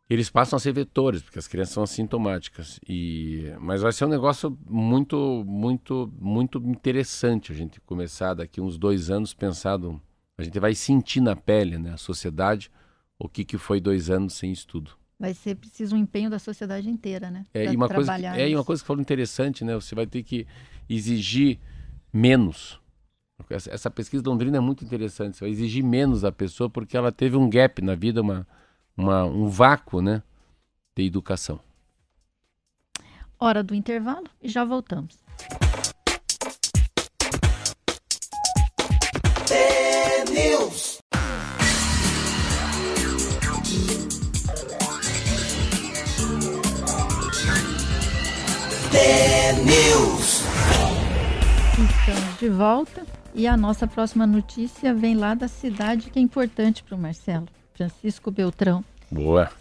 Eles 0.10 0.32
passam 0.32 0.58
a 0.58 0.60
ser 0.60 0.74
vetores, 0.74 1.22
porque 1.22 1.38
as 1.38 1.48
crianças 1.48 1.76
são 1.76 1.84
assintomáticas. 1.84 2.80
E... 2.90 3.54
Mas 3.60 3.84
vai 3.84 3.92
ser 3.92 4.06
um 4.06 4.10
negócio 4.10 4.58
muito, 4.68 5.44
muito, 5.46 6.12
muito 6.20 6.58
interessante 6.58 7.52
a 7.52 7.56
gente 7.56 7.80
começar 7.82 8.34
daqui 8.34 8.60
uns 8.60 8.80
dois 8.80 9.12
anos 9.12 9.32
pensado 9.32 10.02
a 10.42 10.46
gente 10.46 10.60
vai 10.60 10.76
sentir 10.76 11.22
na 11.22 11.36
pele, 11.36 11.78
né? 11.78 11.94
A 11.94 11.98
sociedade, 11.98 12.72
o 13.18 13.30
que, 13.30 13.46
que 13.46 13.58
foi 13.58 13.80
dois 13.80 14.10
anos 14.10 14.34
sem 14.34 14.52
estudo. 14.52 14.92
Vai 15.20 15.34
ser 15.36 15.56
preciso 15.56 15.96
um 15.96 16.00
empenho 16.00 16.30
da 16.30 16.40
sociedade 16.40 16.90
inteira, 16.90 17.30
né? 17.30 17.46
É, 17.54 17.64
Pra 17.64 17.74
e 17.74 17.76
uma 17.76 17.88
coisa 17.88 18.18
que, 18.18 18.26
é, 18.26 18.50
e 18.50 18.56
uma 18.56 18.64
coisa 18.64 18.82
que 18.82 18.88
falou 18.88 19.02
interessante, 19.02 19.64
né? 19.64 19.76
Você 19.76 19.94
vai 19.94 20.08
ter 20.08 20.24
que 20.24 20.48
exigir 20.90 21.60
menos. 22.12 22.80
Essa, 23.50 23.72
essa 23.72 23.92
pesquisa 23.92 24.24
de 24.24 24.30
Londrina 24.30 24.58
é 24.58 24.60
muito 24.60 24.84
interessante. 24.84 25.38
Você 25.38 25.46
vai 25.46 25.52
exigir 25.52 25.84
menos 25.84 26.22
da 26.22 26.32
pessoa 26.32 26.70
porque 26.70 26.98
ela 26.98 27.12
teve 27.12 27.38
um 27.38 27.50
gap 27.50 27.82
na 27.82 27.94
vida, 27.94 28.22
uma, 28.22 28.48
uma, 28.98 29.24
um 29.26 29.48
vácuo, 29.48 30.02
né? 30.02 30.24
De 30.96 31.06
educação. 31.06 31.60
Hora 33.40 33.64
do 33.64 33.74
intervalo 33.74 34.28
e 34.42 34.50
já 34.50 34.66
voltamos. 34.66 35.20
News. 40.42 41.00
News. 49.64 50.42
Estamos 51.78 52.40
de 52.40 52.50
volta 52.50 53.06
e 53.36 53.46
a 53.46 53.56
nossa 53.56 53.86
próxima 53.86 54.26
notícia 54.26 54.96
vem 54.96 55.16
lá 55.16 55.36
da 55.36 55.48
cidade 55.48 56.10
que 56.10 56.18
é 56.18 56.22
importante 56.22 56.84
para 56.84 56.96
o 56.96 57.00
Marcelo, 57.00 57.48
Francisco 57.76 58.32
Beltrão. 58.32 58.84
Boa. 59.12 59.52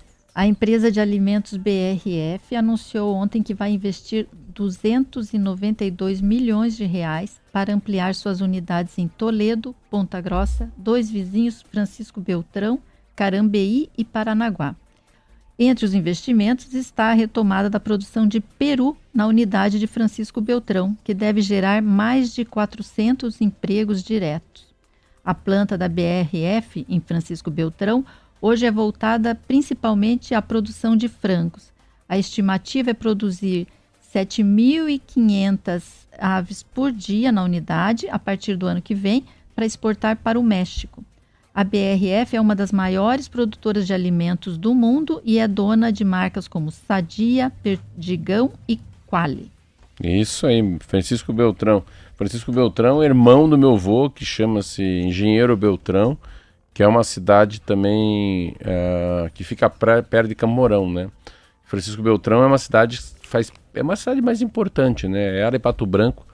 A 0.41 0.47
empresa 0.47 0.91
de 0.91 0.99
alimentos 0.99 1.55
BRF 1.59 2.57
anunciou 2.57 3.15
ontem 3.15 3.43
que 3.43 3.53
vai 3.53 3.73
investir 3.73 4.27
292 4.55 6.23
milhões 6.23 6.79
de 6.79 6.87
reais 6.87 7.39
para 7.53 7.75
ampliar 7.75 8.15
suas 8.15 8.41
unidades 8.41 8.97
em 8.97 9.07
Toledo, 9.07 9.77
Ponta 9.91 10.19
Grossa, 10.19 10.73
dois 10.79 11.11
vizinhos 11.11 11.61
Francisco 11.71 12.23
Beltrão, 12.23 12.81
Carambeí 13.15 13.91
e 13.99 14.03
Paranaguá. 14.03 14.75
Entre 15.59 15.85
os 15.85 15.93
investimentos 15.93 16.73
está 16.73 17.11
a 17.11 17.13
retomada 17.13 17.69
da 17.69 17.79
produção 17.79 18.27
de 18.27 18.41
peru 18.41 18.97
na 19.13 19.27
unidade 19.27 19.79
de 19.79 19.87
Francisco 19.87 20.41
Beltrão, 20.41 20.97
que 21.05 21.13
deve 21.13 21.43
gerar 21.43 21.83
mais 21.83 22.33
de 22.33 22.47
400 22.47 23.43
empregos 23.43 24.03
diretos. 24.03 24.65
A 25.23 25.35
planta 25.35 25.77
da 25.77 25.87
BRF 25.87 26.87
em 26.89 26.99
Francisco 26.99 27.51
Beltrão 27.51 28.07
hoje 28.41 28.67
é 28.67 28.71
voltada 28.71 29.35
principalmente 29.35 30.35
à 30.35 30.43
produção 30.43 30.97
de 30.97 31.09
frangos. 31.09 31.73
A 32.09 32.19
estimativa 32.19 32.91
é 32.91 32.95
produzir 32.95 33.67
7.500 34.15 35.83
aves 36.19 36.63
por 36.63 36.91
dia 36.91 37.31
na 37.31 37.45
unidade 37.45 38.09
a 38.09 38.19
partir 38.19 38.57
do 38.57 38.67
ano 38.67 38.83
que 38.83 38.95
vem 38.95 39.25
para 39.55 39.65
exportar 39.65 40.17
para 40.17 40.39
o 40.39 40.43
México. 40.43 41.05
A 41.55 41.65
BRF 41.65 42.37
é 42.37 42.41
uma 42.41 42.55
das 42.55 42.73
maiores 42.73 43.29
produtoras 43.29 43.87
de 43.87 43.93
alimentos 43.93 44.57
do 44.57 44.75
mundo 44.75 45.21
e 45.25 45.39
é 45.39 45.49
dona 45.49 45.93
de 45.93 46.05
marcas 46.05 46.47
como 46.47 46.71
Sadia, 46.71 47.53
Perdigão 47.63 48.53
e 48.69 48.79
Quali. 49.07 49.51
Isso 50.03 50.47
aí, 50.47 50.79
Francisco 50.81 51.33
Beltrão. 51.33 51.85
Francisco 52.17 52.53
Beltrão, 52.53 53.03
irmão 53.03 53.49
do 53.49 53.59
meu 53.59 53.75
avô, 53.75 54.09
que 54.09 54.25
chama-se 54.25 54.83
Engenheiro 54.83 55.57
Beltrão, 55.57 56.17
que 56.73 56.83
é 56.83 56.87
uma 56.89 57.05
cidade 57.05 57.61
também 57.61 58.55
eh, 58.61 59.31
que 59.35 59.45
fica 59.45 59.69
pra- 59.69 60.03
perto 60.03 60.29
de 60.29 60.35
Camorão, 60.35 60.91
né? 60.91 61.09
Francisco 61.65 62.03
Beltrão 62.03 62.43
é 62.43 62.47
uma 62.47 62.59
cidade 62.59 63.01
faz 63.23 63.53
é 63.75 63.83
uma 63.83 63.95
cidade 63.97 64.21
mais 64.21 64.43
importante, 64.43 65.07
né? 65.07 65.39
Ela 65.41 65.55
e 65.57 65.59
Pato 65.59 65.87
Branco 65.87 66.27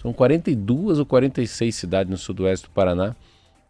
são 0.00 0.12
42 0.12 0.98
ou 0.98 1.06
46 1.06 1.74
cidades 1.74 2.10
no 2.10 2.16
sudoeste 2.18 2.66
do 2.66 2.70
Paraná. 2.70 3.14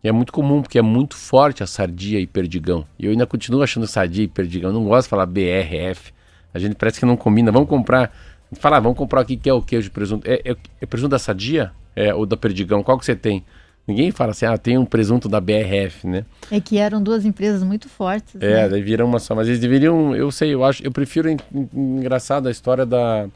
E 0.03 0.09
é 0.09 0.13
muito 0.13 0.33
comum, 0.33 0.63
porque 0.63 0.79
é 0.79 0.83
muito 0.83 1.15
forte 1.15 1.63
a 1.63 1.67
sardia 1.67 2.19
e 2.19 2.27
perdigão. 2.27 2.85
E 2.99 3.05
eu 3.05 3.11
ainda 3.13 3.27
continuo 3.27 3.63
achando 3.63 3.87
sardia 3.87 4.25
e 4.25 4.29
perdigão. 4.29 4.71
Eu 4.71 4.75
não 4.75 4.85
gosto 4.85 5.05
de 5.07 5.11
falar 5.11 5.27
BRF. 5.27 6.13
A 6.53 6.59
gente 6.59 6.75
parece 6.75 6.99
que 6.99 7.07
não 7.07 7.17
combina. 7.17 7.53
Vamos 7.53 7.69
comprar. 7.69 8.11
Falar, 8.55 8.81
vamos 8.81 8.99
comprar 8.99 9.21
aqui 9.21 9.37
que 9.37 9.49
é 9.49 9.53
o 9.53 9.63
queijo 9.63 9.85
de 9.85 9.91
presunto. 9.91 10.29
É, 10.29 10.41
é, 10.45 10.57
é 10.81 10.87
presunto 10.87 11.11
da 11.11 11.19
sadia? 11.19 11.71
É, 11.95 12.13
ou 12.15 12.25
da 12.27 12.37
perdigão? 12.37 12.83
Qual 12.83 12.99
que 12.99 13.05
você 13.05 13.15
tem? 13.15 13.45
Ninguém 13.87 14.11
fala 14.13 14.31
assim, 14.31 14.47
ah, 14.47 14.57
tem 14.57 14.79
um 14.79 14.85
presunto 14.85 15.29
da 15.29 15.41
BRF, 15.41 16.07
né? 16.07 16.25
É 16.51 16.61
que 16.61 16.79
eram 16.79 17.03
duas 17.03 17.25
empresas 17.25 17.63
muito 17.65 17.89
fortes. 17.89 18.37
É, 18.41 18.63
né? 18.63 18.69
daí 18.69 18.81
viram 18.83 19.07
uma 19.07 19.19
só. 19.19 19.35
Mas 19.35 19.49
eles 19.49 19.59
deveriam, 19.59 20.15
eu 20.15 20.31
sei, 20.31 20.55
eu 20.55 20.65
acho, 20.65 20.85
eu 20.85 20.93
prefiro 20.93 21.29
en- 21.29 21.37
en- 21.53 21.69
engraçado 21.75 22.47
a 22.47 22.51
história 22.51 22.87
da. 22.87 23.27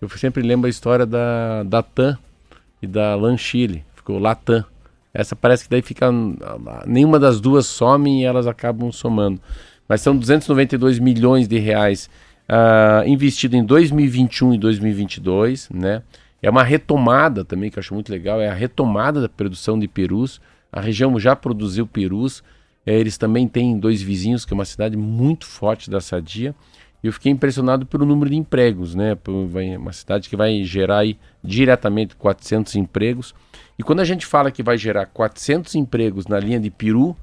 Eu 0.00 0.08
sempre 0.10 0.42
lembro 0.42 0.66
a 0.66 0.70
história 0.70 1.04
da, 1.04 1.62
da 1.64 1.82
TAM 1.82 2.18
e 2.80 2.86
da 2.86 3.14
Lanchile. 3.14 3.84
Ficou 3.94 4.18
Latam. 4.18 4.64
Essa 5.12 5.36
parece 5.36 5.64
que 5.64 5.70
daí 5.70 5.82
fica. 5.82 6.10
Nenhuma 6.86 7.18
das 7.18 7.40
duas 7.40 7.66
some 7.66 8.20
e 8.20 8.24
elas 8.24 8.46
acabam 8.46 8.90
somando. 8.90 9.38
Mas 9.88 10.00
são 10.00 10.16
292 10.16 10.98
milhões 10.98 11.46
de 11.46 11.58
reais 11.58 12.08
ah, 12.48 13.02
investido 13.06 13.54
em 13.54 13.62
2021 13.64 14.54
e 14.54 14.58
2022, 14.58 15.68
né? 15.70 16.02
É 16.44 16.50
uma 16.50 16.62
retomada 16.62 17.42
também, 17.42 17.70
que 17.70 17.78
eu 17.78 17.80
acho 17.80 17.94
muito 17.94 18.12
legal, 18.12 18.38
é 18.38 18.50
a 18.50 18.52
retomada 18.52 19.18
da 19.18 19.30
produção 19.30 19.78
de 19.78 19.88
perus. 19.88 20.42
A 20.70 20.78
região 20.78 21.18
já 21.18 21.34
produziu 21.34 21.86
perus. 21.86 22.44
É, 22.84 22.92
eles 22.92 23.16
também 23.16 23.48
têm 23.48 23.78
dois 23.78 24.02
vizinhos, 24.02 24.44
que 24.44 24.52
é 24.52 24.54
uma 24.54 24.66
cidade 24.66 24.94
muito 24.94 25.46
forte 25.46 25.88
da 25.88 26.02
Sadia. 26.02 26.54
E 27.02 27.06
eu 27.06 27.14
fiquei 27.14 27.32
impressionado 27.32 27.86
pelo 27.86 28.04
número 28.04 28.28
de 28.28 28.36
empregos, 28.36 28.94
né? 28.94 29.16
Uma 29.78 29.92
cidade 29.94 30.28
que 30.28 30.36
vai 30.36 30.62
gerar 30.64 30.98
aí 30.98 31.18
diretamente 31.42 32.14
400 32.14 32.76
empregos. 32.76 33.34
E 33.78 33.82
quando 33.82 34.00
a 34.00 34.04
gente 34.04 34.26
fala 34.26 34.50
que 34.50 34.62
vai 34.62 34.76
gerar 34.76 35.06
400 35.06 35.74
empregos 35.76 36.26
na 36.26 36.38
linha 36.38 36.60
de 36.60 36.68
peru, 36.68 37.16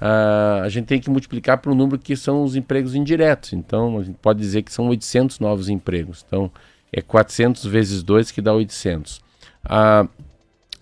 ah, 0.00 0.60
a 0.62 0.68
gente 0.68 0.86
tem 0.86 1.00
que 1.00 1.10
multiplicar 1.10 1.58
por 1.58 1.72
um 1.72 1.74
número 1.74 1.98
que 1.98 2.14
são 2.14 2.44
os 2.44 2.54
empregos 2.54 2.94
indiretos. 2.94 3.54
Então, 3.54 3.98
a 3.98 4.04
gente 4.04 4.18
pode 4.22 4.38
dizer 4.38 4.62
que 4.62 4.72
são 4.72 4.86
800 4.88 5.40
novos 5.40 5.68
empregos. 5.68 6.24
Então, 6.24 6.48
é 6.92 7.00
400 7.00 7.64
vezes 7.66 8.02
2 8.02 8.30
que 8.30 8.40
dá 8.40 8.52
800. 8.52 9.20
Ah, 9.64 10.06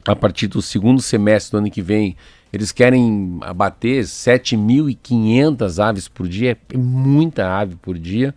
a 0.06 0.14
partir 0.14 0.46
do 0.46 0.62
segundo 0.62 1.02
semestre 1.02 1.52
do 1.52 1.58
ano 1.58 1.70
que 1.70 1.82
vem, 1.82 2.16
eles 2.52 2.70
querem 2.72 3.38
abater 3.42 4.04
7.500 4.04 5.78
aves 5.78 6.08
por 6.08 6.28
dia, 6.28 6.56
é 6.72 6.76
muita 6.76 7.48
ave 7.58 7.76
por 7.76 7.98
dia, 7.98 8.34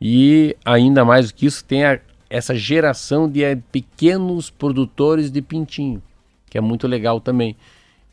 e 0.00 0.56
ainda 0.64 1.04
mais 1.04 1.28
do 1.30 1.34
que 1.34 1.46
isso, 1.46 1.64
tem 1.64 1.84
a- 1.84 2.00
essa 2.28 2.54
geração 2.54 3.30
de 3.30 3.44
eh, 3.44 3.56
pequenos 3.70 4.50
produtores 4.50 5.30
de 5.30 5.40
pintinho, 5.40 6.02
que 6.50 6.58
é 6.58 6.60
muito 6.60 6.88
legal 6.88 7.20
também. 7.20 7.56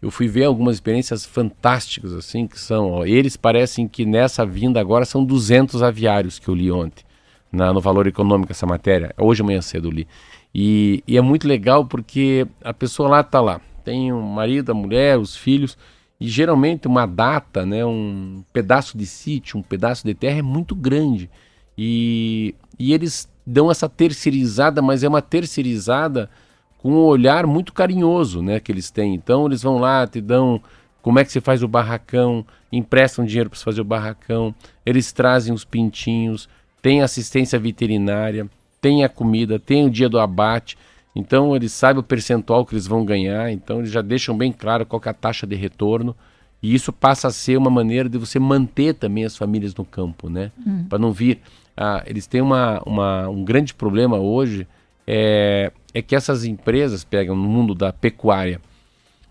Eu 0.01 0.11
fui 0.11 0.27
ver 0.27 0.45
algumas 0.45 0.75
experiências 0.75 1.25
fantásticas, 1.25 2.13
assim, 2.13 2.47
que 2.47 2.59
são, 2.59 2.91
ó, 2.91 3.05
eles 3.05 3.35
parecem 3.35 3.87
que 3.87 4.05
nessa 4.05 4.45
vinda 4.45 4.79
agora 4.79 5.03
são 5.03 5.25
200 5.25 5.81
aviários 5.81 6.37
que 6.39 6.47
eu 6.47 6.55
li 6.55 6.71
ontem, 6.71 7.03
na, 7.51 7.73
no 7.73 7.81
Valor 7.81 8.07
Econômico, 8.07 8.51
essa 8.51 8.65
matéria, 8.65 9.13
hoje 9.17 9.41
amanhã 9.41 9.61
cedo 9.61 9.89
li. 9.89 10.07
E, 10.53 11.03
e 11.07 11.17
é 11.17 11.21
muito 11.21 11.47
legal 11.47 11.85
porque 11.85 12.47
a 12.63 12.73
pessoa 12.73 13.09
lá 13.09 13.21
está 13.21 13.39
lá, 13.41 13.61
tem 13.83 14.11
o 14.11 14.21
marido, 14.21 14.71
a 14.71 14.75
mulher, 14.75 15.17
os 15.17 15.35
filhos, 15.35 15.77
e 16.19 16.27
geralmente 16.27 16.87
uma 16.87 17.05
data, 17.05 17.65
né, 17.65 17.85
um 17.85 18.43
pedaço 18.51 18.97
de 18.97 19.05
sítio, 19.05 19.57
um 19.57 19.63
pedaço 19.63 20.05
de 20.05 20.13
terra 20.13 20.39
é 20.39 20.43
muito 20.43 20.75
grande. 20.75 21.29
E, 21.77 22.55
e 22.77 22.93
eles 22.93 23.29
dão 23.45 23.71
essa 23.71 23.87
terceirizada, 23.87 24.81
mas 24.81 25.03
é 25.03 25.07
uma 25.07 25.21
terceirizada 25.21 26.29
com 26.77 26.91
um 26.91 27.05
olhar 27.05 27.47
muito 27.47 27.73
carinhoso 27.73 28.41
né, 28.41 28.59
que 28.59 28.71
eles 28.71 28.91
têm. 28.91 29.15
Então 29.15 29.45
eles 29.45 29.63
vão 29.63 29.77
lá, 29.77 30.05
te 30.05 30.19
dão 30.19 30.61
como 31.01 31.19
é 31.19 31.23
que 31.23 31.31
você 31.31 31.39
faz 31.39 31.63
o 31.63 31.67
barracão, 31.67 32.45
emprestam 32.71 33.25
dinheiro 33.25 33.49
para 33.49 33.59
fazer 33.59 33.81
o 33.81 33.85
barracão, 33.85 34.53
eles 34.85 35.11
trazem 35.11 35.53
os 35.53 35.63
pintinhos, 35.63 36.49
tem 36.81 37.01
assistência 37.01 37.59
veterinária, 37.59 38.49
tem 38.81 39.03
a 39.03 39.09
comida, 39.09 39.59
tem 39.59 39.85
o 39.85 39.89
dia 39.89 40.09
do 40.09 40.19
abate. 40.19 40.77
Então 41.15 41.55
eles 41.55 41.71
sabem 41.71 41.99
o 41.99 42.03
percentual 42.03 42.65
que 42.65 42.73
eles 42.73 42.87
vão 42.87 43.03
ganhar, 43.03 43.51
então 43.51 43.79
eles 43.79 43.91
já 43.91 44.01
deixam 44.01 44.37
bem 44.37 44.51
claro 44.51 44.85
qual 44.85 45.01
é 45.05 45.09
a 45.09 45.13
taxa 45.13 45.45
de 45.45 45.55
retorno. 45.55 46.15
E 46.61 46.73
isso 46.73 46.91
passa 46.91 47.29
a 47.29 47.31
ser 47.31 47.57
uma 47.57 47.69
maneira 47.69 48.09
de 48.09 48.17
você 48.17 48.37
manter 48.37 48.93
também 48.93 49.23
as 49.23 49.37
famílias 49.37 49.73
no 49.75 49.85
campo, 49.85 50.29
né? 50.29 50.51
Para 50.89 50.99
não 50.99 51.11
vir. 51.11 51.39
Ah, 51.75 52.03
eles 52.05 52.27
têm 52.27 52.41
uma, 52.41 52.81
uma, 52.85 53.29
um 53.29 53.45
grande 53.45 53.73
problema 53.73 54.17
hoje, 54.17 54.67
é, 55.07 55.71
é 55.93 56.01
que 56.01 56.15
essas 56.15 56.43
empresas 56.43 57.05
pegam 57.05 57.35
no 57.35 57.47
mundo 57.47 57.73
da 57.73 57.93
pecuária, 57.93 58.59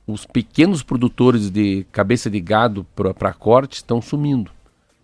os 0.07 0.25
pequenos 0.25 0.83
produtores 0.83 1.51
de 1.51 1.87
cabeça 1.93 2.31
de 2.31 2.41
gado 2.41 2.87
para 2.95 3.35
corte 3.35 3.75
estão 3.75 4.01
sumindo. 4.01 4.51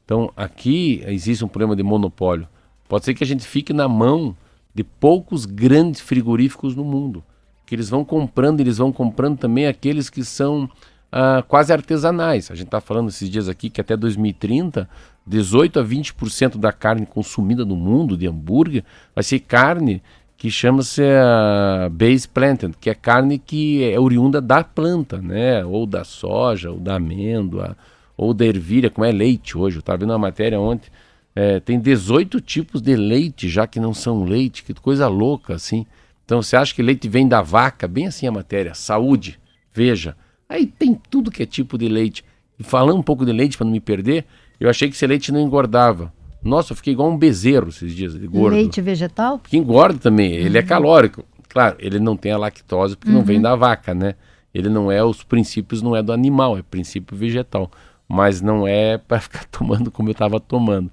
Então 0.05 0.31
aqui 0.37 1.03
existe 1.07 1.45
um 1.45 1.49
problema 1.49 1.75
de 1.75 1.83
monopólio. 1.83 2.49
Pode 2.89 3.05
ser 3.05 3.15
que 3.15 3.25
a 3.25 3.27
gente 3.27 3.47
fique 3.47 3.73
na 3.73 3.89
mão 3.89 4.37
de 4.75 4.85
poucos 4.85 5.47
grandes 5.47 6.01
frigoríficos 6.01 6.75
no 6.75 6.85
mundo. 6.85 7.23
Que 7.65 7.75
eles 7.75 7.89
vão 7.89 8.05
comprando, 8.05 8.61
eles 8.61 8.79
vão 8.79 8.93
comprando 8.93 9.39
também 9.39 9.67
aqueles 9.67 10.11
que 10.11 10.23
são 10.23 10.69
ah, 11.11 11.45
quase 11.47 11.73
artesanais. 11.73 12.51
A 12.51 12.55
gente 12.55 12.67
está 12.67 12.81
falando 12.81 13.09
esses 13.09 13.31
dias 13.31 13.49
aqui 13.49 13.71
que 13.71 13.81
até 13.81 13.97
2030, 13.97 14.89
18 15.27 15.79
a 15.79 15.85
20% 15.85 16.59
da 16.59 16.73
carne 16.73 17.07
consumida 17.07 17.65
no 17.65 17.77
mundo 17.77 18.17
de 18.17 18.27
hambúrguer 18.27 18.85
vai 19.15 19.23
ser 19.23 19.39
carne 19.39 20.03
que 20.37 20.51
chama-se 20.51 21.01
uh, 21.01 21.89
base 21.89 22.29
planted, 22.29 22.75
que 22.79 22.91
é 22.91 22.95
carne 22.95 23.39
que 23.39 23.83
é 23.85 23.99
oriunda 23.99 24.41
da 24.41 24.63
planta, 24.63 25.17
né? 25.23 25.65
Ou 25.65 25.87
da 25.87 26.05
soja, 26.05 26.71
ou 26.71 26.79
da 26.79 26.97
amêndoa, 26.97 27.77
ou 28.17 28.33
da 28.33 28.45
ervilha, 28.45 28.91
como 28.91 29.05
é 29.05 29.13
leite 29.13 29.57
hoje. 29.57 29.77
Eu 29.77 29.81
estava 29.81 29.99
vendo 29.99 30.11
uma 30.11 30.19
matéria 30.19 30.61
ontem, 30.61 30.91
é, 31.35 31.59
tem 31.59 31.81
18 31.81 32.41
tipos 32.41 32.81
de 32.81 32.95
leite 32.95 33.49
já 33.49 33.67
que 33.67 33.81
não 33.81 33.93
são 33.93 34.25
leite, 34.25 34.63
que 34.63 34.73
coisa 34.75 35.09
louca 35.09 35.55
assim. 35.55 35.85
Então 36.25 36.41
você 36.41 36.57
acha 36.57 36.75
que 36.75 36.83
leite 36.83 37.09
vem 37.09 37.27
da 37.27 37.43
vaca? 37.43 37.89
Bem 37.89 38.07
assim 38.07 38.27
a 38.27 38.33
matéria, 38.33 38.75
saúde, 38.75 39.39
veja. 39.73 40.17
Aí 40.49 40.67
tem 40.67 40.95
tudo 41.11 41.31
que 41.31 41.43
é 41.43 41.47
tipo 41.47 41.77
de 41.77 41.89
leite. 41.89 42.25
E 42.59 42.63
falando 42.63 42.99
um 42.99 43.03
pouco 43.03 43.27
de 43.27 43.33
leite 43.33 43.57
para 43.57 43.65
não 43.65 43.73
me 43.73 43.81
perder, 43.81 44.25
eu 44.61 44.71
achei 44.71 44.89
que 44.89 44.95
esse 44.95 45.07
leite 45.07 45.33
não 45.33 45.41
engordava. 45.41 46.13
Nossa, 46.43 46.73
eu 46.73 46.77
fiquei 46.77 46.93
igual 46.93 47.11
um 47.11 47.17
bezerro 47.17 47.69
esses 47.69 47.93
dias 47.93 48.19
de 48.19 48.27
gordo. 48.27 48.55
Leite 48.55 48.81
vegetal? 48.81 49.39
Que 49.39 49.57
engorda 49.57 49.99
também, 49.99 50.33
ele 50.35 50.57
é 50.57 50.61
uhum. 50.61 50.67
calórico. 50.67 51.25
Claro, 51.49 51.77
ele 51.79 51.99
não 51.99 52.17
tem 52.17 52.33
a 52.33 52.39
lactose 52.39 52.97
porque 52.97 53.11
uhum. 53.11 53.19
não 53.19 53.25
vem 53.25 53.37
uhum. 53.37 53.43
da 53.43 53.57
vaca, 53.57 53.95
né? 53.95 54.15
Ele 54.55 54.69
não 54.69 54.93
é, 54.93 55.03
os 55.03 55.25
princípios 55.25 55.83
não 55.83 55.97
é 55.97 56.03
do 56.03 56.13
animal, 56.13 56.57
é 56.57 56.63
princípio 56.63 57.17
vegetal. 57.17 57.71
Mas 58.09 58.41
não 58.41 58.67
é 58.67 58.99
para 58.99 59.21
ficar 59.21 59.45
tomando 59.51 59.91
como 59.91 60.09
eu 60.09 60.13
estava 60.13 60.39
tomando. 60.39 60.91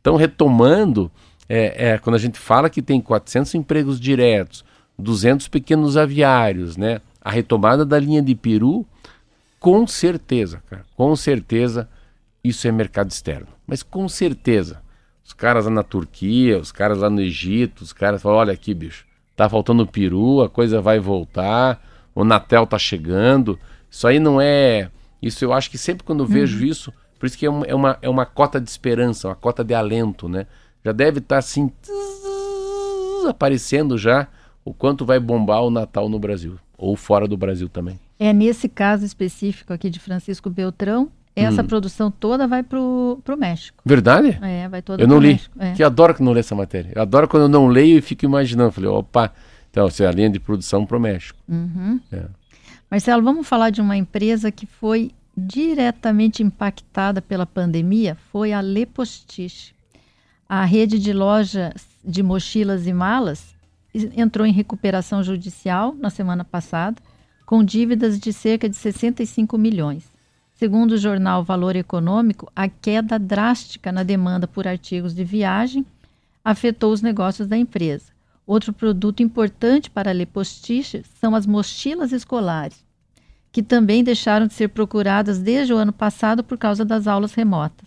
Então, 0.00 0.16
retomando, 0.16 1.10
é, 1.48 1.90
é, 1.92 1.98
quando 1.98 2.16
a 2.16 2.18
gente 2.18 2.38
fala 2.38 2.70
que 2.70 2.82
tem 2.82 3.00
400 3.00 3.54
empregos 3.54 4.00
diretos, 4.00 4.64
200 4.98 5.48
pequenos 5.48 5.96
aviários, 5.96 6.76
né? 6.76 7.00
A 7.20 7.30
retomada 7.30 7.84
da 7.84 7.98
linha 7.98 8.20
de 8.20 8.34
peru, 8.34 8.86
com 9.58 9.86
certeza, 9.86 10.62
cara, 10.68 10.84
com 10.94 11.16
certeza 11.16 11.88
isso 12.42 12.68
é 12.68 12.72
mercado 12.72 13.10
externo. 13.10 13.48
Mas 13.66 13.82
com 13.82 14.06
certeza, 14.08 14.82
os 15.24 15.32
caras 15.32 15.64
lá 15.64 15.70
na 15.70 15.82
Turquia, 15.82 16.58
os 16.58 16.70
caras 16.70 16.98
lá 16.98 17.08
no 17.08 17.22
Egito, 17.22 17.82
os 17.82 17.92
caras 17.92 18.20
falam, 18.20 18.38
olha 18.38 18.52
aqui, 18.52 18.74
bicho, 18.74 19.06
tá 19.34 19.48
faltando 19.48 19.86
peru, 19.86 20.42
a 20.42 20.50
coisa 20.50 20.82
vai 20.82 21.00
voltar, 21.00 21.82
o 22.14 22.24
Natal 22.24 22.66
tá 22.66 22.78
chegando. 22.78 23.58
Isso 23.90 24.06
aí 24.06 24.18
não 24.18 24.40
é. 24.40 24.90
Isso 25.26 25.44
eu 25.44 25.52
acho 25.52 25.70
que 25.70 25.78
sempre 25.78 26.04
quando 26.04 26.22
eu 26.22 26.26
vejo 26.26 26.58
uhum. 26.58 26.66
isso, 26.66 26.92
por 27.18 27.26
isso 27.26 27.38
que 27.38 27.46
é 27.46 27.50
uma, 27.50 27.66
é, 27.66 27.74
uma, 27.74 27.98
é 28.02 28.08
uma 28.08 28.26
cota 28.26 28.60
de 28.60 28.68
esperança, 28.68 29.28
uma 29.28 29.34
cota 29.34 29.64
de 29.64 29.74
alento, 29.74 30.28
né? 30.28 30.46
Já 30.84 30.92
deve 30.92 31.18
estar 31.18 31.36
tá 31.36 31.38
assim, 31.38 31.70
aparecendo 33.28 33.96
já 33.96 34.28
o 34.64 34.74
quanto 34.74 35.04
vai 35.04 35.18
bombar 35.18 35.62
o 35.62 35.70
Natal 35.70 36.08
no 36.08 36.18
Brasil, 36.18 36.58
ou 36.76 36.96
fora 36.96 37.26
do 37.26 37.36
Brasil 37.36 37.68
também. 37.68 37.98
É 38.18 38.32
nesse 38.32 38.68
caso 38.68 39.04
específico 39.04 39.72
aqui 39.72 39.88
de 39.88 39.98
Francisco 39.98 40.50
Beltrão, 40.50 41.10
essa 41.34 41.62
hum. 41.62 41.66
produção 41.66 42.10
toda 42.10 42.46
vai 42.46 42.62
pro, 42.62 43.18
pro 43.24 43.36
México. 43.36 43.82
Verdade? 43.84 44.38
É, 44.40 44.68
vai 44.68 44.82
toda 44.82 45.02
Eu 45.02 45.08
não 45.08 45.18
li. 45.18 45.32
México. 45.32 45.56
É. 45.58 45.72
Que 45.72 45.82
adoro 45.82 46.14
que 46.14 46.22
não 46.22 46.32
lê 46.32 46.40
essa 46.40 46.54
matéria. 46.54 46.92
Eu 46.94 47.02
adoro 47.02 47.26
quando 47.26 47.44
eu 47.44 47.48
não 47.48 47.66
leio 47.66 47.98
e 47.98 48.00
fico 48.00 48.24
imaginando. 48.24 48.70
Falei, 48.70 48.88
opa, 48.88 49.32
então, 49.70 49.90
você 49.90 50.04
é 50.04 50.06
a 50.06 50.12
linha 50.12 50.30
de 50.30 50.38
produção 50.38 50.86
pro 50.86 51.00
México. 51.00 51.36
Uhum. 51.48 51.98
É. 52.12 52.22
Marcelo, 52.94 53.24
vamos 53.24 53.48
falar 53.48 53.70
de 53.70 53.80
uma 53.80 53.96
empresa 53.96 54.52
que 54.52 54.66
foi 54.66 55.10
diretamente 55.36 56.44
impactada 56.44 57.20
pela 57.20 57.44
pandemia, 57.44 58.16
foi 58.30 58.52
a 58.52 58.60
Le 58.60 58.86
Postiche. 58.86 59.74
A 60.48 60.64
rede 60.64 61.00
de 61.00 61.12
lojas 61.12 61.74
de 62.04 62.22
mochilas 62.22 62.86
e 62.86 62.92
malas 62.92 63.52
entrou 64.16 64.46
em 64.46 64.52
recuperação 64.52 65.24
judicial 65.24 65.92
na 65.96 66.08
semana 66.08 66.44
passada, 66.44 67.02
com 67.44 67.64
dívidas 67.64 68.16
de 68.16 68.32
cerca 68.32 68.68
de 68.68 68.76
65 68.76 69.58
milhões. 69.58 70.04
Segundo 70.54 70.92
o 70.92 70.96
jornal 70.96 71.42
Valor 71.42 71.74
Econômico, 71.74 72.48
a 72.54 72.68
queda 72.68 73.18
drástica 73.18 73.90
na 73.90 74.04
demanda 74.04 74.46
por 74.46 74.68
artigos 74.68 75.12
de 75.12 75.24
viagem 75.24 75.84
afetou 76.44 76.92
os 76.92 77.02
negócios 77.02 77.48
da 77.48 77.56
empresa. 77.56 78.14
Outro 78.46 78.72
produto 78.72 79.20
importante 79.20 79.90
para 79.90 80.10
a 80.10 80.14
Lepostiche 80.14 81.02
são 81.18 81.34
as 81.34 81.44
mochilas 81.44 82.12
escolares, 82.12 82.83
que 83.54 83.62
também 83.62 84.02
deixaram 84.02 84.48
de 84.48 84.52
ser 84.52 84.70
procuradas 84.70 85.38
desde 85.38 85.72
o 85.72 85.76
ano 85.76 85.92
passado 85.92 86.42
por 86.42 86.58
causa 86.58 86.84
das 86.84 87.06
aulas 87.06 87.34
remotas. 87.34 87.86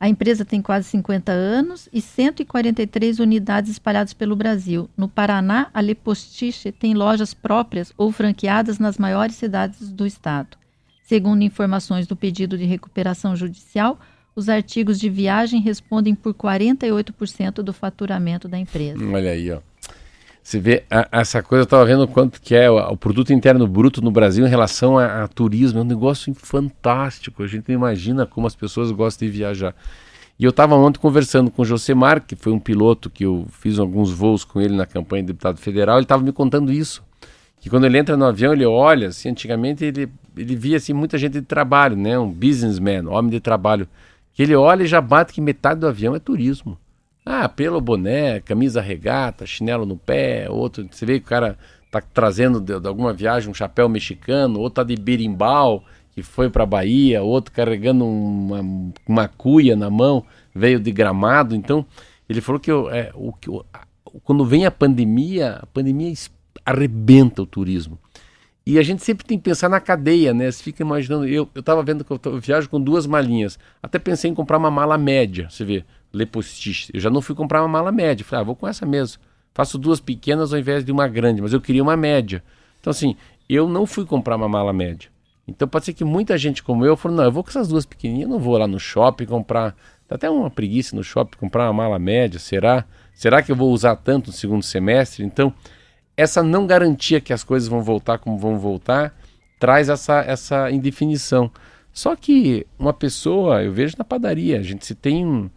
A 0.00 0.08
empresa 0.08 0.44
tem 0.44 0.60
quase 0.60 0.88
50 0.88 1.30
anos 1.30 1.88
e 1.92 2.00
143 2.00 3.20
unidades 3.20 3.70
espalhadas 3.70 4.12
pelo 4.12 4.34
Brasil. 4.34 4.90
No 4.96 5.08
Paraná, 5.08 5.70
a 5.72 5.80
Lepostiche 5.80 6.72
tem 6.72 6.94
lojas 6.94 7.32
próprias 7.32 7.92
ou 7.96 8.10
franqueadas 8.10 8.80
nas 8.80 8.98
maiores 8.98 9.36
cidades 9.36 9.88
do 9.88 10.04
estado. 10.04 10.56
Segundo 11.04 11.42
informações 11.42 12.08
do 12.08 12.16
pedido 12.16 12.58
de 12.58 12.64
recuperação 12.64 13.36
judicial, 13.36 14.00
os 14.34 14.48
artigos 14.48 14.98
de 14.98 15.08
viagem 15.08 15.60
respondem 15.60 16.12
por 16.12 16.34
48% 16.34 17.62
do 17.62 17.72
faturamento 17.72 18.48
da 18.48 18.58
empresa. 18.58 18.98
Olha 19.04 19.30
aí, 19.30 19.48
ó. 19.52 19.60
Você 20.48 20.58
vê, 20.58 20.82
a, 20.90 21.06
essa 21.12 21.42
coisa, 21.42 21.60
eu 21.60 21.64
estava 21.64 21.84
vendo 21.84 22.08
quanto 22.08 22.40
que 22.40 22.54
é 22.54 22.70
o, 22.70 22.78
o, 22.78 22.96
produto 22.96 23.34
interno 23.34 23.68
bruto 23.68 24.00
no 24.00 24.10
Brasil 24.10 24.46
em 24.46 24.48
relação 24.48 24.96
a, 24.96 25.24
a, 25.24 25.28
turismo, 25.28 25.80
é 25.80 25.82
um 25.82 25.84
negócio 25.84 26.32
fantástico. 26.32 27.42
A 27.42 27.46
gente 27.46 27.68
não 27.68 27.74
imagina 27.74 28.24
como 28.24 28.46
as 28.46 28.56
pessoas 28.56 28.90
gostam 28.90 29.28
de 29.28 29.34
viajar. 29.34 29.74
E 30.38 30.44
eu 30.44 30.48
estava 30.48 30.74
ontem 30.74 30.98
conversando 30.98 31.50
com 31.50 31.60
o 31.60 31.64
Josemar, 31.66 32.22
que 32.26 32.34
foi 32.34 32.50
um 32.50 32.58
piloto 32.58 33.10
que 33.10 33.26
eu 33.26 33.46
fiz 33.60 33.78
alguns 33.78 34.10
voos 34.10 34.42
com 34.42 34.58
ele 34.58 34.74
na 34.74 34.86
campanha 34.86 35.22
de 35.22 35.26
deputado 35.26 35.58
federal, 35.58 35.98
ele 35.98 36.06
estava 36.06 36.22
me 36.22 36.32
contando 36.32 36.72
isso 36.72 37.04
que 37.60 37.68
quando 37.68 37.84
ele 37.84 37.98
entra 37.98 38.16
no 38.16 38.24
avião, 38.24 38.54
ele 38.54 38.64
olha, 38.64 39.08
assim, 39.08 39.28
antigamente 39.28 39.84
ele, 39.84 40.08
ele 40.34 40.56
via 40.56 40.78
assim, 40.78 40.94
muita 40.94 41.18
gente 41.18 41.34
de 41.34 41.42
trabalho, 41.42 41.94
né? 41.94 42.18
Um 42.18 42.32
businessman, 42.32 43.06
homem 43.06 43.30
de 43.30 43.40
trabalho. 43.40 43.86
Que 44.32 44.44
ele 44.44 44.54
olha 44.54 44.84
e 44.84 44.86
já 44.86 45.02
bate 45.02 45.34
que 45.34 45.42
metade 45.42 45.80
do 45.80 45.88
avião 45.88 46.16
é 46.16 46.18
turismo. 46.18 46.78
Ah, 47.30 47.46
pelo 47.46 47.78
boné, 47.78 48.40
camisa 48.40 48.80
regata, 48.80 49.44
chinelo 49.44 49.84
no 49.84 49.98
pé, 49.98 50.48
outro. 50.48 50.88
Você 50.90 51.04
vê 51.04 51.20
que 51.20 51.26
o 51.26 51.28
cara 51.28 51.58
tá 51.90 52.00
trazendo 52.00 52.58
de, 52.58 52.80
de 52.80 52.88
alguma 52.88 53.12
viagem 53.12 53.50
um 53.50 53.54
chapéu 53.54 53.86
mexicano, 53.86 54.58
outro 54.58 54.76
tá 54.76 54.82
de 54.82 54.96
berimbau, 54.96 55.84
que 56.12 56.22
foi 56.22 56.48
para 56.48 56.64
Bahia, 56.64 57.22
outro 57.22 57.52
carregando 57.52 58.06
uma, 58.06 58.64
uma 59.06 59.28
cuia 59.28 59.76
na 59.76 59.90
mão, 59.90 60.24
veio 60.54 60.80
de 60.80 60.90
gramado. 60.90 61.54
Então, 61.54 61.84
ele 62.26 62.40
falou 62.40 62.58
que 62.58 62.70
é, 62.70 63.12
o, 63.14 63.30
que 63.34 63.50
quando 64.24 64.42
vem 64.46 64.64
a 64.64 64.70
pandemia, 64.70 65.58
a 65.62 65.66
pandemia 65.66 66.14
arrebenta 66.64 67.42
o 67.42 67.46
turismo. 67.46 67.98
E 68.64 68.78
a 68.78 68.82
gente 68.82 69.04
sempre 69.04 69.26
tem 69.26 69.36
que 69.36 69.44
pensar 69.44 69.68
na 69.68 69.80
cadeia, 69.80 70.32
né? 70.32 70.50
Você 70.50 70.62
fica 70.62 70.82
imaginando. 70.82 71.26
Eu 71.26 71.46
estava 71.54 71.82
vendo 71.82 72.04
que 72.04 72.10
eu, 72.10 72.20
eu, 72.24 72.40
viajo 72.40 72.70
com 72.70 72.80
duas 72.80 73.06
malinhas. 73.06 73.58
Até 73.82 73.98
pensei 73.98 74.30
em 74.30 74.34
comprar 74.34 74.56
uma 74.56 74.70
mala 74.70 74.96
média. 74.96 75.48
Você 75.50 75.64
vê, 75.64 75.84
Lepostiche. 76.12 76.90
Eu 76.92 77.00
já 77.00 77.10
não 77.10 77.20
fui 77.20 77.34
comprar 77.34 77.62
uma 77.62 77.68
mala 77.68 77.92
média. 77.92 78.24
Falei, 78.24 78.42
ah, 78.42 78.44
vou 78.44 78.56
com 78.56 78.66
essa 78.66 78.86
mesmo. 78.86 79.20
Faço 79.54 79.78
duas 79.78 80.00
pequenas 80.00 80.52
ao 80.52 80.58
invés 80.58 80.84
de 80.84 80.92
uma 80.92 81.08
grande, 81.08 81.42
mas 81.42 81.52
eu 81.52 81.60
queria 81.60 81.82
uma 81.82 81.96
média. 81.96 82.42
Então, 82.80 82.90
assim, 82.90 83.16
eu 83.48 83.68
não 83.68 83.86
fui 83.86 84.04
comprar 84.04 84.36
uma 84.36 84.48
mala 84.48 84.72
média. 84.72 85.10
Então, 85.46 85.66
pode 85.66 85.86
ser 85.86 85.94
que 85.94 86.04
muita 86.04 86.36
gente 86.38 86.62
como 86.62 86.84
eu 86.84 86.96
falou: 86.96 87.16
não, 87.16 87.24
eu 87.24 87.32
vou 87.32 87.42
com 87.42 87.50
essas 87.50 87.68
duas 87.68 87.84
pequenininhas, 87.86 88.30
não 88.30 88.38
vou 88.38 88.56
lá 88.56 88.66
no 88.66 88.78
shopping 88.78 89.26
comprar. 89.26 89.74
Dá 90.08 90.16
até 90.16 90.30
uma 90.30 90.50
preguiça 90.50 90.94
no 90.94 91.02
shopping 91.02 91.36
comprar 91.38 91.64
uma 91.64 91.72
mala 91.72 91.98
média. 91.98 92.38
Será? 92.38 92.84
Será 93.14 93.42
que 93.42 93.50
eu 93.50 93.56
vou 93.56 93.72
usar 93.72 93.96
tanto 93.96 94.28
no 94.28 94.32
segundo 94.32 94.62
semestre? 94.62 95.24
Então 95.24 95.52
essa 96.18 96.42
não 96.42 96.66
garantia 96.66 97.20
que 97.20 97.32
as 97.32 97.44
coisas 97.44 97.68
vão 97.68 97.80
voltar 97.80 98.18
como 98.18 98.36
vão 98.36 98.58
voltar 98.58 99.14
traz 99.58 99.88
essa, 99.88 100.20
essa 100.20 100.70
indefinição. 100.70 101.50
Só 101.92 102.14
que 102.14 102.66
uma 102.78 102.92
pessoa, 102.92 103.62
eu 103.62 103.72
vejo 103.72 103.96
na 103.98 104.04
padaria, 104.04 104.58
a 104.58 104.62
gente 104.62 104.86
se 104.86 104.94
tem 104.94 105.26
um, 105.26 105.50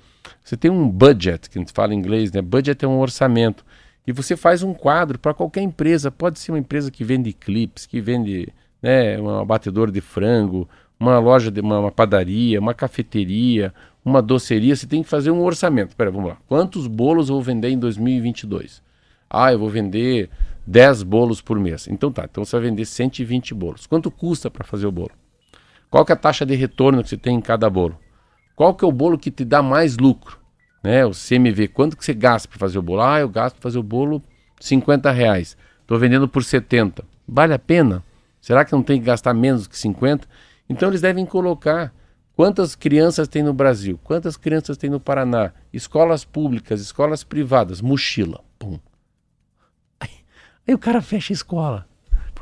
você 0.44 0.58
tem 0.58 0.72
um 0.72 0.90
budget, 0.90 1.50
que 1.50 1.58
a 1.58 1.62
gente 1.62 1.72
fala 1.72 1.94
em 1.94 1.98
inglês, 1.98 2.32
né? 2.32 2.42
Budget 2.42 2.84
é 2.84 2.88
um 2.88 3.00
orçamento. 3.00 3.64
E 4.06 4.12
você 4.12 4.36
faz 4.36 4.64
um 4.64 4.74
quadro 4.74 5.20
para 5.20 5.34
qualquer 5.34 5.62
empresa. 5.62 6.10
Pode 6.10 6.40
ser 6.40 6.52
uma 6.52 6.60
empresa 6.60 6.90
que 6.90 7.04
vende 7.04 7.32
clips, 7.34 7.86
que 7.86 8.02
vende 8.02 8.50
né, 8.82 9.20
um 9.20 9.40
abatedor 9.40 9.92
de 9.92 10.02
frango, 10.02 10.68
uma 11.00 11.20
loja 11.20 11.52
de 11.52 11.62
uma, 11.62 11.80
uma, 11.80 11.92
padaria, 11.92 12.60
uma 12.60 12.74
cafeteria, 12.74 13.74
uma 14.04 14.22
doceria. 14.22 14.76
Você 14.76 14.88
tem 14.88 15.04
que 15.04 15.10
fazer 15.10 15.32
um 15.32 15.42
orçamento. 15.42 15.90
Espera, 15.90 16.10
vamos 16.10 16.30
lá. 16.30 16.38
Quantos 16.48 16.88
bolos 16.88 17.30
eu 17.30 17.36
vou 17.36 17.44
vender 17.44 17.70
em 17.70 17.78
2022? 17.78 18.82
Ah, 19.30 19.54
eu 19.54 19.60
vou 19.60 19.70
vender 19.70 20.30
10 20.66 21.04
bolos 21.04 21.42
por 21.42 21.60
mês. 21.60 21.88
Então 21.88 22.12
tá, 22.12 22.28
então 22.30 22.44
você 22.44 22.56
vai 22.56 22.70
vender 22.70 22.86
120 22.86 23.54
bolos. 23.54 23.86
Quanto 23.86 24.10
custa 24.10 24.50
para 24.50 24.66
fazer 24.66 24.88
o 24.88 24.92
bolo? 24.92 25.12
Qual 25.90 26.06
que 26.06 26.12
é 26.12 26.16
a 26.16 26.18
taxa 26.18 26.46
de 26.46 26.56
retorno 26.56 27.04
que 27.04 27.10
você 27.10 27.18
tem 27.18 27.36
em 27.36 27.42
cada 27.42 27.70
bolo? 27.70 27.98
Qual 28.62 28.76
que 28.76 28.86
é 28.86 28.88
o 28.88 28.92
bolo 28.92 29.18
que 29.18 29.32
te 29.32 29.44
dá 29.44 29.64
mais 29.64 29.98
lucro? 29.98 30.38
Né? 30.84 31.04
O 31.04 31.14
CMV, 31.14 31.70
quanto 31.70 31.98
que 31.98 32.06
você 32.06 32.14
gasta 32.14 32.48
para 32.48 32.60
fazer 32.60 32.78
o 32.78 32.82
bolo? 32.84 33.02
Ah, 33.02 33.20
eu 33.20 33.28
gasto 33.28 33.56
para 33.56 33.64
fazer 33.64 33.80
o 33.80 33.84
bolo 33.84 34.22
50 34.60 35.10
reais. 35.10 35.58
Estou 35.82 35.98
vendendo 35.98 36.28
por 36.28 36.44
70. 36.44 37.04
Vale 37.28 37.56
a 37.56 37.58
pena? 37.58 38.04
Será 38.40 38.64
que 38.64 38.72
não 38.72 38.84
tem 38.84 39.00
que 39.00 39.06
gastar 39.08 39.34
menos 39.34 39.66
que 39.66 39.76
50? 39.76 40.28
Então 40.70 40.90
eles 40.90 41.02
devem 41.02 41.26
colocar 41.26 41.92
quantas 42.36 42.76
crianças 42.76 43.28
tem 43.28 43.42
no 43.42 43.52
Brasil, 43.52 44.00
quantas 44.04 44.38
crianças 44.38 44.78
tem 44.78 44.92
no 44.92 45.00
Paraná, 45.00 45.54
escolas 45.74 46.24
públicas, 46.24 46.82
escolas 46.82 47.24
privadas, 47.24 47.82
mochila. 47.82 48.44
Pum. 48.60 48.80
Aí 50.00 50.76
o 50.76 50.78
cara 50.78 51.02
fecha 51.02 51.34
a 51.34 51.36
escola. 51.36 51.88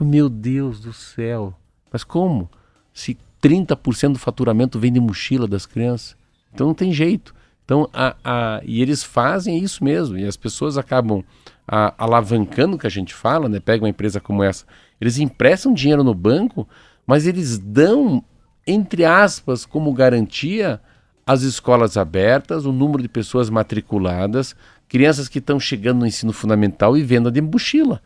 Meu 0.02 0.28
Deus 0.28 0.82
do 0.82 0.92
céu. 0.92 1.54
Mas 1.90 2.04
como? 2.04 2.52
Se 2.94 3.18
30% 3.42 4.14
do 4.14 4.20
faturamento 4.20 4.80
vem 4.80 4.92
de 4.92 5.00
mochila 5.00 5.48
das 5.48 5.66
crianças. 5.66 6.16
Então 6.54 6.68
não 6.68 6.74
tem 6.74 6.92
jeito. 6.92 7.34
Então, 7.64 7.88
a, 7.94 8.16
a, 8.24 8.62
e 8.64 8.82
eles 8.82 9.04
fazem 9.04 9.60
isso 9.60 9.84
mesmo. 9.84 10.18
E 10.18 10.26
as 10.26 10.36
pessoas 10.36 10.78
acabam 10.78 11.24
a, 11.68 11.94
alavancando 11.98 12.76
o 12.76 12.80
que 12.80 12.88
a 12.88 12.90
gente 12.90 13.14
fala, 13.14 13.48
né? 13.48 13.60
Pega 13.60 13.84
uma 13.84 13.90
empresa 13.90 14.20
como 14.20 14.42
essa. 14.42 14.66
Eles 15.00 15.20
emprestam 15.20 15.74
dinheiro 15.74 16.04
no 16.04 16.16
banco, 16.16 16.68
mas 17.06 17.28
eles 17.28 17.60
dão 17.60 18.24
entre 18.70 19.04
aspas, 19.04 19.66
como 19.66 19.92
garantia 19.92 20.80
as 21.26 21.42
escolas 21.42 21.98
abertas, 21.98 22.66
o 22.66 22.72
número 22.72 23.02
de 23.02 23.10
pessoas 23.10 23.50
matriculadas, 23.50 24.56
crianças 24.88 25.28
que 25.28 25.40
estão 25.40 25.60
chegando 25.60 26.00
no 26.00 26.08
ensino 26.08 26.32
fundamental 26.32 26.96
e 26.96 27.04
venda 27.04 27.32
de 27.32 27.42
mochila. 27.42 28.02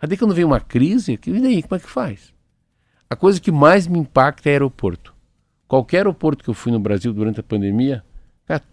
Até 0.00 0.16
quando 0.16 0.34
vem 0.34 0.44
uma 0.44 0.60
crise, 0.60 1.18
e 1.24 1.40
daí, 1.40 1.62
como 1.62 1.76
é 1.76 1.78
que 1.78 1.90
faz? 1.90 2.32
A 3.10 3.16
coisa 3.16 3.40
que 3.40 3.50
mais 3.50 3.86
me 3.86 3.98
impacta 3.98 4.48
é 4.48 4.52
aeroporto. 4.52 5.14
Qualquer 5.66 5.98
aeroporto 5.98 6.44
que 6.44 6.50
eu 6.50 6.54
fui 6.54 6.72
no 6.72 6.78
Brasil 6.80 7.12
durante 7.12 7.40
a 7.40 7.42
pandemia, 7.42 8.02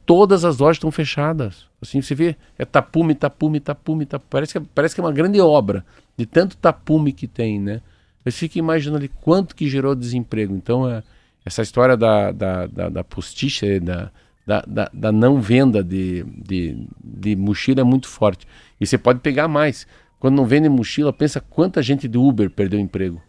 todas 0.06 0.46
as 0.46 0.58
lojas 0.58 0.78
estão 0.78 0.92
fechadas. 0.92 1.68
Assim, 1.82 2.02
você 2.02 2.16
vê, 2.16 2.36
é 2.58 2.64
tapume, 2.64 3.14
tapume, 3.16 3.60
tapume, 3.60 4.06
tapume. 4.06 4.30
Parece 4.30 4.54
que, 4.54 4.58
é, 4.58 4.62
parece 4.74 4.96
que 4.96 5.02
é 5.02 5.04
uma 5.04 5.12
grande 5.12 5.42
obra, 5.42 5.86
de 6.18 6.26
tanto 6.26 6.56
tapume 6.58 7.12
que 7.12 7.28
tem, 7.28 7.60
né? 7.60 7.82
Eu 8.24 8.32
fico 8.32 8.58
imaginando 8.58 8.98
ali 8.98 9.08
quanto 9.08 9.56
que 9.56 9.70
gerou 9.70 9.94
desemprego. 9.94 10.56
Então, 10.56 10.90
é, 10.90 11.04
essa 11.46 11.62
história 11.62 11.98
da, 11.98 12.32
da, 12.32 12.68
da, 12.68 12.90
da 12.90 13.04
postiça, 13.04 13.80
da, 13.80 14.12
da, 14.48 14.64
da, 14.66 14.90
da, 14.94 15.12
não 15.12 15.40
venda 15.40 15.84
de, 15.84 16.24
de, 16.24 16.88
de 17.04 17.36
mochila 17.36 17.82
é 17.82 17.84
muito 17.84 18.08
forte. 18.08 18.48
E 18.80 18.88
você 18.88 18.98
pode 18.98 19.20
pegar 19.20 19.48
mais. 19.48 19.86
Quando 20.20 20.36
não 20.36 20.46
vende 20.46 20.70
mochila, 20.70 21.14
pensa 21.14 21.40
quanta 21.40 21.84
gente 21.84 22.08
do 22.08 22.24
Uber 22.24 22.50
perdeu 22.50 22.80
emprego. 22.80 23.22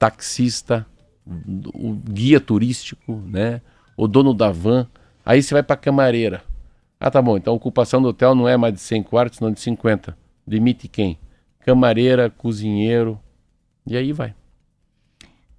Taxista, 0.00 0.86
o 1.74 1.92
guia 1.92 2.40
turístico, 2.40 3.22
né? 3.26 3.60
O 3.98 4.08
dono 4.08 4.32
da 4.32 4.50
van. 4.50 4.86
Aí 5.24 5.42
você 5.42 5.52
vai 5.52 5.62
para 5.62 5.76
camareira. 5.76 6.42
Ah, 6.98 7.10
tá 7.10 7.20
bom. 7.20 7.36
Então 7.36 7.52
a 7.52 7.56
ocupação 7.56 8.00
do 8.00 8.08
hotel 8.08 8.34
não 8.34 8.48
é 8.48 8.56
mais 8.56 8.72
de 8.72 8.80
100 8.80 9.02
quartos, 9.02 9.40
não 9.40 9.52
de 9.52 9.60
50. 9.60 10.16
Limite 10.48 10.88
quem? 10.88 11.18
Camareira, 11.66 12.30
cozinheiro. 12.30 13.20
E 13.86 13.94
aí 13.94 14.10
vai. 14.10 14.34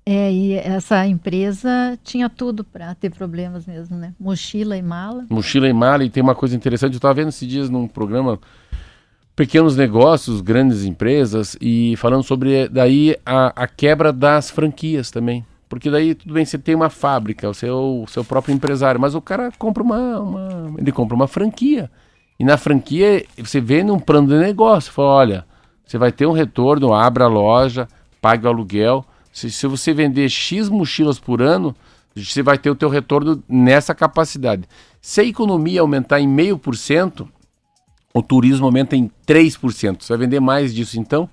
É, 0.03 0.33
e 0.33 0.53
essa 0.53 1.05
empresa 1.05 1.99
tinha 2.03 2.27
tudo 2.27 2.63
para 2.63 2.95
ter 2.95 3.11
problemas 3.11 3.67
mesmo, 3.67 3.95
né? 3.95 4.15
Mochila 4.19 4.75
e 4.75 4.81
mala. 4.81 5.27
Mochila 5.29 5.69
e 5.69 5.73
mala, 5.73 6.03
e 6.03 6.09
tem 6.09 6.23
uma 6.23 6.33
coisa 6.33 6.55
interessante, 6.55 6.93
eu 6.93 6.97
estava 6.97 7.13
vendo 7.13 7.29
esses 7.29 7.47
dias 7.47 7.69
num 7.69 7.87
programa 7.87 8.39
pequenos 9.35 9.75
negócios, 9.75 10.41
grandes 10.41 10.83
empresas, 10.85 11.57
e 11.59 11.95
falando 11.97 12.23
sobre 12.23 12.67
daí 12.69 13.15
a, 13.25 13.63
a 13.63 13.67
quebra 13.67 14.11
das 14.11 14.49
franquias 14.49 15.11
também. 15.11 15.45
Porque 15.69 15.89
daí, 15.89 16.13
tudo 16.15 16.33
bem, 16.33 16.43
você 16.43 16.57
tem 16.57 16.75
uma 16.75 16.89
fábrica, 16.89 17.49
o 17.49 17.53
seu, 17.53 18.03
o 18.03 18.07
seu 18.07 18.23
próprio 18.23 18.53
empresário, 18.53 18.99
mas 18.99 19.15
o 19.15 19.21
cara 19.21 19.51
compra 19.57 19.81
uma, 19.81 20.19
uma, 20.19 20.75
Ele 20.77 20.91
compra 20.91 21.15
uma 21.15 21.27
franquia. 21.27 21.89
E 22.37 22.43
na 22.43 22.57
franquia, 22.57 23.25
você 23.37 23.61
vê 23.61 23.83
num 23.83 23.99
plano 23.99 24.27
de 24.27 24.37
negócio, 24.37 24.91
fala, 24.91 25.09
olha, 25.09 25.45
você 25.85 25.97
vai 25.97 26.11
ter 26.11 26.25
um 26.25 26.33
retorno, 26.33 26.93
abra 26.93 27.25
a 27.25 27.27
loja, 27.27 27.87
pague 28.19 28.45
o 28.45 28.49
aluguel 28.49 29.05
se, 29.31 29.49
se 29.49 29.65
você 29.67 29.93
vender 29.93 30.29
X 30.29 30.67
mochilas 30.69 31.19
por 31.19 31.41
ano, 31.41 31.75
você 32.15 32.43
vai 32.43 32.57
ter 32.57 32.69
o 32.69 32.75
teu 32.75 32.89
retorno 32.89 33.41
nessa 33.47 33.95
capacidade. 33.95 34.67
Se 35.01 35.21
a 35.21 35.23
economia 35.23 35.81
aumentar 35.81 36.19
em 36.19 36.27
meio 36.27 36.57
por 36.57 36.75
cento, 36.75 37.27
o 38.13 38.21
turismo 38.21 38.65
aumenta 38.65 38.95
em 38.95 39.09
3%. 39.27 40.01
Você 40.01 40.15
vai 40.15 40.25
vender 40.25 40.39
mais 40.39 40.73
disso. 40.73 40.99
Então, 40.99 41.29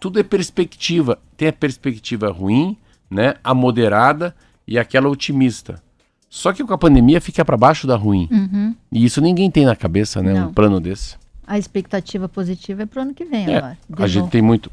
tudo 0.00 0.18
é 0.18 0.22
perspectiva. 0.22 1.18
Tem 1.36 1.48
a 1.48 1.52
perspectiva 1.52 2.30
ruim, 2.30 2.76
né, 3.10 3.34
a 3.42 3.54
moderada 3.54 4.34
e 4.66 4.78
aquela 4.78 5.08
otimista. 5.08 5.82
Só 6.28 6.52
que 6.52 6.64
com 6.64 6.72
a 6.72 6.78
pandemia 6.78 7.20
fica 7.20 7.44
para 7.44 7.56
baixo 7.56 7.86
da 7.86 7.94
ruim. 7.94 8.26
Uhum. 8.30 8.74
E 8.90 9.04
isso 9.04 9.20
ninguém 9.20 9.50
tem 9.50 9.66
na 9.66 9.76
cabeça, 9.76 10.22
né? 10.22 10.32
Não. 10.32 10.48
Um 10.48 10.52
plano 10.52 10.80
desse. 10.80 11.16
A 11.46 11.58
expectativa 11.58 12.26
positiva 12.28 12.84
é 12.84 12.86
para 12.86 13.00
o 13.00 13.02
ano 13.02 13.12
que 13.14 13.24
vem 13.24 13.52
É, 13.52 13.56
agora. 13.58 13.76
A 13.98 14.06
gente 14.06 14.20
novo. 14.20 14.30
tem 14.32 14.40
muito. 14.40 14.70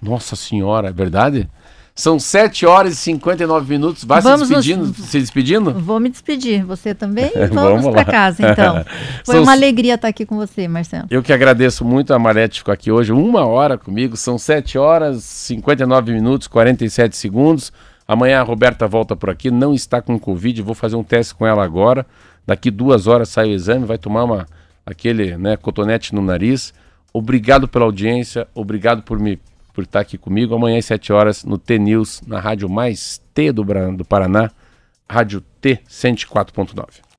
Nossa 0.00 0.36
senhora, 0.36 0.90
é 0.90 0.92
verdade? 0.92 1.48
São 1.94 2.18
7 2.18 2.66
horas 2.66 2.94
e 2.94 2.96
59 2.96 3.72
minutos. 3.72 4.02
Vai 4.02 4.20
Vamos 4.20 4.48
se 4.48 4.54
nos- 4.54 4.64
despedindo? 4.64 4.94
Se 4.94 5.20
despedindo? 5.20 5.72
Vou 5.74 6.00
me 6.00 6.10
despedir. 6.10 6.64
Você 6.64 6.92
também? 6.92 7.30
E 7.34 7.46
Vamos 7.46 7.82
Vamos 7.82 7.92
para 7.92 8.04
casa, 8.04 8.50
então. 8.50 8.84
Foi 9.24 9.36
São 9.36 9.44
uma 9.44 9.52
alegria 9.52 9.94
estar 9.94 10.08
aqui 10.08 10.26
com 10.26 10.34
você, 10.36 10.66
Marcelo. 10.66 11.06
Eu 11.08 11.22
que 11.22 11.32
agradeço 11.32 11.84
muito 11.84 12.12
a 12.12 12.18
Marete 12.18 12.58
ficou 12.58 12.74
aqui 12.74 12.90
hoje, 12.90 13.12
uma 13.12 13.46
hora 13.46 13.78
comigo. 13.78 14.16
São 14.16 14.36
7 14.36 14.76
horas, 14.76 15.22
59 15.22 16.12
minutos, 16.12 16.48
47 16.48 17.16
segundos. 17.16 17.72
Amanhã 18.08 18.40
a 18.40 18.42
Roberta 18.42 18.88
volta 18.88 19.14
por 19.14 19.30
aqui, 19.30 19.50
não 19.50 19.72
está 19.72 20.02
com 20.02 20.18
Covid, 20.18 20.60
vou 20.62 20.74
fazer 20.74 20.96
um 20.96 21.04
teste 21.04 21.34
com 21.34 21.46
ela 21.46 21.64
agora. 21.64 22.04
Daqui 22.46 22.70
duas 22.70 23.06
horas 23.06 23.28
sai 23.28 23.50
o 23.50 23.52
exame, 23.54 23.86
vai 23.86 23.96
tomar 23.96 24.24
uma, 24.24 24.46
aquele 24.84 25.36
né, 25.38 25.56
cotonete 25.56 26.12
no 26.14 26.20
nariz. 26.20 26.74
Obrigado 27.12 27.66
pela 27.68 27.84
audiência, 27.84 28.46
obrigado 28.52 29.02
por 29.02 29.18
me 29.18 29.38
por 29.74 29.84
estar 29.84 30.00
aqui 30.00 30.16
comigo. 30.16 30.54
Amanhã 30.54 30.78
às 30.78 30.86
7 30.86 31.12
horas 31.12 31.44
no 31.44 31.58
T 31.58 31.78
News, 31.78 32.22
na 32.26 32.40
rádio 32.40 32.68
mais 32.70 33.20
T 33.34 33.52
do, 33.52 33.66
Paraná, 34.08 34.50
Rádio 35.10 35.42
T 35.60 35.80
104.9. 35.86 37.13